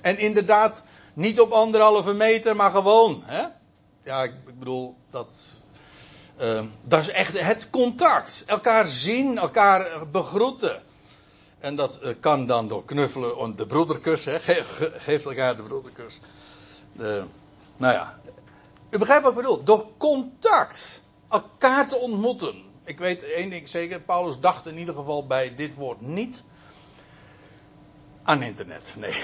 En 0.00 0.18
inderdaad, 0.18 0.84
niet 1.14 1.40
op 1.40 1.50
anderhalve 1.50 2.12
meter, 2.12 2.56
maar 2.56 2.70
gewoon. 2.70 3.22
Hè? 3.24 3.46
Ja, 4.02 4.22
ik 4.22 4.58
bedoel, 4.58 4.96
dat, 5.10 5.46
uh, 6.40 6.60
dat 6.82 7.00
is 7.00 7.08
echt 7.08 7.40
het 7.40 7.70
contact. 7.70 8.42
Elkaar 8.46 8.86
zien, 8.86 9.38
elkaar 9.38 10.08
begroeten. 10.08 10.82
En 11.58 11.76
dat 11.76 12.00
uh, 12.02 12.14
kan 12.20 12.46
dan 12.46 12.68
door 12.68 12.84
knuffelen, 12.84 13.56
de 13.56 13.66
broederkus, 13.66 14.24
hè? 14.24 14.40
Ge 14.40 14.64
ge 14.64 14.92
geeft 14.96 15.24
elkaar 15.24 15.56
de 15.56 15.62
broederkus. 15.62 16.20
Uh, 17.00 17.22
nou 17.76 17.92
ja, 17.92 18.18
u 18.90 18.98
begrijpt 18.98 19.22
wat 19.22 19.32
ik 19.32 19.38
bedoel. 19.38 19.64
Door 19.64 19.86
contact, 19.96 21.00
elkaar 21.28 21.88
te 21.88 21.96
ontmoeten. 21.96 22.62
Ik 22.84 22.98
weet 22.98 23.22
één 23.22 23.50
ding 23.50 23.68
zeker, 23.68 24.00
Paulus 24.00 24.40
dacht 24.40 24.66
in 24.66 24.78
ieder 24.78 24.94
geval 24.94 25.26
bij 25.26 25.54
dit 25.54 25.74
woord 25.74 26.00
niet 26.00 26.44
aan 28.22 28.42
internet. 28.42 28.94
Nee. 28.96 29.22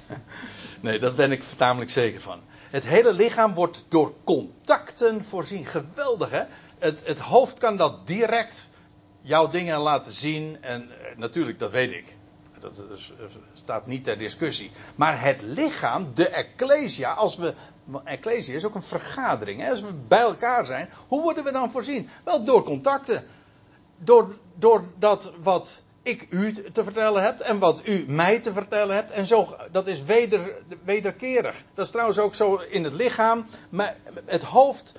nee, 0.80 0.98
dat 0.98 1.16
ben 1.16 1.32
ik 1.32 1.42
tamelijk 1.56 1.90
zeker 1.90 2.20
van. 2.20 2.40
Het 2.70 2.84
hele 2.84 3.12
lichaam 3.12 3.54
wordt 3.54 3.86
door 3.88 4.14
contacten 4.24 5.24
voorzien. 5.24 5.66
Geweldig 5.66 6.30
hè? 6.30 6.42
Het, 6.78 7.06
het 7.06 7.18
hoofd 7.18 7.58
kan 7.58 7.76
dat 7.76 8.06
direct 8.06 8.68
jouw 9.20 9.48
dingen 9.48 9.78
laten 9.78 10.12
zien. 10.12 10.62
En 10.62 10.90
eh, 10.90 11.16
natuurlijk, 11.16 11.58
dat 11.58 11.70
weet 11.70 11.90
ik. 11.90 12.16
Dat 12.58 12.82
staat 13.52 13.86
niet 13.86 14.04
ter 14.04 14.18
discussie. 14.18 14.70
Maar 14.94 15.22
het 15.22 15.42
lichaam, 15.42 16.10
de 16.14 16.28
ecclesia, 16.28 17.12
als 17.12 17.36
we. 17.36 17.54
Ecclesia 18.04 18.54
is 18.54 18.64
ook 18.64 18.74
een 18.74 18.82
vergadering. 18.82 19.60
Hè? 19.60 19.70
Als 19.70 19.80
we 19.80 19.92
bij 20.08 20.20
elkaar 20.20 20.66
zijn, 20.66 20.90
hoe 21.08 21.22
worden 21.22 21.44
we 21.44 21.52
dan 21.52 21.70
voorzien? 21.70 22.08
Wel 22.24 22.44
door 22.44 22.62
contacten. 22.62 23.24
Door, 23.98 24.36
door 24.54 24.84
dat 24.98 25.32
wat 25.42 25.82
ik 26.02 26.26
u 26.30 26.52
te 26.52 26.84
vertellen 26.84 27.22
heb 27.22 27.40
en 27.40 27.58
wat 27.58 27.80
u 27.84 28.04
mij 28.08 28.40
te 28.40 28.52
vertellen 28.52 28.94
hebt. 28.94 29.10
En 29.10 29.26
zo, 29.26 29.56
dat 29.70 29.86
is 29.86 30.02
weder, 30.02 30.54
wederkerig. 30.84 31.64
Dat 31.74 31.84
is 31.84 31.90
trouwens 31.90 32.18
ook 32.18 32.34
zo 32.34 32.56
in 32.56 32.84
het 32.84 32.94
lichaam. 32.94 33.46
Maar 33.68 33.96
het 34.24 34.42
hoofd 34.42 34.94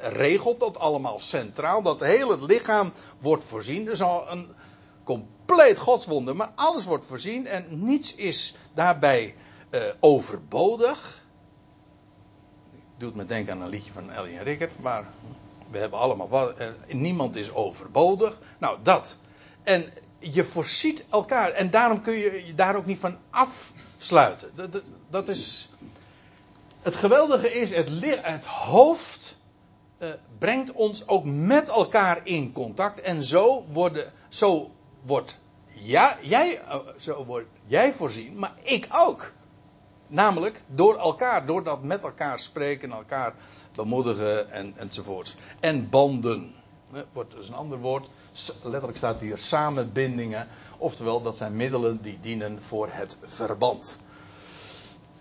regelt 0.00 0.60
dat 0.60 0.78
allemaal 0.78 1.20
centraal. 1.20 1.82
Dat 1.82 2.00
heel 2.00 2.30
het 2.30 2.42
lichaam 2.42 2.92
wordt 3.18 3.44
voorzien. 3.44 3.90
Is 3.90 4.02
al 4.02 4.30
een 4.30 4.48
compleet 5.04 5.78
godswonder. 5.78 6.36
Maar 6.36 6.52
alles 6.54 6.84
wordt 6.84 7.04
voorzien 7.04 7.46
en 7.46 7.66
niets 7.68 8.14
is 8.14 8.56
daarbij 8.74 9.34
uh, 9.70 9.82
overbodig. 10.00 11.22
Doet 12.96 13.14
me 13.14 13.26
denken 13.26 13.52
aan 13.52 13.60
een 13.62 13.68
liedje 13.68 13.92
van 13.92 14.10
Ellie 14.10 14.38
en 14.38 14.44
Rickert. 14.44 14.80
Maar 14.80 15.04
we 15.70 15.78
hebben 15.78 15.98
allemaal 15.98 16.28
wat. 16.28 16.60
Uh, 16.60 16.68
niemand 16.86 17.36
is 17.36 17.52
overbodig. 17.52 18.38
Nou, 18.58 18.78
dat. 18.82 19.16
En 19.62 19.92
je 20.32 20.44
voorziet 20.44 21.04
elkaar. 21.10 21.50
En 21.50 21.70
daarom 21.70 22.02
kun 22.02 22.14
je 22.14 22.42
je 22.46 22.54
daar 22.54 22.76
ook 22.76 22.86
niet 22.86 22.98
van 22.98 23.18
afsluiten. 23.30 24.50
Dat, 24.54 24.82
dat, 25.10 25.28
is. 25.28 25.70
Het 26.82 26.94
geweldige 26.94 27.52
is, 27.52 27.70
het, 27.70 27.90
het 28.22 28.44
hoofd 28.44 29.38
uh, 29.98 30.08
brengt 30.38 30.72
ons 30.72 31.08
ook 31.08 31.24
met 31.24 31.68
elkaar 31.68 32.20
in 32.26 32.52
contact. 32.52 33.00
En 33.00 33.22
zo, 33.22 33.64
worden, 33.72 34.12
zo 34.28 34.70
wordt 35.02 35.38
ja, 35.66 36.16
jij, 36.20 36.60
uh, 36.60 36.76
zo 36.98 37.24
word 37.24 37.46
jij 37.66 37.92
voorzien, 37.92 38.38
maar 38.38 38.54
ik 38.62 38.88
ook. 38.90 39.32
Namelijk 40.06 40.62
door 40.66 40.96
elkaar, 40.96 41.46
door 41.46 41.64
dat 41.64 41.82
met 41.82 42.02
elkaar 42.02 42.38
spreken, 42.38 42.92
elkaar 42.92 43.34
bemoedigen 43.74 44.50
en, 44.50 44.74
enzovoorts. 44.76 45.36
En 45.60 45.90
banden. 45.90 46.54
Dat 47.12 47.26
is 47.40 47.48
een 47.48 47.54
ander 47.54 47.78
woord 47.78 48.08
letterlijk 48.62 48.96
staat 48.96 49.20
hier 49.20 49.38
samenbindingen. 49.38 50.48
Oftewel, 50.78 51.22
dat 51.22 51.36
zijn 51.36 51.56
middelen 51.56 52.02
die 52.02 52.18
dienen 52.20 52.62
voor 52.62 52.88
het 52.90 53.16
verband. 53.22 54.00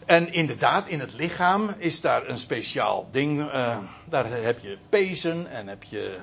En 0.06 0.34
inderdaad, 0.34 0.88
in 0.88 1.00
het 1.00 1.14
lichaam 1.14 1.70
is 1.78 2.02
daar 2.02 2.28
een 2.30 2.38
speciaal 2.38 3.08
ding. 3.12 3.40
Uh, 3.40 3.78
daar 4.10 4.32
heb 4.32 4.60
je 4.60 4.78
pezen 4.90 5.48
en 5.48 5.68
heb 5.68 5.84
je 5.84 6.20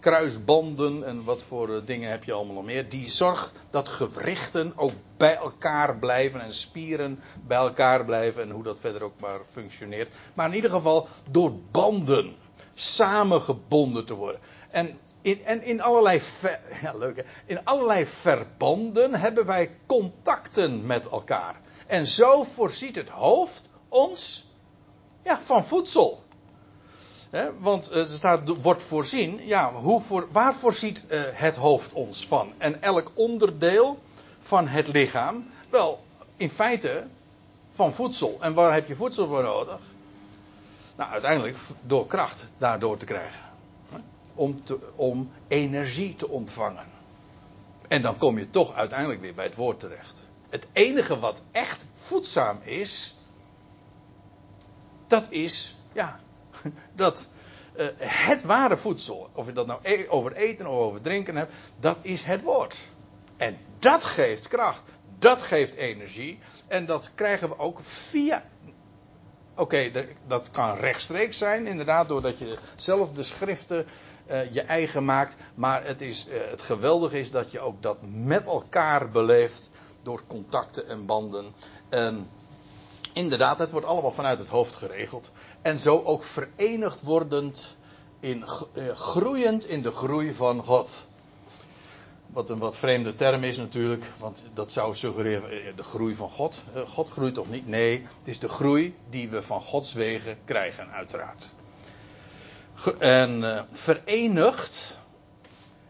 kruisbanden 0.00 1.04
en 1.04 1.24
wat 1.24 1.42
voor 1.42 1.84
dingen 1.84 2.10
heb 2.10 2.24
je 2.24 2.32
allemaal 2.32 2.54
nog 2.54 2.64
meer. 2.64 2.88
Die 2.88 3.10
zorgt 3.10 3.52
dat 3.70 3.88
gewrichten 3.88 4.72
ook 4.76 4.92
bij 5.16 5.36
elkaar 5.36 5.96
blijven 5.98 6.40
en 6.40 6.54
spieren 6.54 7.20
bij 7.46 7.58
elkaar 7.58 8.04
blijven 8.04 8.42
en 8.42 8.50
hoe 8.50 8.62
dat 8.62 8.80
verder 8.80 9.02
ook 9.02 9.20
maar 9.20 9.40
functioneert. 9.50 10.08
Maar 10.34 10.48
in 10.48 10.54
ieder 10.54 10.70
geval 10.70 11.08
door 11.30 11.52
banden 11.70 12.34
samengebonden 12.74 14.06
te 14.06 14.14
worden. 14.14 14.40
En 14.70 14.98
in, 15.24 15.44
en 15.44 15.62
in 15.62 15.80
allerlei, 15.80 16.20
ja, 16.82 16.94
leuk 16.96 17.24
in 17.46 17.64
allerlei 17.64 18.06
verbanden 18.06 19.14
hebben 19.14 19.46
wij 19.46 19.70
contacten 19.86 20.86
met 20.86 21.08
elkaar. 21.08 21.60
En 21.86 22.06
zo 22.06 22.44
voorziet 22.44 22.96
het 22.96 23.08
hoofd 23.08 23.68
ons 23.88 24.46
ja, 25.22 25.40
van 25.40 25.64
voedsel. 25.64 26.22
want 27.58 27.90
er 27.90 28.08
staat, 28.08 28.62
wordt 28.62 28.82
voorzien. 28.82 29.46
Ja, 29.46 29.72
hoe 29.72 30.00
voor, 30.00 30.28
waar 30.32 30.54
voorziet 30.54 31.04
uh, 31.08 31.22
het 31.32 31.56
hoofd 31.56 31.92
ons 31.92 32.26
van? 32.26 32.52
En 32.58 32.82
elk 32.82 33.12
onderdeel 33.14 33.98
van 34.38 34.68
het 34.68 34.86
lichaam? 34.86 35.50
Wel, 35.70 36.04
in 36.36 36.50
feite 36.50 37.06
van 37.70 37.92
voedsel. 37.92 38.36
En 38.40 38.54
waar 38.54 38.72
heb 38.72 38.88
je 38.88 38.96
voedsel 38.96 39.26
voor 39.26 39.42
nodig? 39.42 39.78
Nou, 40.96 41.10
uiteindelijk 41.10 41.56
door 41.80 42.06
kracht 42.06 42.44
daardoor 42.58 42.96
te 42.96 43.04
krijgen. 43.04 43.53
Om, 44.34 44.62
om 44.94 45.30
energie 45.48 46.14
te 46.14 46.28
ontvangen. 46.28 46.86
En 47.88 48.02
dan 48.02 48.16
kom 48.16 48.38
je 48.38 48.50
toch 48.50 48.74
uiteindelijk 48.74 49.20
weer 49.20 49.34
bij 49.34 49.44
het 49.44 49.54
woord 49.54 49.80
terecht. 49.80 50.22
Het 50.48 50.66
enige 50.72 51.18
wat 51.18 51.42
echt 51.50 51.86
voedzaam 51.94 52.58
is, 52.62 53.16
dat 55.06 55.26
is, 55.28 55.76
ja, 55.92 56.20
dat 56.94 57.28
uh, 57.76 57.86
het 57.98 58.42
ware 58.42 58.76
voedsel, 58.76 59.30
of 59.32 59.46
je 59.46 59.52
dat 59.52 59.66
nou 59.66 59.80
e 59.82 60.06
over 60.08 60.32
eten 60.32 60.66
of 60.66 60.74
over 60.74 61.00
drinken 61.00 61.36
hebt, 61.36 61.52
dat 61.80 61.98
is 62.02 62.22
het 62.22 62.42
woord. 62.42 62.76
En 63.36 63.58
dat 63.78 64.04
geeft 64.04 64.48
kracht, 64.48 64.82
dat 65.18 65.42
geeft 65.42 65.74
energie. 65.74 66.38
En 66.66 66.86
dat 66.86 67.10
krijgen 67.14 67.48
we 67.48 67.58
ook 67.58 67.80
via. 67.82 68.44
Oké, 69.56 70.06
dat 70.26 70.50
kan 70.50 70.76
rechtstreeks 70.76 71.38
zijn, 71.38 71.66
inderdaad, 71.66 72.08
doordat 72.08 72.38
je 72.38 72.58
zelf 72.76 73.12
de 73.12 73.22
schriften 73.22 73.86
uh, 74.30 74.52
je 74.52 74.60
eigen 74.60 75.04
maakt. 75.04 75.36
Maar 75.54 75.84
het, 75.84 76.00
is, 76.00 76.26
uh, 76.28 76.34
het 76.50 76.62
geweldige 76.62 77.18
is 77.18 77.30
dat 77.30 77.50
je 77.50 77.60
ook 77.60 77.82
dat 77.82 77.96
met 78.02 78.46
elkaar 78.46 79.10
beleeft 79.10 79.70
door 80.02 80.22
contacten 80.26 80.88
en 80.88 81.06
banden. 81.06 81.52
En 81.88 82.28
inderdaad, 83.12 83.58
het 83.58 83.70
wordt 83.70 83.86
allemaal 83.86 84.12
vanuit 84.12 84.38
het 84.38 84.48
hoofd 84.48 84.74
geregeld. 84.74 85.30
En 85.62 85.80
zo 85.80 86.02
ook 86.02 86.22
verenigd 86.22 87.02
wordend, 87.02 87.76
in, 88.20 88.44
uh, 88.74 88.88
groeiend 88.94 89.66
in 89.66 89.82
de 89.82 89.90
groei 89.90 90.34
van 90.34 90.62
God. 90.62 91.06
Wat 92.26 92.50
een 92.50 92.58
wat 92.58 92.76
vreemde 92.76 93.14
term 93.14 93.44
is 93.44 93.56
natuurlijk, 93.56 94.04
want 94.18 94.42
dat 94.54 94.72
zou 94.72 94.94
suggereren 94.94 95.76
de 95.76 95.82
groei 95.82 96.14
van 96.14 96.30
God. 96.30 96.56
God 96.86 97.10
groeit 97.10 97.38
of 97.38 97.50
niet? 97.50 97.66
Nee, 97.66 98.06
het 98.18 98.28
is 98.28 98.38
de 98.38 98.48
groei 98.48 98.96
die 99.10 99.28
we 99.28 99.42
van 99.42 99.60
Gods 99.60 99.92
wegen 99.92 100.38
krijgen, 100.44 100.90
uiteraard. 100.90 101.52
En 102.98 103.42
uh, 103.42 103.60
verenigd, 103.70 104.98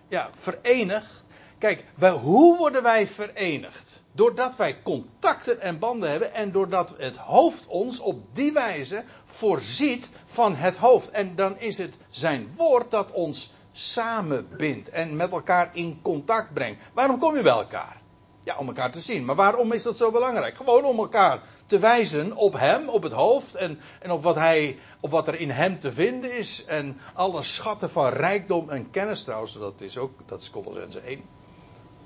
ja, 0.09 0.31
verenigd. 0.37 1.25
Kijk, 1.59 1.85
hoe 2.21 2.59
worden 2.59 2.83
wij 2.83 3.07
verenigd? 3.07 4.03
Doordat 4.13 4.57
wij 4.57 4.83
contacten 4.83 5.61
en 5.61 5.79
banden 5.79 6.11
hebben 6.11 6.35
en 6.35 6.53
doordat 6.53 6.95
het 6.99 7.17
hoofd 7.17 7.67
ons 7.67 8.01
op 8.01 8.35
die 8.35 8.53
wijze 8.53 9.05
voorziet 9.25 10.09
van 10.27 10.57
het 10.57 10.77
hoofd. 10.77 11.11
En 11.11 11.35
dan 11.35 11.59
is 11.59 11.79
het 11.79 11.97
zijn 12.11 12.53
woord 12.57 12.91
dat 12.91 13.11
ons 13.11 13.53
samenbindt 13.73 14.89
en 14.89 15.17
met 15.17 15.31
elkaar 15.31 15.71
in 15.73 15.99
contact 16.03 16.53
brengt. 16.53 16.83
Waarom 16.93 17.19
kom 17.19 17.37
je 17.37 17.43
bij 17.43 17.53
elkaar? 17.53 18.03
Ja, 18.45 18.57
om 18.57 18.67
elkaar 18.67 18.93
te 18.93 19.01
zien. 19.01 19.25
Maar 19.25 19.35
waarom 19.35 19.73
is 19.73 19.83
dat 19.83 19.97
zo 19.97 20.11
belangrijk? 20.11 20.57
Gewoon 20.57 20.85
om 20.85 20.99
elkaar 20.99 21.43
te 21.67 21.79
wijzen 21.79 22.37
op 22.37 22.53
hem, 22.53 22.89
op 22.89 23.03
het 23.03 23.13
hoofd 23.13 23.55
en, 23.55 23.81
en 24.01 24.11
op, 24.11 24.23
wat 24.23 24.35
hij, 24.35 24.79
op 25.01 25.11
wat 25.11 25.29
er 25.29 25.41
in 25.41 25.51
hem 25.51 25.79
te 25.79 25.93
vinden 25.93 26.37
is. 26.37 26.65
En 26.65 27.01
alle 27.15 27.43
schatten 27.43 27.91
van 27.91 28.09
rijkdom 28.09 28.71
en 28.71 28.91
kennis 28.91 29.25
trouwens, 29.25 29.59
dat 29.59 29.81
is 29.81 29.99
ook, 29.99 30.13
dat 30.27 30.41
is 30.41 30.51
Colossense 30.51 31.01
1. 31.01 31.23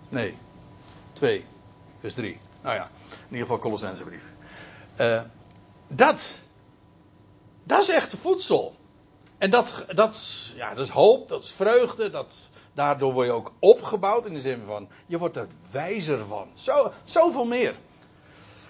Nee, 0.09 0.37
2, 1.13 1.45
vers 2.01 2.15
3. 2.15 2.41
Nou 2.63 2.75
ja, 2.77 2.91
in 3.09 3.25
ieder 3.25 3.41
geval 3.41 3.59
Colossense 3.59 4.05
brief. 4.05 4.25
Uh, 5.01 5.23
dat, 5.89 6.39
dat 7.65 7.81
is 7.81 7.89
echt 7.89 8.15
voedsel. 8.21 8.77
En 9.39 9.51
dat, 9.51 9.85
dat, 9.95 10.47
ja, 10.55 10.75
dat 10.75 10.85
is 10.85 10.91
hoop, 10.91 11.29
dat 11.29 11.45
is 11.45 11.53
vreugde, 11.53 12.11
dat, 12.11 12.49
daardoor 12.79 13.13
word 13.13 13.27
je 13.27 13.33
ook 13.33 13.53
opgebouwd 13.59 14.27
in 14.27 14.35
de 14.35 14.41
zin 14.41 14.63
van, 14.67 14.89
je 15.07 15.19
wordt 15.19 15.37
er 15.37 15.49
wijzer 15.71 16.27
van. 16.27 16.49
Zo, 16.55 16.93
zoveel 17.05 17.45
meer. 17.45 17.75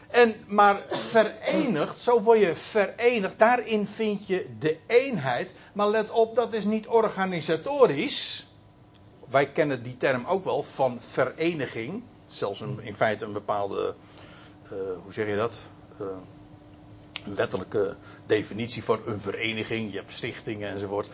En, 0.09 0.35
maar 0.47 0.83
verenigd, 0.89 1.99
zo 1.99 2.23
word 2.23 2.39
je 2.39 2.55
verenigd, 2.55 3.39
daarin 3.39 3.87
vind 3.87 4.27
je 4.27 4.47
de 4.59 4.79
eenheid. 4.87 5.51
Maar 5.73 5.89
let 5.89 6.11
op, 6.11 6.35
dat 6.35 6.53
is 6.53 6.65
niet 6.65 6.87
organisatorisch. 6.87 8.47
Wij 9.29 9.53
kennen 9.53 9.83
die 9.83 9.97
term 9.97 10.27
ook 10.27 10.45
wel 10.45 10.63
van 10.63 11.01
vereniging. 11.01 12.03
Zelfs 12.27 12.61
een, 12.61 12.81
in 12.81 12.95
feite 12.95 13.25
een 13.25 13.33
bepaalde, 13.33 13.95
uh, 14.65 14.71
hoe 15.03 15.13
zeg 15.13 15.29
je 15.29 15.37
dat? 15.37 15.59
Uh, 16.01 16.07
een 17.25 17.35
wettelijke 17.35 17.97
definitie 18.27 18.85
van 18.85 19.01
een 19.05 19.21
vereniging. 19.21 19.91
Je 19.93 19.99
hebt 19.99 20.13
stichtingen 20.13 20.71
enzovoort. 20.71 21.09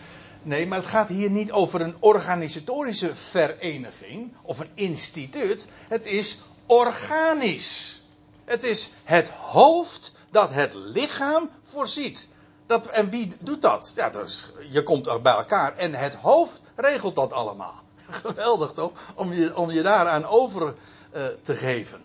Nee, 0.45 0.67
maar 0.67 0.79
het 0.79 0.89
gaat 0.89 1.09
hier 1.09 1.31
niet 1.31 1.53
over 1.53 1.81
een 1.81 1.97
organisatorische 2.01 3.15
vereniging 3.15 4.35
of 4.43 4.59
een 4.59 4.71
instituut. 4.75 5.67
Het 5.89 6.07
is 6.07 6.41
organisch. 6.67 8.03
Het 8.45 8.65
is 8.65 8.91
het 9.05 9.29
hoofd 9.29 10.13
dat 10.31 10.51
het 10.51 10.75
lichaam 10.75 11.51
voorziet. 11.63 12.29
Dat, 12.67 12.87
en 12.87 13.11
wie 13.11 13.37
doet 13.41 13.63
dat? 13.63 13.93
Ja, 13.97 14.11
dus, 14.11 14.51
je 14.71 14.83
komt 14.83 15.23
bij 15.23 15.35
elkaar 15.35 15.77
en 15.77 15.95
het 15.95 16.15
hoofd 16.15 16.63
regelt 16.75 17.15
dat 17.15 17.33
allemaal. 17.33 17.83
Geweldig 18.23 18.73
toch? 18.73 18.93
Om 19.15 19.33
je, 19.33 19.57
om 19.57 19.71
je 19.71 19.83
daaraan 19.83 20.27
over 20.27 20.75
uh, 21.15 21.25
te 21.43 21.55
geven. 21.55 22.03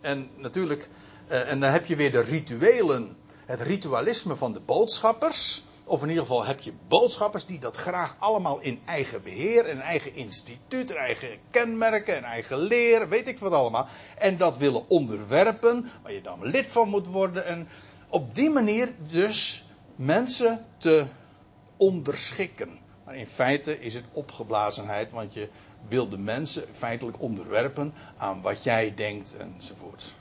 En 0.00 0.30
natuurlijk, 0.34 0.88
uh, 1.30 1.50
en 1.50 1.60
dan 1.60 1.70
heb 1.70 1.86
je 1.86 1.96
weer 1.96 2.12
de 2.12 2.20
rituelen, 2.22 3.16
het 3.46 3.60
ritualisme 3.60 4.36
van 4.36 4.52
de 4.52 4.60
boodschappers. 4.60 5.64
Of 5.88 6.02
in 6.02 6.08
ieder 6.08 6.22
geval 6.22 6.44
heb 6.44 6.60
je 6.60 6.72
boodschappers 6.88 7.46
die 7.46 7.58
dat 7.58 7.76
graag 7.76 8.16
allemaal 8.18 8.58
in 8.60 8.80
eigen 8.84 9.22
beheer, 9.22 9.70
een 9.70 9.80
eigen 9.80 10.14
instituut, 10.14 10.90
eigen 10.90 11.28
kenmerken, 11.50 12.16
een 12.16 12.24
eigen 12.24 12.58
leer, 12.58 13.08
weet 13.08 13.28
ik 13.28 13.38
wat 13.38 13.52
allemaal. 13.52 13.86
En 14.18 14.36
dat 14.36 14.56
willen 14.56 14.88
onderwerpen, 14.88 15.90
waar 16.02 16.12
je 16.12 16.20
dan 16.20 16.46
lid 16.46 16.66
van 16.66 16.88
moet 16.88 17.06
worden. 17.06 17.44
En 17.44 17.68
op 18.08 18.34
die 18.34 18.50
manier 18.50 18.92
dus 18.98 19.64
mensen 19.96 20.64
te 20.76 21.06
onderschikken. 21.76 22.78
Maar 23.04 23.16
in 23.16 23.26
feite 23.26 23.80
is 23.80 23.94
het 23.94 24.04
opgeblazenheid, 24.12 25.10
want 25.10 25.34
je 25.34 25.48
wil 25.88 26.08
de 26.08 26.18
mensen 26.18 26.64
feitelijk 26.72 27.20
onderwerpen 27.20 27.94
aan 28.16 28.42
wat 28.42 28.62
jij 28.62 28.94
denkt 28.94 29.36
enzovoort. 29.36 30.14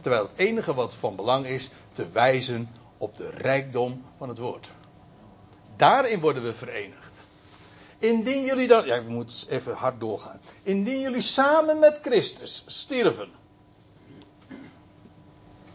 Terwijl 0.00 0.22
het 0.22 0.32
enige 0.36 0.74
wat 0.74 0.94
van 0.94 1.16
belang 1.16 1.46
is, 1.46 1.70
te 1.92 2.10
wijzen 2.10 2.68
op 2.98 3.16
de 3.16 3.30
rijkdom 3.30 4.04
van 4.16 4.28
het 4.28 4.38
woord. 4.38 4.70
Daarin 5.78 6.20
worden 6.20 6.42
we 6.42 6.52
verenigd. 6.52 7.26
Indien 7.98 8.44
jullie 8.44 8.68
dan, 8.68 8.86
ja, 8.86 8.94
ik 8.94 9.08
moet 9.08 9.46
even 9.48 9.74
hard 9.74 10.00
doorgaan. 10.00 10.40
Indien 10.62 11.00
jullie 11.00 11.20
samen 11.20 11.78
met 11.78 11.98
Christus 12.02 12.64
stierven. 12.66 13.28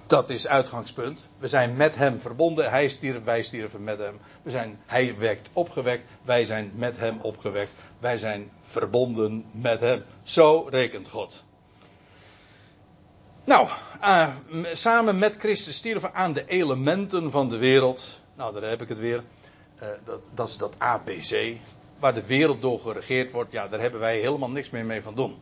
Dat 0.07 0.29
is 0.29 0.47
uitgangspunt. 0.47 1.29
We 1.37 1.47
zijn 1.47 1.75
met 1.75 1.95
hem 1.95 2.19
verbonden. 2.19 2.69
Hij 2.69 2.87
stierf, 2.87 3.23
wij 3.23 3.43
stierven 3.43 3.83
met 3.83 3.99
hem. 3.99 4.19
We 4.41 4.51
zijn, 4.51 4.79
hij 4.85 5.17
werd 5.17 5.49
opgewekt. 5.53 6.03
Wij 6.21 6.45
zijn 6.45 6.71
met 6.75 6.97
hem 6.97 7.19
opgewekt. 7.21 7.71
Wij 7.99 8.17
zijn 8.17 8.51
verbonden 8.61 9.45
met 9.51 9.79
hem. 9.79 10.03
Zo 10.23 10.67
rekent 10.69 11.09
God. 11.09 11.43
Nou, 13.43 13.67
uh, 14.01 14.27
samen 14.73 15.19
met 15.19 15.37
Christus 15.37 15.75
stierven 15.75 16.13
aan 16.13 16.33
de 16.33 16.45
elementen 16.45 17.31
van 17.31 17.49
de 17.49 17.57
wereld. 17.57 18.19
Nou, 18.35 18.53
daar 18.53 18.69
heb 18.69 18.81
ik 18.81 18.89
het 18.89 18.99
weer. 18.99 19.23
Uh, 19.81 19.89
dat, 20.05 20.19
dat, 20.33 20.47
is 20.47 20.57
dat 20.57 20.75
ABC. 20.77 21.57
Waar 21.99 22.13
de 22.13 22.25
wereld 22.25 22.61
door 22.61 22.79
geregeerd 22.79 23.31
wordt. 23.31 23.51
Ja, 23.51 23.67
daar 23.67 23.79
hebben 23.79 23.99
wij 23.99 24.19
helemaal 24.19 24.49
niks 24.49 24.69
meer 24.69 24.85
mee 24.85 25.01
van 25.01 25.15
doen. 25.15 25.37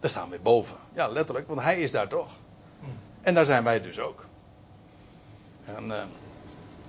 Daar 0.00 0.10
staan 0.10 0.30
we 0.30 0.38
boven. 0.42 0.76
Ja, 0.94 1.08
letterlijk, 1.08 1.48
want 1.48 1.60
hij 1.60 1.80
is 1.80 1.90
daar 1.90 2.08
toch. 2.08 2.30
En 3.20 3.34
daar 3.34 3.44
zijn 3.44 3.64
wij 3.64 3.80
dus 3.80 3.98
ook. 3.98 4.26
En 5.64 5.86
uh, 5.86 6.02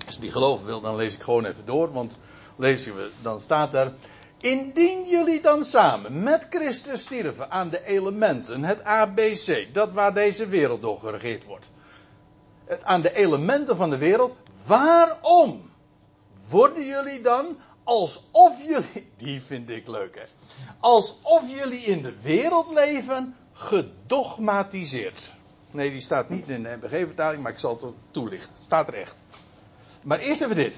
als 0.05 0.15
je 0.15 0.21
die 0.21 0.31
geloven 0.31 0.65
wil, 0.65 0.81
dan 0.81 0.95
lees 0.95 1.13
ik 1.13 1.21
gewoon 1.21 1.45
even 1.45 1.65
door. 1.65 1.91
Want 1.91 2.19
lezen 2.55 2.95
we, 2.95 3.09
dan 3.21 3.41
staat 3.41 3.73
er. 3.73 3.93
Indien 4.37 5.07
jullie 5.07 5.41
dan 5.41 5.63
samen 5.63 6.23
met 6.23 6.47
Christus 6.49 7.01
stierven 7.01 7.51
aan 7.51 7.69
de 7.69 7.85
elementen, 7.85 8.63
het 8.63 8.83
ABC, 8.83 9.67
dat 9.73 9.93
waar 9.93 10.13
deze 10.13 10.47
wereld 10.47 10.81
door 10.81 10.99
geregeerd 10.99 11.45
wordt. 11.45 11.65
Het, 12.65 12.83
aan 12.83 13.01
de 13.01 13.15
elementen 13.15 13.75
van 13.75 13.89
de 13.89 13.97
wereld, 13.97 14.35
waarom 14.65 15.66
worden 16.49 16.85
jullie 16.85 17.21
dan 17.21 17.57
alsof 17.83 18.61
jullie, 18.65 19.11
die 19.17 19.41
vind 19.41 19.69
ik 19.69 19.87
leuk 19.87 20.15
hè, 20.15 20.23
alsof 20.79 21.49
jullie 21.49 21.79
in 21.79 22.01
de 22.01 22.13
wereld 22.21 22.73
leven 22.73 23.35
gedogmatiseerd. 23.53 25.33
Nee, 25.71 25.91
die 25.91 26.01
staat 26.01 26.29
niet 26.29 26.49
in 26.49 26.63
de 26.63 26.77
MBG-vertaling, 26.81 27.43
maar 27.43 27.51
ik 27.51 27.59
zal 27.59 27.77
het 27.81 27.85
toelichten. 28.11 28.63
Staat 28.63 28.87
er 28.87 28.93
echt. 28.93 29.21
Maar 30.01 30.19
eerst 30.19 30.41
even 30.41 30.55
dit. 30.55 30.77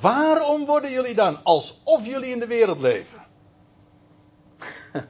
Waarom 0.00 0.64
worden 0.64 0.90
jullie 0.90 1.14
dan 1.14 1.44
alsof 1.44 2.06
jullie 2.06 2.30
in 2.30 2.38
de 2.38 2.46
wereld 2.46 2.80
leven? 2.80 3.26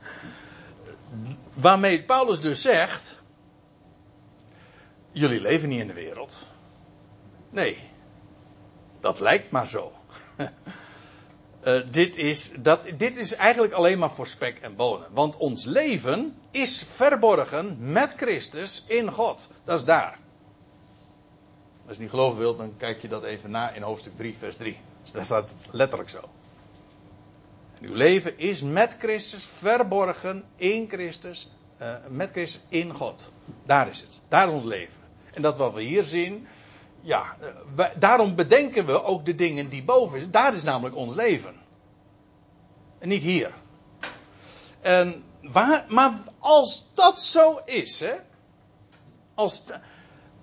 Waarmee 1.55 2.03
Paulus 2.05 2.41
dus 2.41 2.63
zegt: 2.63 3.19
Jullie 5.13 5.41
leven 5.41 5.69
niet 5.69 5.81
in 5.81 5.87
de 5.87 5.93
wereld. 5.93 6.37
Nee, 7.51 7.91
dat 9.01 9.21
lijkt 9.21 9.51
maar 9.51 9.67
zo. 9.67 9.93
Uh, 10.39 11.81
dit, 11.91 12.17
is, 12.17 12.53
dat, 12.59 12.81
dit 12.97 13.17
is 13.17 13.35
eigenlijk 13.35 13.73
alleen 13.73 13.99
maar 13.99 14.11
voor 14.11 14.27
spek 14.27 14.59
en 14.59 14.77
bonen. 14.77 15.07
Want 15.13 15.37
ons 15.37 15.65
leven 15.65 16.37
is 16.51 16.85
verborgen 16.91 17.93
met 17.93 18.15
Christus 18.17 18.85
in 18.87 19.13
God. 19.13 19.49
Dat 19.65 19.79
is 19.79 19.85
daar. 19.85 20.19
Als 21.87 21.97
je 21.97 22.03
niet 22.03 22.11
geloven 22.11 22.39
wilt, 22.39 22.59
dan 22.59 22.77
kijk 22.77 23.03
je 23.03 23.09
dat 23.09 23.25
even 23.25 23.51
na 23.51 23.71
in 23.71 23.83
hoofdstuk 23.83 24.17
3, 24.17 24.37
vers 24.39 24.57
3. 24.57 24.79
Dus 25.03 25.13
daar 25.13 25.25
staat 25.25 25.51
het 25.51 25.69
letterlijk 25.73 26.11
zo. 26.11 26.21
Uw 27.81 27.95
leven 27.95 28.39
is 28.39 28.63
met 28.63 28.97
Christus 28.99 29.45
verborgen 29.45 30.45
in 30.57 30.89
Christus, 30.89 31.51
uh, 31.81 31.95
met 32.09 32.31
Christus 32.31 32.61
in 32.69 32.95
God. 32.95 33.31
Daar 33.67 33.89
is 33.89 34.01
het. 34.01 34.21
Daar 34.29 34.47
is 34.47 34.53
ons 34.53 34.65
leven. 34.65 35.01
En 35.33 35.43
dat 35.43 35.57
wat 35.57 35.75
we 35.75 35.83
hier 35.83 36.05
zien, 36.05 36.47
ja, 37.01 37.37
wij, 37.75 37.93
daarom 37.99 38.35
bedenken 38.35 38.87
we 38.87 39.03
ook 39.03 39.27
de 39.27 39.35
dingen 39.35 39.69
die 39.69 39.85
boven 39.85 40.19
zijn. 40.19 40.31
Daar 40.31 40.55
is 40.55 40.63
namelijk 40.63 40.97
ons 40.97 41.15
leven. 41.15 41.55
En 42.99 43.09
niet 43.09 43.23
hier. 43.23 43.53
En 44.81 45.25
waar, 45.43 45.85
maar 45.89 46.13
als 46.39 46.87
dat 46.95 47.21
zo 47.21 47.61
is, 47.65 48.01
hè, 48.01 48.15
als, 49.35 49.65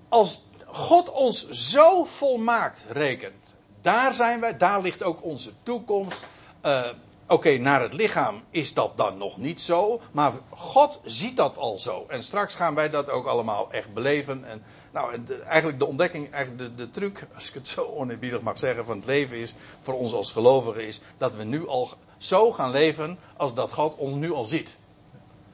als 0.10 0.44
God 0.66 1.12
ons 1.12 1.50
zo 1.50 2.04
volmaakt 2.04 2.86
rekent, 2.90 3.56
daar 3.82 4.14
zijn 4.14 4.40
wij, 4.40 4.58
daar 4.58 4.82
ligt 4.82 5.04
ook 5.04 5.24
onze 5.24 5.52
toekomst. 5.64 6.22
Uh, 6.66 6.90
Oké, 7.28 7.58
naar 7.58 7.82
het 7.82 7.94
lichaam 7.94 8.44
is 8.50 8.74
dat 8.74 8.98
dan 8.98 9.18
nog 9.18 9.38
niet 9.38 9.62
zo, 9.62 10.02
maar 10.12 10.34
God 10.50 11.00
ziet 11.04 11.38
dat 11.38 11.58
al 11.58 11.78
zo. 11.78 12.06
En 12.08 12.24
straks 12.24 12.56
gaan 12.56 12.76
wij 12.76 12.90
dat 12.90 13.10
ook 13.10 13.26
allemaal 13.26 13.72
echt 13.72 13.94
beleven. 13.94 14.46
En 14.46 14.64
nou, 14.92 15.24
eigenlijk 15.46 15.80
de 15.80 15.86
ontdekking, 15.86 16.32
eigenlijk 16.32 16.78
de, 16.78 16.84
de 16.84 16.92
truc, 16.92 17.28
als 17.36 17.48
ik 17.48 17.54
het 17.54 17.68
zo 17.68 17.86
oneerbiedig 17.86 18.42
mag 18.42 18.60
zeggen, 18.60 18.86
van 18.86 18.98
het 18.98 19.06
leven 19.06 19.38
is, 19.38 19.54
voor 19.82 19.94
ons 19.94 20.14
als 20.14 20.32
gelovigen 20.32 20.88
is, 20.88 21.02
dat 21.18 21.36
we 21.36 21.44
nu 21.44 21.68
al 21.68 21.90
zo 22.18 22.52
gaan 22.52 22.72
leven 22.72 23.20
als 23.38 23.54
dat 23.54 23.72
God 23.72 23.96
ons 23.96 24.16
nu 24.16 24.32
al 24.32 24.46
ziet. 24.46 24.76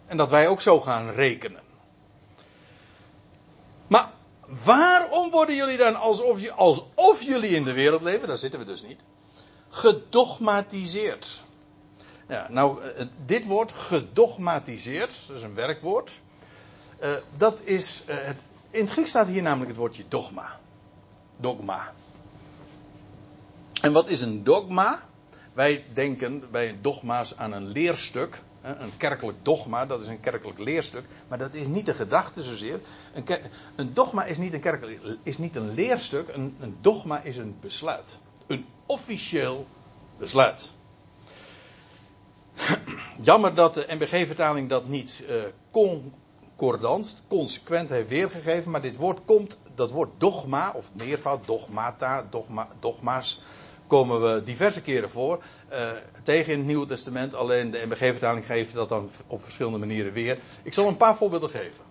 En 0.06 0.18
dat 0.18 0.30
wij 0.30 0.48
ook 0.48 0.62
zo 0.62 0.80
gaan 0.80 1.10
rekenen. 1.10 1.62
Maar 3.88 4.12
waarom 4.64 5.30
worden 5.30 5.56
jullie 5.56 5.78
dan 5.78 5.96
alsof, 5.96 6.50
alsof 6.50 7.22
jullie 7.22 7.56
in 7.56 7.64
de 7.64 7.74
wereld 7.74 8.02
leven, 8.02 8.28
daar 8.28 8.38
zitten 8.38 8.60
we 8.60 8.66
dus 8.66 8.84
niet, 8.84 9.00
gedogmatiseerd? 9.70 11.44
Ja, 12.28 12.48
nou, 12.50 12.84
eh, 12.84 13.06
dit 13.26 13.46
woord 13.46 13.72
gedogmatiseerd, 13.72 15.24
dat 15.28 15.38
is 15.38 15.44
een 15.44 15.56
werkwoord. 15.56 16.20
Uh, 17.04 17.10
dat 17.36 17.62
is 17.64 18.04
het 18.06 18.44
in 18.72 18.82
het 18.82 18.90
Grieks 18.90 19.10
staat 19.10 19.28
hier 19.28 19.42
namelijk 19.42 19.70
het 19.70 19.80
woordje 19.80 20.04
dogma. 20.08 20.60
Dogma. 21.38 21.94
En 23.82 23.92
wat 23.92 24.08
is 24.08 24.22
een 24.22 24.44
dogma? 24.44 25.00
Wij 25.54 25.86
denken 25.94 26.52
bij 26.52 26.78
dogma's 26.82 27.38
aan 27.38 27.52
een 27.52 27.68
leerstuk. 27.68 28.42
Een 28.62 28.98
kerkelijk 28.98 29.38
dogma, 29.42 29.86
dat 29.86 30.02
is 30.02 30.08
een 30.08 30.20
kerkelijk 30.20 30.60
leerstuk. 30.60 31.06
Maar 31.28 31.38
dat 31.38 31.54
is 31.54 31.68
niet 31.68 31.86
de 31.86 31.94
gedachte 31.94 32.44
zozeer. 32.44 32.80
Een, 33.14 33.26
een 33.76 33.94
dogma 33.94 34.26
is 34.26 34.38
niet 34.38 34.54
een, 34.54 34.60
kerkelijk, 34.60 35.02
is 35.24 35.38
niet 35.38 35.56
een 35.56 35.74
leerstuk. 35.74 36.28
Een, 36.28 36.56
een 36.60 36.78
dogma 36.82 37.22
is 37.22 37.38
een 37.38 37.58
besluit. 37.62 38.18
Een 38.48 38.66
officieel 38.86 39.68
besluit. 40.18 40.72
Jammer 43.22 43.56
dat 43.56 43.74
de 43.74 43.86
MBG-vertaling 43.90 44.70
dat 44.70 44.88
niet 44.88 45.24
kon 45.72 46.14
concordant, 46.62 47.22
consequent 47.28 47.90
heeft 47.90 48.08
weergegeven. 48.08 48.72
Maar 48.72 48.82
dit 48.82 48.96
woord 48.96 49.20
komt, 49.26 49.60
dat 49.76 49.92
woord 49.92 50.10
dogma, 50.18 50.72
of 50.76 50.90
meervoud, 50.94 51.48
dogmata, 51.48 52.28
dogma, 52.30 52.68
dogma's, 52.80 53.42
komen 53.88 54.22
we 54.22 54.44
diverse 54.44 54.82
keren 54.82 55.10
voor. 55.10 55.44
Uh, 55.72 55.90
tegen 56.24 56.52
in 56.52 56.58
het 56.58 56.68
Nieuwe 56.68 56.86
Testament, 56.86 57.34
alleen 57.34 57.72
de 57.72 57.84
MBG-vertaling 57.86 58.46
geeft 58.46 58.74
dat 58.74 58.90
dan 58.90 59.10
op 59.28 59.44
verschillende 59.44 59.78
manieren 59.78 60.14
weer. 60.14 60.40
Ik 60.64 60.74
zal 60.74 60.88
een 60.88 60.98
paar 60.98 61.16
voorbeelden 61.16 61.50
geven. 61.50 61.84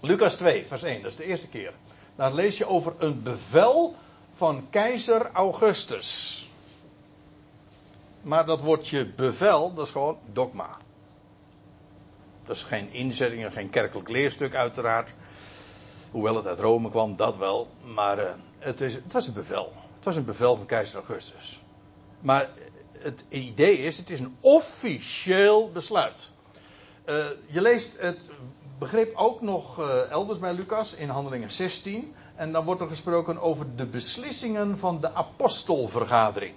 Lucas 0.00 0.34
2, 0.34 0.64
vers 0.68 0.82
1, 0.82 1.02
dat 1.02 1.10
is 1.10 1.16
de 1.16 1.24
eerste 1.24 1.48
keer. 1.48 1.72
Daar 2.16 2.34
lees 2.34 2.58
je 2.58 2.66
over 2.66 2.92
een 2.98 3.22
bevel 3.22 3.94
van 4.34 4.66
keizer 4.70 5.30
Augustus. 5.32 6.35
Maar 8.26 8.46
dat 8.46 8.60
woordje 8.60 9.06
bevel, 9.06 9.74
dat 9.74 9.86
is 9.86 9.92
gewoon 9.92 10.18
dogma. 10.32 10.76
Dat 12.44 12.56
is 12.56 12.62
geen 12.62 12.90
inzetting 12.92 13.44
en 13.44 13.52
geen 13.52 13.70
kerkelijk 13.70 14.08
leerstuk 14.08 14.54
uiteraard. 14.54 15.14
Hoewel 16.10 16.36
het 16.36 16.46
uit 16.46 16.58
Rome 16.58 16.90
kwam, 16.90 17.16
dat 17.16 17.36
wel. 17.36 17.68
Maar 17.94 18.18
uh, 18.18 18.30
het, 18.58 18.80
is, 18.80 18.94
het 18.94 19.12
was 19.12 19.26
een 19.26 19.34
bevel. 19.34 19.72
Het 19.94 20.04
was 20.04 20.16
een 20.16 20.24
bevel 20.24 20.56
van 20.56 20.66
keizer 20.66 20.96
Augustus. 20.98 21.62
Maar 22.20 22.50
het 22.98 23.24
idee 23.28 23.78
is, 23.78 23.98
het 23.98 24.10
is 24.10 24.20
een 24.20 24.36
officieel 24.40 25.70
besluit. 25.72 26.30
Uh, 27.06 27.26
je 27.46 27.60
leest 27.60 28.00
het 28.00 28.30
begrip 28.78 29.16
ook 29.16 29.40
nog 29.40 29.80
elders 30.10 30.38
bij 30.38 30.52
Lucas 30.52 30.94
in 30.94 31.08
Handelingen 31.08 31.50
16. 31.50 32.14
En 32.34 32.52
dan 32.52 32.64
wordt 32.64 32.80
er 32.80 32.88
gesproken 32.88 33.40
over 33.40 33.76
de 33.76 33.86
beslissingen 33.86 34.78
van 34.78 35.00
de 35.00 35.14
apostelvergadering. 35.14 36.54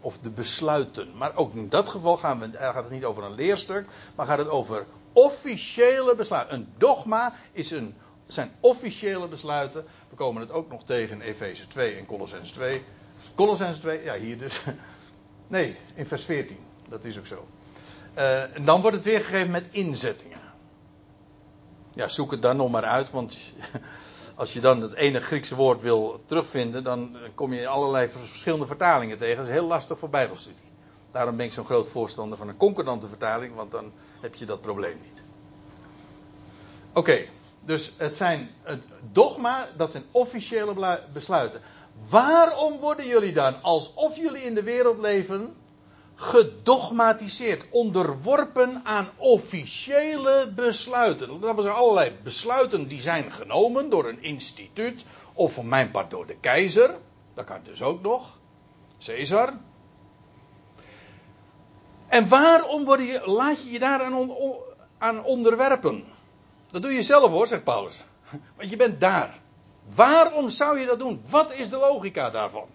Of 0.00 0.18
de 0.18 0.30
besluiten. 0.30 1.16
Maar 1.16 1.36
ook 1.36 1.54
in 1.54 1.68
dat 1.68 1.88
geval 1.88 2.16
gaan 2.16 2.40
we, 2.40 2.50
gaat 2.52 2.74
het 2.74 2.90
niet 2.90 3.04
over 3.04 3.24
een 3.24 3.34
leerstuk, 3.34 3.86
maar 4.14 4.26
gaat 4.26 4.38
het 4.38 4.48
over 4.48 4.86
officiële 5.12 6.14
besluiten. 6.14 6.56
Een 6.56 6.68
dogma 6.76 7.34
is 7.52 7.70
een, 7.70 7.94
zijn 8.26 8.50
officiële 8.60 9.28
besluiten. 9.28 9.84
We 10.08 10.16
komen 10.16 10.40
het 10.40 10.50
ook 10.50 10.70
nog 10.70 10.84
tegen 10.84 11.14
in 11.14 11.20
Efeze 11.20 11.66
2 11.66 11.96
en 11.96 12.06
Colossens 12.06 12.50
2. 12.50 12.82
Colossens 13.34 13.78
2, 13.78 14.02
ja 14.02 14.18
hier 14.18 14.38
dus. 14.38 14.60
Nee, 15.46 15.76
in 15.94 16.06
vers 16.06 16.24
14. 16.24 16.58
Dat 16.88 17.04
is 17.04 17.18
ook 17.18 17.26
zo. 17.26 17.46
Uh, 18.16 18.56
en 18.56 18.64
dan 18.64 18.80
wordt 18.80 18.96
het 18.96 19.04
weergegeven 19.04 19.50
met 19.50 19.66
inzettingen. 19.70 20.40
Ja, 21.94 22.08
zoek 22.08 22.30
het 22.30 22.42
dan 22.42 22.56
nog 22.56 22.70
maar 22.70 22.84
uit, 22.84 23.10
want 23.10 23.38
als 24.40 24.52
je 24.52 24.60
dan 24.60 24.82
het 24.82 24.94
ene 24.94 25.20
Griekse 25.20 25.54
woord 25.54 25.80
wil 25.80 26.22
terugvinden, 26.24 26.84
dan 26.84 27.16
kom 27.34 27.52
je 27.52 27.68
allerlei 27.68 28.08
verschillende 28.08 28.66
vertalingen 28.66 29.18
tegen. 29.18 29.36
Dat 29.36 29.46
is 29.46 29.52
heel 29.52 29.66
lastig 29.66 29.98
voor 29.98 30.08
Bijbelstudie. 30.08 30.70
Daarom 31.10 31.36
ben 31.36 31.46
ik 31.46 31.52
zo'n 31.52 31.64
groot 31.64 31.88
voorstander 31.88 32.38
van 32.38 32.48
een 32.48 32.56
concordante 32.56 33.08
vertaling, 33.08 33.54
want 33.54 33.70
dan 33.70 33.92
heb 34.20 34.34
je 34.34 34.44
dat 34.44 34.60
probleem 34.60 34.98
niet. 35.08 35.22
Oké, 36.92 37.26
dus 37.64 37.92
het 37.96 38.14
zijn 38.14 38.50
het 38.62 38.82
dogma, 39.12 39.68
dat 39.76 39.90
zijn 39.90 40.04
officiële 40.10 41.00
besluiten. 41.12 41.60
Waarom 42.08 42.78
worden 42.78 43.06
jullie 43.06 43.32
dan, 43.32 43.62
alsof 43.62 44.16
jullie 44.16 44.42
in 44.42 44.54
de 44.54 44.62
wereld 44.62 44.98
leven, 45.00 45.54
gedogmatiseerd, 46.20 47.66
onderworpen 47.70 48.80
aan 48.84 49.08
officiële 49.16 50.52
besluiten? 50.54 51.40
Dat 51.40 51.62
zijn 51.62 51.74
allerlei 51.74 52.12
besluiten 52.22 52.88
die 52.88 53.00
zijn 53.00 53.32
genomen 53.32 53.90
door 53.90 54.08
een 54.08 54.22
instituut, 54.22 55.04
of 55.32 55.52
van 55.52 55.68
mijn 55.68 55.90
part 55.90 56.10
door 56.10 56.26
de 56.26 56.36
keizer, 56.40 56.96
dat 57.34 57.44
kan 57.44 57.60
dus 57.64 57.82
ook 57.82 58.02
nog, 58.02 58.38
Caesar, 59.04 59.52
en 62.10 62.28
waarom 62.28 62.84
word 62.84 63.00
je, 63.00 63.22
laat 63.24 63.62
je 63.62 63.70
je 63.70 63.78
daar 63.78 64.02
aan, 64.02 64.30
aan 64.98 65.24
onderwerpen? 65.24 66.04
Dat 66.70 66.82
doe 66.82 66.92
je 66.92 67.02
zelf 67.02 67.30
hoor, 67.30 67.46
zegt 67.46 67.64
Paulus. 67.64 68.04
Want 68.56 68.70
je 68.70 68.76
bent 68.76 69.00
daar. 69.00 69.38
Waarom 69.94 70.48
zou 70.48 70.78
je 70.78 70.86
dat 70.86 70.98
doen? 70.98 71.22
Wat 71.28 71.52
is 71.54 71.68
de 71.70 71.76
logica 71.76 72.30
daarvan? 72.30 72.68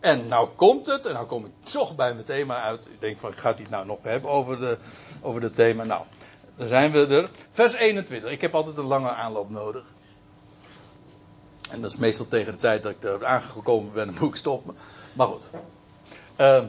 En 0.00 0.28
nou 0.28 0.48
komt 0.56 0.86
het, 0.86 1.06
en 1.06 1.12
nou 1.12 1.26
kom 1.26 1.44
ik 1.44 1.52
toch 1.62 1.96
bij 1.96 2.14
mijn 2.14 2.26
thema 2.26 2.62
uit. 2.62 2.86
Ik 2.86 3.00
denk 3.00 3.18
van, 3.18 3.32
gaat 3.32 3.54
hij 3.54 3.62
het 3.62 3.70
nou 3.70 3.86
nog 3.86 3.98
hebben 4.02 4.30
over, 4.30 4.58
de, 4.58 4.78
over 5.20 5.42
het 5.42 5.54
thema? 5.54 5.84
Nou, 5.84 6.02
dan 6.56 6.68
zijn 6.68 6.92
we 6.92 7.06
er. 7.06 7.30
Vers 7.50 7.72
21. 7.72 8.30
Ik 8.30 8.40
heb 8.40 8.54
altijd 8.54 8.76
een 8.76 8.84
lange 8.84 9.10
aanloop 9.10 9.50
nodig. 9.50 9.84
En 11.70 11.80
dat 11.80 11.90
is 11.90 11.96
meestal 11.96 12.28
tegen 12.28 12.52
de 12.52 12.58
tijd 12.58 12.82
dat 12.82 12.92
ik 12.92 13.04
er 13.04 13.26
aangekomen 13.26 13.92
ben, 13.92 14.14
moet 14.20 14.28
ik 14.28 14.36
stoppen. 14.36 14.76
Maar 15.12 15.26
goed. 15.26 15.48
Uh, 16.38 16.64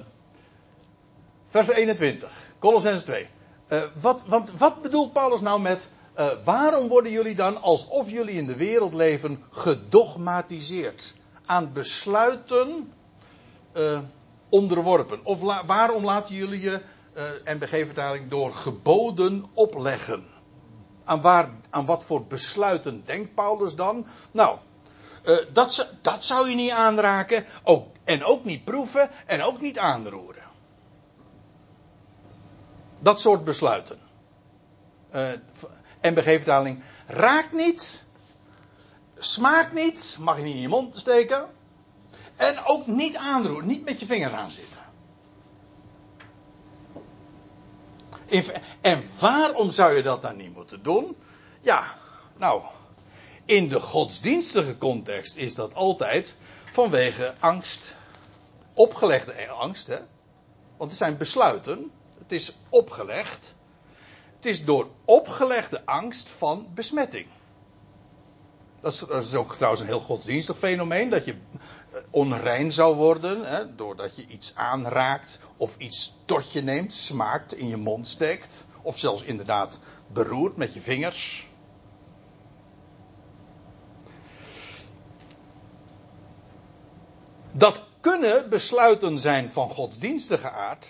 Vers 1.49 1.67
21, 1.67 2.31
Colossens 2.59 3.03
2. 3.03 3.27
Uh, 3.67 3.81
wat, 4.01 4.21
want 4.25 4.51
wat 4.57 4.81
bedoelt 4.81 5.13
Paulus 5.13 5.41
nou 5.41 5.61
met. 5.61 5.87
Uh, 6.17 6.27
waarom 6.43 6.87
worden 6.87 7.11
jullie 7.11 7.35
dan, 7.35 7.61
alsof 7.61 8.09
jullie 8.09 8.35
in 8.35 8.45
de 8.45 8.55
wereld 8.55 8.93
leven, 8.93 9.43
gedogmatiseerd? 9.49 11.13
Aan 11.45 11.73
besluiten. 11.73 12.93
Uh, 13.73 13.99
onderworpen. 14.49 15.19
Of 15.23 15.39
waarom 15.65 16.05
laten 16.05 16.35
jullie 16.35 16.61
je, 16.61 16.81
uh, 17.17 17.23
NBG-vertaling, 17.45 18.29
door 18.29 18.53
geboden 18.53 19.45
opleggen? 19.53 20.27
Aan, 21.03 21.21
waar, 21.21 21.49
aan 21.69 21.85
wat 21.85 22.03
voor 22.03 22.25
besluiten 22.25 23.03
denkt 23.05 23.33
Paulus 23.33 23.75
dan? 23.75 24.05
Nou, 24.31 24.57
uh, 25.25 25.37
dat, 25.53 25.89
dat 26.01 26.23
zou 26.23 26.49
je 26.49 26.55
niet 26.55 26.71
aanraken. 26.71 27.45
Ook, 27.63 27.87
en 28.03 28.23
ook 28.23 28.43
niet 28.43 28.63
proeven 28.63 29.09
en 29.25 29.43
ook 29.43 29.61
niet 29.61 29.77
aanroeren. 29.77 30.43
Dat 32.99 33.21
soort 33.21 33.43
besluiten. 33.43 33.99
Uh, 35.15 35.29
NBG-vertaling. 36.01 36.83
Raak 37.07 37.51
niet. 37.51 38.03
Smaak 39.17 39.73
niet. 39.73 40.17
Mag 40.19 40.37
je 40.37 40.43
niet 40.43 40.55
in 40.55 40.61
je 40.61 40.67
mond 40.67 40.97
steken. 40.97 41.47
En 42.39 42.65
ook 42.65 42.87
niet 42.87 43.15
aanroeren. 43.15 43.67
Niet 43.67 43.85
met 43.85 43.99
je 43.99 44.05
vinger 44.05 44.33
aan 44.33 44.51
zitten. 44.51 44.79
En 48.81 49.09
waarom 49.19 49.71
zou 49.71 49.95
je 49.95 50.03
dat 50.03 50.21
dan 50.21 50.37
niet 50.37 50.53
moeten 50.53 50.83
doen? 50.83 51.15
Ja, 51.61 51.95
nou, 52.37 52.61
in 53.45 53.67
de 53.67 53.79
godsdienstige 53.79 54.77
context 54.77 55.35
is 55.35 55.55
dat 55.55 55.73
altijd 55.73 56.35
vanwege 56.71 57.33
angst. 57.39 57.97
Opgelegde 58.73 59.49
angst, 59.49 59.87
hè? 59.87 59.99
Want 60.77 60.89
het 60.89 60.99
zijn 60.99 61.17
besluiten. 61.17 61.91
Het 62.19 62.31
is 62.31 62.55
opgelegd. 62.69 63.55
Het 64.35 64.45
is 64.45 64.65
door 64.65 64.89
opgelegde 65.05 65.85
angst 65.85 66.27
van 66.27 66.67
besmetting. 66.73 67.27
Dat 68.79 68.93
is, 68.93 68.99
dat 68.99 69.23
is, 69.23 69.35
ook 69.35 69.53
trouwens 69.53 69.81
een 69.81 69.87
heel 69.87 69.99
godsdienstig 69.99 70.57
fenomeen. 70.57 71.09
Dat 71.09 71.25
je 71.25 71.35
onrein 72.09 72.71
zou 72.71 72.95
worden. 72.95 73.45
Hè, 73.45 73.75
doordat 73.75 74.15
je 74.15 74.25
iets 74.25 74.55
aanraakt. 74.55 75.39
Of 75.57 75.77
iets 75.77 76.13
tot 76.25 76.51
je 76.51 76.61
neemt, 76.61 76.93
smaakt, 76.93 77.53
in 77.53 77.67
je 77.67 77.77
mond 77.77 78.07
steekt. 78.07 78.65
Of 78.81 78.97
zelfs 78.97 79.21
inderdaad 79.21 79.79
beroert 80.07 80.55
met 80.55 80.73
je 80.73 80.81
vingers. 80.81 81.47
Dat 87.51 87.83
kunnen 87.99 88.49
besluiten 88.49 89.19
zijn 89.19 89.51
van 89.51 89.69
godsdienstige 89.69 90.51
aard. 90.51 90.89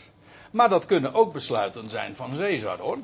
Maar 0.52 0.70
dat 0.70 0.86
kunnen 0.86 1.14
ook 1.14 1.34
besluiten 1.34 1.90
zijn 1.90 2.16
van 2.16 2.38
Caesar 2.38 2.78
hoor. 2.78 2.98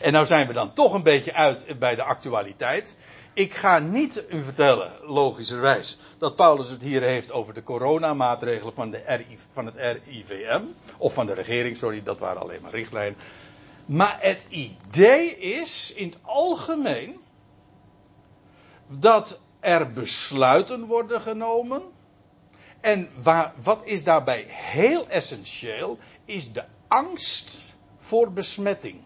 en 0.00 0.12
nou 0.12 0.26
zijn 0.26 0.46
we 0.46 0.52
dan 0.52 0.72
toch 0.72 0.92
een 0.92 1.02
beetje 1.02 1.34
uit 1.34 1.78
bij 1.78 1.94
de 1.94 2.02
actualiteit. 2.02 2.96
Ik 3.34 3.54
ga 3.54 3.78
niet 3.78 4.24
u 4.30 4.42
vertellen, 4.42 4.92
logischerwijs, 5.02 5.98
dat 6.18 6.36
Paulus 6.36 6.68
het 6.68 6.82
hier 6.82 7.02
heeft 7.02 7.32
over 7.32 7.54
de 7.54 7.62
coronamaatregelen 7.62 8.74
van, 8.74 8.90
de 8.90 9.26
van 9.52 9.66
het 9.66 9.76
RIVM. 9.76 10.62
Of 10.98 11.14
van 11.14 11.26
de 11.26 11.34
regering, 11.34 11.76
sorry, 11.76 12.02
dat 12.02 12.20
waren 12.20 12.42
alleen 12.42 12.62
maar 12.62 12.70
richtlijnen. 12.70 13.18
Maar 13.86 14.18
het 14.20 14.46
idee 14.48 15.38
is 15.38 15.92
in 15.92 16.08
het 16.08 16.18
algemeen 16.22 17.20
dat 18.88 19.40
er 19.60 19.92
besluiten 19.92 20.86
worden 20.86 21.20
genomen. 21.20 21.82
En 22.80 23.08
waar, 23.22 23.52
wat 23.62 23.80
is 23.84 24.04
daarbij 24.04 24.44
heel 24.48 25.08
essentieel, 25.08 25.98
is 26.24 26.52
de 26.52 26.64
angst 26.88 27.62
voor 27.98 28.32
besmetting. 28.32 29.00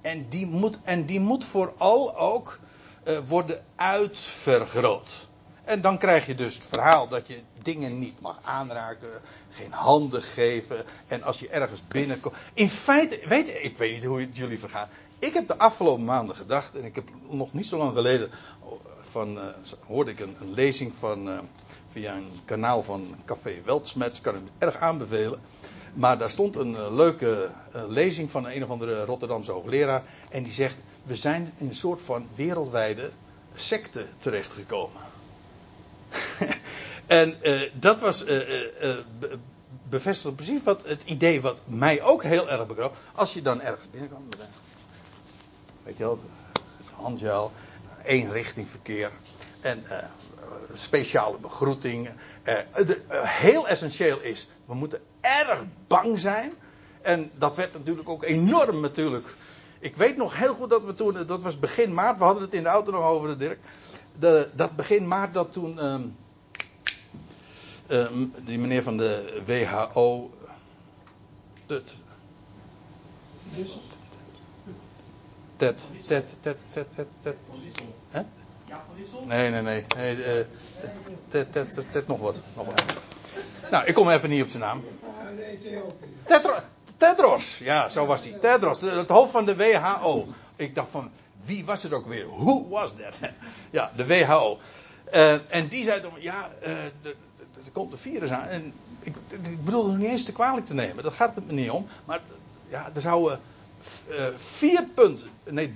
En 0.00 0.28
die 0.28 0.46
moet, 0.46 0.78
en 0.82 1.06
die 1.06 1.20
moet 1.20 1.44
vooral 1.44 2.16
ook 2.16 2.58
uh, 3.06 3.18
worden 3.26 3.64
uitvergroot. 3.76 5.26
En 5.64 5.80
dan 5.80 5.98
krijg 5.98 6.26
je 6.26 6.34
dus 6.34 6.54
het 6.54 6.66
verhaal 6.66 7.08
dat 7.08 7.26
je 7.26 7.40
dingen 7.62 7.98
niet 7.98 8.20
mag 8.20 8.38
aanraken, 8.42 9.08
geen 9.50 9.72
handen 9.72 10.22
geven. 10.22 10.84
En 11.06 11.22
als 11.22 11.38
je 11.38 11.48
ergens 11.48 11.80
binnenkomt. 11.88 12.34
In 12.54 12.68
feite, 12.68 13.20
weet, 13.28 13.58
ik 13.62 13.78
weet 13.78 13.92
niet 13.92 14.04
hoe 14.04 14.20
het 14.20 14.36
jullie 14.36 14.58
vergaat. 14.58 14.88
Ik 15.18 15.34
heb 15.34 15.46
de 15.46 15.58
afgelopen 15.58 16.04
maanden 16.04 16.36
gedacht, 16.36 16.76
en 16.76 16.84
ik 16.84 16.94
heb 16.94 17.04
nog 17.28 17.52
niet 17.52 17.66
zo 17.66 17.78
lang 17.78 17.94
geleden 17.94 18.30
van, 19.00 19.36
uh, 19.36 19.44
hoorde 19.86 20.10
ik 20.10 20.20
een, 20.20 20.36
een 20.40 20.52
lezing 20.52 20.92
van, 20.98 21.40
via 21.88 22.14
een 22.14 22.30
kanaal 22.44 22.82
van 22.82 23.14
Café 23.24 23.60
Weltsmets, 23.64 24.20
kan 24.20 24.34
ik 24.34 24.40
erg 24.58 24.76
aanbevelen. 24.76 25.40
Maar 25.94 26.18
daar 26.18 26.30
stond 26.30 26.56
een 26.56 26.94
leuke 26.94 27.50
lezing 27.88 28.30
van 28.30 28.48
een 28.48 28.64
of 28.64 28.70
andere 28.70 29.04
Rotterdamse 29.04 29.52
hoogleraar. 29.52 30.02
En 30.30 30.42
die 30.42 30.52
zegt, 30.52 30.76
we 31.06 31.16
zijn 31.16 31.52
in 31.56 31.68
een 31.68 31.74
soort 31.74 32.02
van 32.02 32.28
wereldwijde 32.34 33.10
secte 33.54 34.06
terechtgekomen. 34.18 35.00
en 37.06 37.36
dat 37.74 37.98
was 37.98 38.24
bevestigd 39.88 40.36
precies 40.36 40.62
wat 40.62 40.86
het 40.86 41.02
idee 41.02 41.40
wat 41.40 41.60
mij 41.64 42.02
ook 42.02 42.22
heel 42.22 42.50
erg 42.50 42.66
bekroop. 42.66 42.96
Als 43.12 43.32
je 43.32 43.42
dan 43.42 43.60
ergens 43.60 43.90
binnenkomt 43.90 44.36
weet 45.86 45.98
je 47.18 47.24
wel, 47.24 47.52
één 48.04 48.32
richting 48.32 48.68
verkeer. 48.68 49.10
En 49.60 49.84
uh, 49.88 49.98
speciale 50.72 51.38
begroeting. 51.38 52.08
Uh, 52.44 52.54
uh, 52.78 52.96
heel 53.22 53.68
essentieel 53.68 54.20
is, 54.20 54.48
we 54.64 54.74
moeten 54.74 55.00
erg 55.20 55.64
bang 55.86 56.18
zijn. 56.18 56.52
En 57.02 57.30
dat 57.34 57.56
werd 57.56 57.72
natuurlijk 57.72 58.08
ook 58.08 58.24
enorm 58.24 58.80
natuurlijk. 58.80 59.34
Ik 59.78 59.96
weet 59.96 60.16
nog 60.16 60.38
heel 60.38 60.54
goed 60.54 60.70
dat 60.70 60.84
we 60.84 60.94
toen, 60.94 61.26
dat 61.26 61.42
was 61.42 61.58
begin 61.58 61.94
maart, 61.94 62.18
we 62.18 62.24
hadden 62.24 62.42
het 62.42 62.54
in 62.54 62.62
de 62.62 62.68
auto 62.68 62.92
nog 62.92 63.04
over 63.04 63.28
de 63.28 63.36
Dirk. 63.36 63.58
De, 64.18 64.48
dat 64.54 64.76
begin 64.76 65.08
maart 65.08 65.34
dat 65.34 65.52
toen 65.52 65.84
um, 65.84 66.16
um, 67.88 68.34
die 68.44 68.58
meneer 68.58 68.82
van 68.82 68.96
de 68.96 69.42
WHO. 69.46 70.30
Het, 71.66 71.92
Ted, 75.56 75.88
Ted, 76.06 76.34
Ted, 76.40 76.56
Ted, 76.70 76.86
Ted, 76.94 77.06
Ted. 77.22 77.36
Hè? 78.10 78.22
Nee, 79.24 79.50
nee, 79.50 79.62
nee. 79.62 79.84
nee 79.96 80.16
uh, 80.16 80.44
Ted, 81.28 81.52
Ted, 81.52 81.72
Ted, 81.72 81.86
Ted, 81.92 82.06
nog 82.06 82.18
wat. 82.18 82.40
Nog 82.56 82.66
wat. 82.66 82.84
Nou, 83.70 83.86
ik 83.86 83.94
kom 83.94 84.10
even 84.10 84.28
niet 84.28 84.42
op 84.42 84.48
zijn 84.48 84.62
naam. 84.62 84.84
Tedros, 86.24 86.60
Tedros, 86.96 87.58
ja, 87.58 87.88
zo 87.88 88.06
was 88.06 88.24
hij. 88.24 88.38
Tedros, 88.38 88.80
het 88.80 89.08
hoofd 89.08 89.30
van 89.30 89.44
de 89.44 89.56
WHO. 89.56 90.26
Ik 90.56 90.74
dacht 90.74 90.90
van, 90.90 91.10
wie 91.44 91.64
was 91.64 91.82
het 91.82 91.92
ook 91.92 92.06
weer? 92.06 92.26
Who 92.28 92.68
was 92.68 92.94
that? 92.96 93.14
Ja, 93.70 93.90
de 93.96 94.06
WHO. 94.06 94.58
Uh, 95.14 95.54
en 95.54 95.68
die 95.68 95.84
zei 95.84 96.00
dan, 96.00 96.12
ja, 96.18 96.50
uh, 96.62 96.70
er 97.64 97.72
komt 97.72 97.92
een 97.92 97.98
virus 97.98 98.30
aan. 98.30 98.48
En 98.48 98.72
ik, 99.00 99.14
ik 99.28 99.64
bedoel 99.64 99.86
het 99.90 99.98
niet 99.98 100.08
eens 100.08 100.24
te 100.24 100.32
kwalijk 100.32 100.66
te 100.66 100.74
nemen, 100.74 101.02
dat 101.02 101.14
gaat 101.14 101.34
het 101.34 101.46
me 101.46 101.52
niet 101.52 101.70
om. 101.70 101.86
Maar 102.04 102.20
ja, 102.68 102.90
er 102.94 103.00
zouden 103.00 103.40
uh, 104.08 104.26
4 104.36 104.88
punt, 104.94 105.26
nee, 105.44 105.74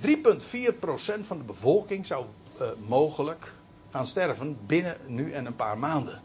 3,4 0.73 0.79
procent 0.79 1.27
van 1.27 1.37
de 1.37 1.43
bevolking 1.43 2.05
zou 2.05 2.25
mogelijk 2.87 3.53
gaan 3.91 4.07
sterven 4.07 4.57
binnen 4.65 4.97
nu 5.05 5.31
en 5.31 5.45
een 5.45 5.55
paar 5.55 5.77
maanden. 5.77 6.21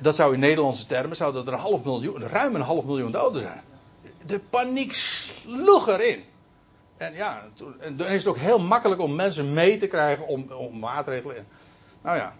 Dat 0.00 0.14
zou 0.14 0.34
in 0.34 0.40
Nederlandse 0.40 0.86
termen 0.86 1.16
zou 1.16 1.32
dat 1.32 1.46
er 1.46 1.52
een 1.52 1.58
half 1.58 1.84
miljoen, 1.84 2.22
ruim 2.22 2.54
een 2.54 2.60
half 2.60 2.84
miljoen 2.84 3.12
doden 3.12 3.42
zijn. 3.42 3.62
De 4.26 4.38
paniek 4.38 4.92
sloeg 4.92 5.88
erin. 5.88 6.24
En 6.96 7.14
ja, 7.14 7.42
en 7.78 7.96
dan 7.96 8.06
is 8.06 8.24
het 8.24 8.26
ook 8.26 8.40
heel 8.40 8.58
makkelijk 8.58 9.00
om 9.00 9.14
mensen 9.14 9.52
mee 9.52 9.76
te 9.76 9.86
krijgen 9.86 10.26
om, 10.26 10.52
om 10.52 10.78
maatregelen. 10.78 11.46
Nou 12.02 12.16
ja, 12.16 12.34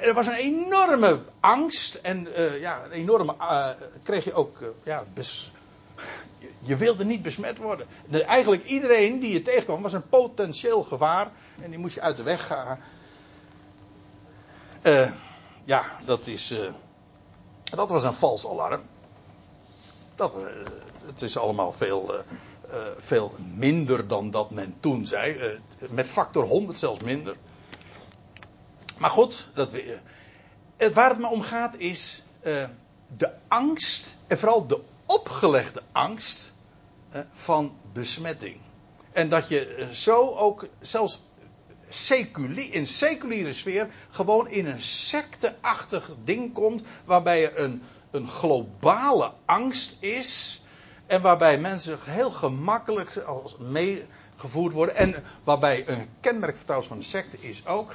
er 0.00 0.14
was 0.14 0.26
een 0.26 0.32
enorme 0.32 1.20
angst 1.40 1.94
en 1.94 2.28
uh, 2.38 2.60
ja, 2.60 2.84
een 2.84 2.90
enorme, 2.90 3.34
uh, 3.40 3.68
kreeg 4.02 4.24
je 4.24 4.32
ook 4.32 4.60
uh, 4.60 4.68
ja, 4.82 5.04
je 6.60 6.76
wilde 6.76 7.04
niet 7.04 7.22
besmet 7.22 7.58
worden. 7.58 7.86
De, 8.08 8.24
eigenlijk 8.24 8.64
iedereen 8.64 9.18
die 9.18 9.32
je 9.32 9.42
tegenkwam 9.42 9.82
was 9.82 9.92
een 9.92 10.08
potentieel 10.08 10.82
gevaar. 10.82 11.30
En 11.62 11.70
die 11.70 11.78
moest 11.78 11.94
je 11.94 12.00
uit 12.00 12.16
de 12.16 12.22
weg 12.22 12.46
gaan. 12.46 12.78
Ja, 15.70 15.84
dat 16.04 16.26
is. 16.26 16.50
Uh, 16.50 16.68
dat 17.64 17.88
was 17.88 18.02
een 18.04 18.12
vals 18.12 18.46
alarm. 18.46 18.80
Dat, 20.14 20.34
uh, 20.36 20.42
het 21.06 21.22
is 21.22 21.36
allemaal 21.36 21.72
veel, 21.72 22.14
veel 22.96 23.34
minder 23.54 24.08
dan 24.08 24.30
dat 24.30 24.50
men 24.50 24.76
toen 24.80 25.06
zei. 25.06 25.58
met 25.88 26.08
factor 26.08 26.46
100 26.46 26.78
zelfs 26.78 27.02
minder. 27.02 27.36
Maar 28.98 29.10
goed, 29.10 29.48
dat, 29.54 29.70
waar 30.92 31.10
het 31.10 31.18
me 31.18 31.28
om 31.28 31.42
gaat 31.42 31.76
is 31.76 32.24
de 33.16 33.32
angst 33.48 34.14
en 34.26 34.38
vooral 34.38 34.66
de 34.66 34.80
opgelegde 35.06 35.82
angst 35.92 36.54
van 37.32 37.76
besmetting. 37.92 38.60
En 39.12 39.28
dat 39.28 39.48
je 39.48 39.66
eh, 39.66 39.88
zo 39.88 40.30
ook 40.30 40.66
zelfs 40.80 41.22
seculier, 41.90 42.74
in 42.74 42.86
seculiere 42.86 43.52
sfeer 43.52 43.88
gewoon 44.10 44.48
in 44.48 44.66
een 44.66 44.80
secteachtig 44.80 46.10
ding 46.24 46.52
komt 46.52 46.82
waarbij 47.04 47.44
er 47.44 47.58
een, 47.58 47.82
een 48.10 48.28
globale 48.28 49.32
angst 49.44 49.96
is 50.00 50.62
en 51.06 51.22
waarbij 51.22 51.58
mensen 51.58 51.98
heel 52.02 52.30
gemakkelijk 52.30 53.16
als 53.16 53.56
meegevoerd 53.58 54.72
worden 54.72 54.96
en 54.96 55.24
waarbij 55.44 55.88
een 55.88 56.08
kenmerk 56.20 56.56
trouwens 56.56 56.88
van 56.88 56.98
de 56.98 57.04
secte 57.04 57.36
is 57.40 57.66
ook 57.66 57.94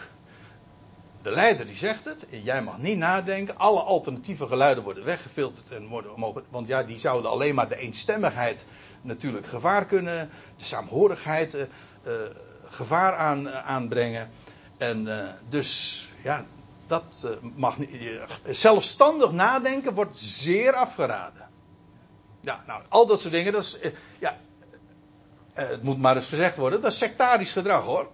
de 1.25 1.31
leider 1.31 1.65
die 1.65 1.75
zegt 1.75 2.05
het. 2.05 2.25
Jij 2.29 2.63
mag 2.63 2.77
niet 2.77 2.97
nadenken. 2.97 3.57
Alle 3.57 3.79
alternatieve 3.79 4.47
geluiden 4.47 4.83
worden 4.83 5.03
weggefilterd. 5.03 5.71
En 5.71 5.87
worden, 5.87 6.11
mogen, 6.15 6.43
want 6.49 6.67
ja, 6.67 6.83
die 6.83 6.99
zouden 6.99 7.31
alleen 7.31 7.55
maar 7.55 7.69
de 7.69 7.75
eenstemmigheid 7.75 8.65
natuurlijk 9.01 9.45
gevaar 9.45 9.85
kunnen. 9.85 10.29
De 10.57 10.63
saamhorigheid 10.63 11.53
uh, 11.53 11.61
uh, 11.61 12.13
gevaar 12.69 13.15
aan, 13.15 13.47
uh, 13.47 13.65
aanbrengen. 13.67 14.29
En 14.77 15.07
dus 15.49 16.09
ja, 16.23 16.45
dat 16.87 17.37
mag 17.55 17.77
niet. 17.77 18.19
zelfstandig 18.43 19.31
nadenken 19.31 19.93
wordt 19.93 20.17
zeer 20.17 20.73
afgeraden. 20.73 21.49
Ja, 22.41 22.63
nou, 22.67 22.81
al 22.89 23.05
dat 23.05 23.21
soort 23.21 23.33
dingen. 23.33 23.53
Dat 23.53 23.63
is, 23.63 23.79
ja, 24.19 24.37
het 25.53 25.83
moet 25.83 25.97
maar 25.97 26.15
eens 26.15 26.27
gezegd 26.27 26.57
worden. 26.57 26.81
Dat 26.81 26.91
is 26.91 26.97
sectarisch 26.97 27.51
gedrag 27.51 27.83
hoor. 27.83 28.09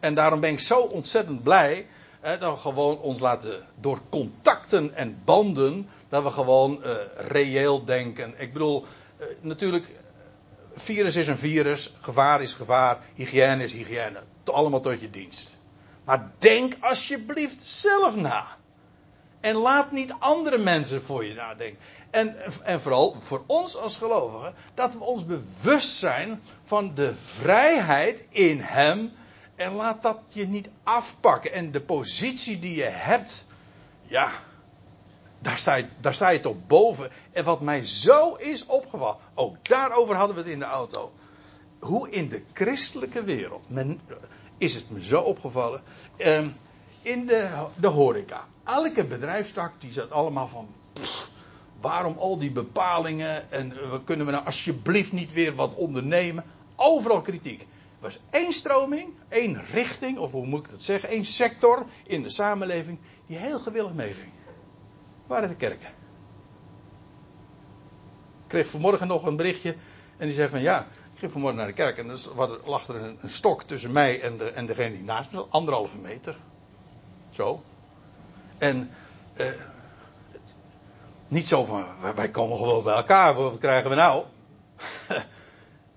En 0.00 0.14
daarom 0.14 0.40
ben 0.40 0.50
ik 0.50 0.60
zo 0.60 0.80
ontzettend 0.80 1.42
blij 1.42 1.86
dat 2.20 2.52
we 2.52 2.56
gewoon 2.56 2.98
ons 2.98 3.20
laten 3.20 3.66
door 3.80 4.00
contacten 4.10 4.94
en 4.94 5.20
banden, 5.24 5.88
dat 6.08 6.22
we 6.22 6.30
gewoon 6.30 6.82
reëel 7.16 7.84
denken. 7.84 8.34
Ik 8.40 8.52
bedoel, 8.52 8.84
natuurlijk, 9.40 9.92
virus 10.76 11.16
is 11.16 11.26
een 11.26 11.38
virus, 11.38 11.92
gevaar 12.00 12.42
is 12.42 12.52
gevaar, 12.52 12.98
hygiëne 13.14 13.62
is 13.62 13.72
hygiëne. 13.72 14.22
Allemaal 14.44 14.80
tot 14.80 15.00
je 15.00 15.10
dienst. 15.10 15.50
Maar 16.04 16.30
denk 16.38 16.76
alsjeblieft 16.80 17.66
zelf 17.66 18.16
na. 18.16 18.46
En 19.40 19.54
laat 19.54 19.92
niet 19.92 20.14
andere 20.18 20.58
mensen 20.58 21.02
voor 21.02 21.24
je 21.24 21.34
nadenken. 21.34 21.78
En, 22.10 22.36
en 22.62 22.80
vooral 22.80 23.16
voor 23.20 23.44
ons 23.46 23.76
als 23.76 23.96
gelovigen, 23.96 24.54
dat 24.74 24.92
we 24.92 25.04
ons 25.04 25.26
bewust 25.26 25.96
zijn 25.96 26.42
van 26.64 26.94
de 26.94 27.14
vrijheid 27.14 28.24
in 28.28 28.60
Hem 28.60 29.12
en 29.56 29.72
laat 29.72 30.02
dat 30.02 30.18
je 30.28 30.46
niet 30.46 30.68
afpakken. 30.82 31.52
En 31.52 31.70
de 31.70 31.80
positie 31.80 32.58
die 32.58 32.76
je 32.76 32.90
hebt, 32.90 33.44
ja, 34.02 34.30
daar 35.46 35.58
sta, 35.58 35.74
je, 35.74 35.86
daar 36.00 36.40
toch 36.40 36.66
boven. 36.66 37.10
En 37.32 37.44
wat 37.44 37.60
mij 37.60 37.84
zo 37.84 38.30
is 38.30 38.66
opgevallen, 38.66 39.16
ook 39.34 39.68
daarover 39.68 40.14
hadden 40.14 40.36
we 40.36 40.42
het 40.42 40.50
in 40.50 40.58
de 40.58 40.64
auto. 40.64 41.12
Hoe 41.78 42.10
in 42.10 42.28
de 42.28 42.42
christelijke 42.52 43.24
wereld 43.24 43.70
men, 43.70 44.00
is 44.58 44.74
het 44.74 44.90
me 44.90 45.04
zo 45.04 45.20
opgevallen. 45.20 45.82
Um, 46.18 46.56
in 47.02 47.26
de, 47.26 47.66
de 47.76 47.86
horeca. 47.86 48.44
Elke 48.64 49.04
bedrijfstak 49.04 49.72
die 49.78 49.92
zat 49.92 50.10
allemaal 50.10 50.48
van. 50.48 50.68
Waarom 51.80 52.18
al 52.18 52.38
die 52.38 52.50
bepalingen? 52.50 53.50
En 53.50 53.72
uh, 53.72 53.94
kunnen 54.04 54.26
we 54.26 54.32
nou 54.32 54.44
alsjeblieft 54.44 55.12
niet 55.12 55.32
weer 55.32 55.54
wat 55.54 55.74
ondernemen? 55.74 56.44
Overal 56.76 57.20
kritiek 57.20 57.66
was 57.98 58.18
één 58.30 58.52
stroming, 58.52 59.12
één 59.28 59.64
richting, 59.64 60.18
of 60.18 60.32
hoe 60.32 60.46
moet 60.46 60.64
ik 60.64 60.70
dat 60.70 60.82
zeggen, 60.82 61.08
één 61.08 61.24
sector 61.24 61.86
in 62.06 62.22
de 62.22 62.30
samenleving 62.30 62.98
die 63.26 63.36
heel 63.36 63.58
gewillig 63.58 63.92
meeging. 63.92 64.30
Waren 65.26 65.48
de 65.48 65.56
kerken. 65.56 65.88
Ik 68.42 68.52
kreeg 68.52 68.68
vanmorgen 68.68 69.06
nog 69.06 69.26
een 69.26 69.36
berichtje 69.36 69.76
en 70.16 70.26
die 70.26 70.34
zei 70.34 70.48
van 70.48 70.60
ja, 70.60 70.86
ik 71.12 71.18
ging 71.18 71.32
vanmorgen 71.32 71.58
naar 71.58 71.68
de 71.68 71.72
kerk 71.72 71.98
en 71.98 72.08
er 72.08 72.60
lag 72.64 72.88
er 72.88 72.94
een, 72.94 73.18
een 73.22 73.28
stok 73.28 73.62
tussen 73.62 73.92
mij 73.92 74.20
en, 74.20 74.36
de, 74.38 74.50
en 74.50 74.66
degene 74.66 74.94
die 74.94 75.04
naast 75.04 75.30
me 75.30 75.36
zat, 75.36 75.50
anderhalve 75.50 75.96
meter. 75.96 76.36
Zo. 77.30 77.62
En 78.58 78.90
eh, 79.34 79.46
niet 81.28 81.48
zo 81.48 81.64
van, 81.64 81.84
wij 82.14 82.28
komen 82.28 82.56
gewoon 82.56 82.82
bij 82.82 82.94
elkaar, 82.94 83.34
wat 83.34 83.58
krijgen 83.58 83.90
we 83.90 83.96
nou? 83.96 84.24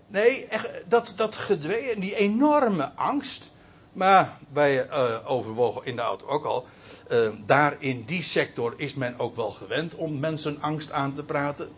Nee, 0.10 0.46
echt, 0.46 0.70
dat, 0.88 1.14
dat 1.16 1.36
gedwee, 1.36 2.00
die 2.00 2.16
enorme 2.16 2.92
angst. 2.96 3.52
Maar 4.00 4.38
wij 4.54 4.88
uh, 4.88 5.16
overwogen 5.24 5.86
in 5.86 5.96
de 5.96 6.02
auto 6.02 6.28
ook 6.28 6.46
al. 6.46 6.68
Uh, 7.12 7.30
daar 7.46 7.76
in 7.80 8.04
die 8.06 8.24
sector 8.24 8.74
is 8.78 8.94
men 8.94 9.20
ook 9.20 9.36
wel 9.36 9.52
gewend 9.52 9.96
om 9.96 10.20
mensen 10.20 10.62
angst 10.62 10.92
aan 10.92 11.14
te 11.14 11.24
praten. 11.24 11.72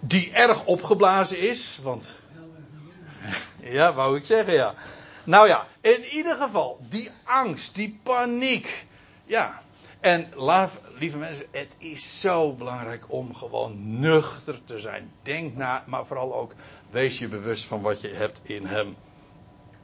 Die 0.00 0.32
erg 0.32 0.64
opgeblazen 0.64 1.38
is, 1.38 1.78
want. 1.82 2.18
Ja, 3.60 3.94
wou 3.94 4.16
ik 4.16 4.24
zeggen, 4.24 4.52
ja. 4.52 4.74
Nou 5.24 5.48
ja, 5.48 5.66
in 5.80 6.04
ieder 6.04 6.36
geval, 6.36 6.78
die 6.88 7.10
angst, 7.24 7.74
die 7.74 8.00
paniek. 8.02 8.86
Ja, 9.24 9.62
en 10.00 10.28
lieve 10.98 11.16
mensen, 11.16 11.46
het 11.50 11.72
is 11.78 12.20
zo 12.20 12.52
belangrijk 12.52 13.04
om 13.08 13.34
gewoon 13.34 14.00
nuchter 14.00 14.64
te 14.64 14.78
zijn. 14.78 15.12
Denk 15.22 15.56
na, 15.56 15.84
maar 15.86 16.06
vooral 16.06 16.34
ook 16.34 16.54
wees 16.90 17.18
je 17.18 17.28
bewust 17.28 17.64
van 17.64 17.80
wat 17.80 18.00
je 18.00 18.08
hebt 18.08 18.40
in 18.42 18.66
hem. 18.66 18.96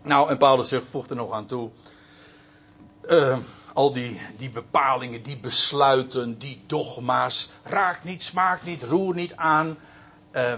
Nou, 0.07 0.31
en 0.31 0.39
Paulus 0.39 0.75
voegt 0.91 1.11
er 1.11 1.17
nog 1.17 1.33
aan 1.33 1.47
toe. 1.47 1.71
Uh, 3.05 3.39
al 3.75 3.93
die, 3.93 4.21
die 4.37 4.51
bepalingen, 4.51 5.23
die 5.23 5.39
besluiten, 5.39 6.39
die 6.39 6.63
dogma's. 6.67 7.51
Raak 7.63 8.05
niet, 8.05 8.23
smaak 8.23 8.63
niet, 8.63 8.83
roer 8.83 9.15
niet 9.15 9.37
aan. 9.37 9.79
Uh, 10.33 10.53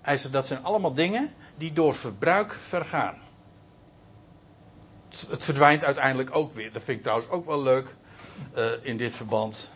hij 0.00 0.18
zegt 0.18 0.32
dat 0.32 0.46
zijn 0.46 0.64
allemaal 0.64 0.94
dingen 0.94 1.34
die 1.56 1.72
door 1.72 1.94
verbruik 1.94 2.52
vergaan. 2.52 3.18
Het 5.28 5.44
verdwijnt 5.44 5.84
uiteindelijk 5.84 6.36
ook 6.36 6.54
weer. 6.54 6.72
Dat 6.72 6.82
vind 6.82 6.96
ik 6.96 7.02
trouwens 7.02 7.30
ook 7.30 7.46
wel 7.46 7.62
leuk 7.62 7.96
uh, 8.56 8.66
in 8.82 8.96
dit 8.96 9.14
verband. 9.14 9.70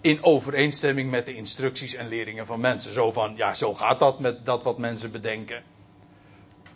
In 0.00 0.24
overeenstemming 0.24 1.10
met 1.10 1.26
de 1.26 1.34
instructies 1.34 1.94
en 1.94 2.08
leringen 2.08 2.46
van 2.46 2.60
mensen. 2.60 2.92
Zo 2.92 3.12
van, 3.12 3.36
ja, 3.36 3.54
zo 3.54 3.74
gaat 3.74 3.98
dat 3.98 4.20
met 4.20 4.44
dat 4.44 4.62
wat 4.62 4.78
mensen 4.78 5.10
bedenken. 5.10 5.62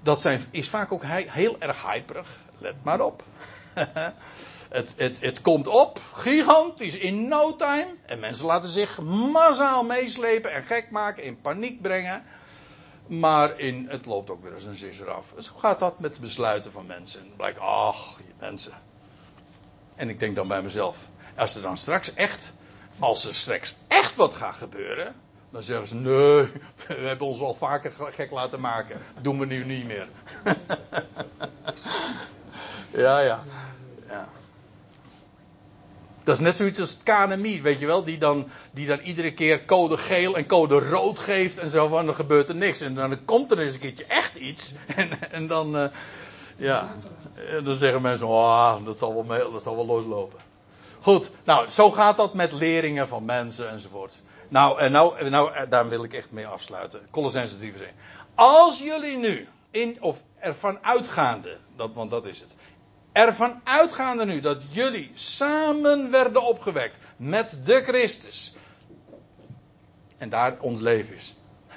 Dat 0.02 0.20
zijn, 0.20 0.44
is 0.50 0.68
vaak 0.68 0.92
ook 0.92 1.02
heel 1.04 1.56
erg 1.58 1.82
hyperig. 1.82 2.28
Let 2.58 2.74
maar 2.82 3.00
op. 3.00 3.24
het, 4.68 4.94
het, 4.96 5.20
het 5.20 5.40
komt 5.42 5.66
op, 5.66 5.98
gigantisch, 6.12 6.96
in 6.96 7.28
no 7.28 7.56
time. 7.56 7.94
En 8.06 8.20
mensen 8.20 8.46
laten 8.46 8.70
zich 8.70 9.00
massaal 9.02 9.84
meeslepen 9.84 10.52
en 10.52 10.62
gek 10.62 10.90
maken, 10.90 11.22
in 11.22 11.40
paniek 11.40 11.82
brengen. 11.82 12.24
Maar 13.06 13.58
in, 13.58 13.86
het 13.88 14.06
loopt 14.06 14.30
ook 14.30 14.42
weer 14.42 14.54
eens 14.54 14.64
een 14.64 14.76
zus 14.76 15.00
eraf. 15.00 15.32
Dus 15.36 15.46
hoe 15.46 15.60
gaat 15.60 15.78
dat 15.78 16.00
met 16.00 16.14
de 16.14 16.20
besluiten 16.20 16.72
van 16.72 16.86
mensen? 16.86 17.20
En 17.20 17.32
blijkt, 17.36 17.58
ach, 17.58 18.20
mensen. 18.38 18.72
En 19.96 20.08
ik 20.08 20.18
denk 20.18 20.36
dan 20.36 20.48
bij 20.48 20.62
mezelf, 20.62 20.98
als 21.36 21.54
er 21.54 21.62
dan 21.62 21.76
straks 21.76 22.14
echt, 22.14 22.52
als 22.98 23.24
er 23.24 23.34
straks 23.34 23.74
echt 23.88 24.16
wat 24.16 24.32
gaat 24.32 24.54
gebeuren, 24.54 25.14
dan 25.50 25.62
zeggen 25.62 25.86
ze: 25.86 25.94
nee, 25.94 26.48
we 26.86 27.06
hebben 27.06 27.26
ons 27.26 27.40
al 27.40 27.54
vaker 27.54 27.92
gek 27.98 28.30
laten 28.30 28.60
maken. 28.60 29.00
Doen 29.20 29.38
we 29.38 29.46
nu 29.46 29.64
niet 29.64 29.86
meer. 29.86 30.08
ja, 33.04 33.20
ja, 33.20 33.44
ja. 34.08 34.28
Dat 36.24 36.38
is 36.38 36.44
net 36.44 36.56
zoiets 36.56 36.80
als 36.80 36.90
het 36.90 37.02
KNMI, 37.02 37.62
weet 37.62 37.78
je 37.78 37.86
wel, 37.86 38.04
die 38.04 38.18
dan, 38.18 38.48
die 38.70 38.86
dan 38.86 38.98
iedere 38.98 39.34
keer 39.34 39.64
code 39.64 39.96
geel 39.96 40.36
en 40.36 40.46
code 40.46 40.78
rood 40.78 41.18
geeft 41.18 41.58
en 41.58 41.70
zo 41.70 41.88
van, 41.88 42.06
dan 42.06 42.14
gebeurt 42.14 42.48
er 42.48 42.54
niks. 42.54 42.80
En 42.80 42.94
dan 42.94 43.24
komt 43.24 43.50
er 43.50 43.58
eens 43.58 43.74
een 43.74 43.80
keertje 43.80 44.04
echt 44.04 44.36
iets. 44.36 44.74
En, 44.96 45.32
en 45.32 45.46
dan, 45.46 45.76
uh, 45.76 45.84
ja, 46.56 46.94
en 47.34 47.64
dan 47.64 47.76
zeggen 47.76 48.02
mensen, 48.02 48.26
oh, 48.26 48.84
dat 48.84 48.98
zal 48.98 49.26
wel, 49.26 49.52
dat 49.52 49.62
zal 49.62 49.76
wel 49.76 49.86
loslopen. 49.86 50.38
Goed, 51.00 51.30
nou, 51.44 51.68
zo 51.70 51.90
gaat 51.90 52.16
dat 52.16 52.34
met 52.34 52.52
leringen 52.52 53.08
van 53.08 53.24
mensen 53.24 53.70
enzovoort. 53.70 54.14
Nou, 54.50 54.80
en 54.80 54.92
nou, 54.92 55.28
nou, 55.28 55.52
eh, 55.52 55.62
daar 55.68 55.88
wil 55.88 56.04
ik 56.04 56.12
echt 56.12 56.30
mee 56.30 56.46
afsluiten. 56.46 57.00
Colossense 57.10 57.58
3 57.58 57.72
vers 57.72 57.82
1. 57.82 57.94
Als 58.34 58.78
jullie 58.78 59.16
nu, 59.16 59.48
in, 59.70 60.02
of 60.02 60.22
ervan 60.38 60.78
uitgaande, 60.84 61.58
dat, 61.76 61.90
want 61.94 62.10
dat 62.10 62.26
is 62.26 62.40
het. 62.40 62.54
Ervan 63.12 63.60
uitgaande 63.64 64.24
nu 64.24 64.40
dat 64.40 64.62
jullie 64.68 65.10
samen 65.14 66.10
werden 66.10 66.42
opgewekt 66.42 66.98
met 67.16 67.60
de 67.64 67.82
Christus. 67.82 68.54
En 70.18 70.28
daar 70.28 70.56
ons 70.60 70.80
leven 70.80 71.14
is. 71.14 71.34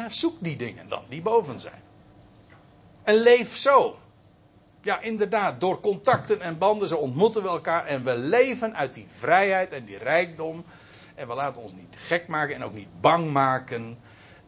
Zoek 0.07 0.36
die 0.39 0.57
dingen 0.57 0.89
dan, 0.89 1.03
die 1.09 1.21
boven 1.21 1.59
zijn. 1.59 1.82
En 3.03 3.15
leef 3.15 3.55
zo. 3.55 3.97
Ja, 4.82 5.01
inderdaad, 5.01 5.59
door 5.59 5.80
contacten 5.80 6.41
en 6.41 6.57
banden, 6.57 6.88
zo 6.88 6.95
ontmoeten 6.95 7.43
we 7.43 7.47
elkaar 7.47 7.86
en 7.86 8.03
we 8.03 8.17
leven 8.17 8.76
uit 8.76 8.93
die 8.93 9.07
vrijheid 9.07 9.74
en 9.74 9.86
die 9.86 9.97
rijkdom. 9.97 10.65
En 11.16 11.28
we 11.28 11.34
laten 11.34 11.61
ons 11.61 11.72
niet 11.72 11.95
gek 11.97 12.28
maken 12.28 12.55
en 12.55 12.64
ook 12.64 12.74
niet 12.74 13.01
bang 13.01 13.32
maken. 13.32 13.97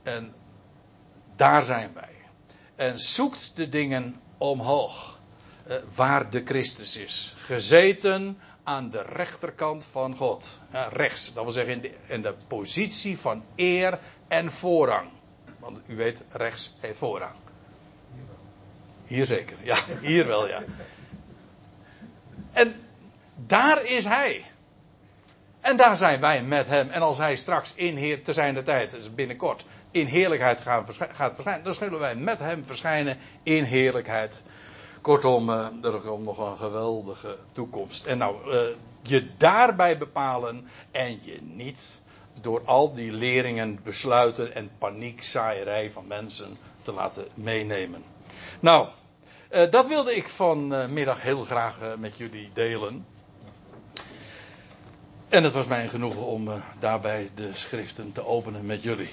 En 0.03 0.33
daar 1.35 1.63
zijn 1.63 1.93
wij. 1.93 2.13
En 2.75 2.99
zoekt 2.99 3.51
de 3.55 3.69
dingen 3.69 4.21
omhoog, 4.37 5.19
eh, 5.67 5.75
waar 5.95 6.29
de 6.29 6.41
Christus 6.45 6.97
is. 6.97 7.33
Gezeten 7.37 8.37
aan 8.63 8.89
de 8.89 9.01
rechterkant 9.01 9.85
van 9.85 10.15
God. 10.17 10.61
Rechts, 10.89 11.33
dat 11.33 11.43
wil 11.43 11.53
zeggen 11.53 11.73
in 11.73 11.81
de, 11.81 11.95
in 12.07 12.21
de 12.21 12.35
positie 12.47 13.19
van 13.19 13.43
eer 13.55 13.99
en 14.27 14.51
voorrang. 14.51 15.09
Want 15.59 15.81
u 15.85 15.95
weet, 15.95 16.23
rechts 16.31 16.75
heeft 16.79 16.97
voorrang. 16.97 17.35
Hier 19.05 19.25
zeker, 19.25 19.57
ja, 19.63 19.77
hier 20.01 20.27
wel, 20.27 20.47
ja. 20.47 20.63
En 22.51 22.75
daar 23.35 23.85
is 23.85 24.05
hij. 24.05 24.45
En 25.65 25.77
daar 25.77 25.97
zijn 25.97 26.19
wij 26.19 26.43
met 26.43 26.67
hem. 26.67 26.89
En 26.89 27.01
als 27.01 27.17
hij 27.17 27.35
straks 27.35 27.73
in 27.75 27.95
heer, 27.95 28.23
te 28.23 28.33
zijn 28.33 28.53
de 28.53 28.63
tijd, 28.63 28.91
dus 28.91 29.13
binnenkort, 29.15 29.65
in 29.91 30.05
heerlijkheid 30.05 30.61
gaan, 30.61 30.85
gaat 30.93 31.33
verschijnen, 31.33 31.63
dan 31.63 31.73
zullen 31.73 31.99
wij 31.99 32.15
met 32.15 32.39
hem 32.39 32.65
verschijnen 32.65 33.17
in 33.43 33.63
heerlijkheid. 33.63 34.43
Kortom, 35.01 35.49
uh, 35.49 35.67
er 35.83 35.91
komt 35.91 36.25
nog 36.25 36.37
een 36.37 36.57
geweldige 36.57 37.37
toekomst. 37.51 38.05
En 38.05 38.17
nou, 38.17 38.53
uh, 38.53 38.61
je 39.01 39.27
daarbij 39.37 39.97
bepalen 39.97 40.67
en 40.91 41.19
je 41.21 41.39
niet 41.41 42.01
door 42.41 42.61
al 42.65 42.93
die 42.93 43.11
leringen, 43.11 43.79
besluiten 43.83 44.55
en 44.55 44.71
paniekzaaierij 44.77 45.91
van 45.91 46.07
mensen 46.07 46.57
te 46.81 46.91
laten 46.91 47.27
meenemen. 47.33 48.03
Nou, 48.59 48.87
uh, 49.51 49.71
dat 49.71 49.87
wilde 49.87 50.15
ik 50.15 50.29
vanmiddag 50.29 51.21
heel 51.21 51.43
graag 51.43 51.79
met 51.97 52.17
jullie 52.17 52.49
delen. 52.53 53.05
En 55.29 55.43
het 55.43 55.53
was 55.53 55.67
mij 55.67 55.87
genoegen 55.87 56.25
om 56.25 56.49
daarbij 56.79 57.29
de 57.35 57.49
schriften 57.53 58.11
te 58.11 58.25
openen 58.25 58.65
met 58.65 58.83
jullie. 58.83 59.09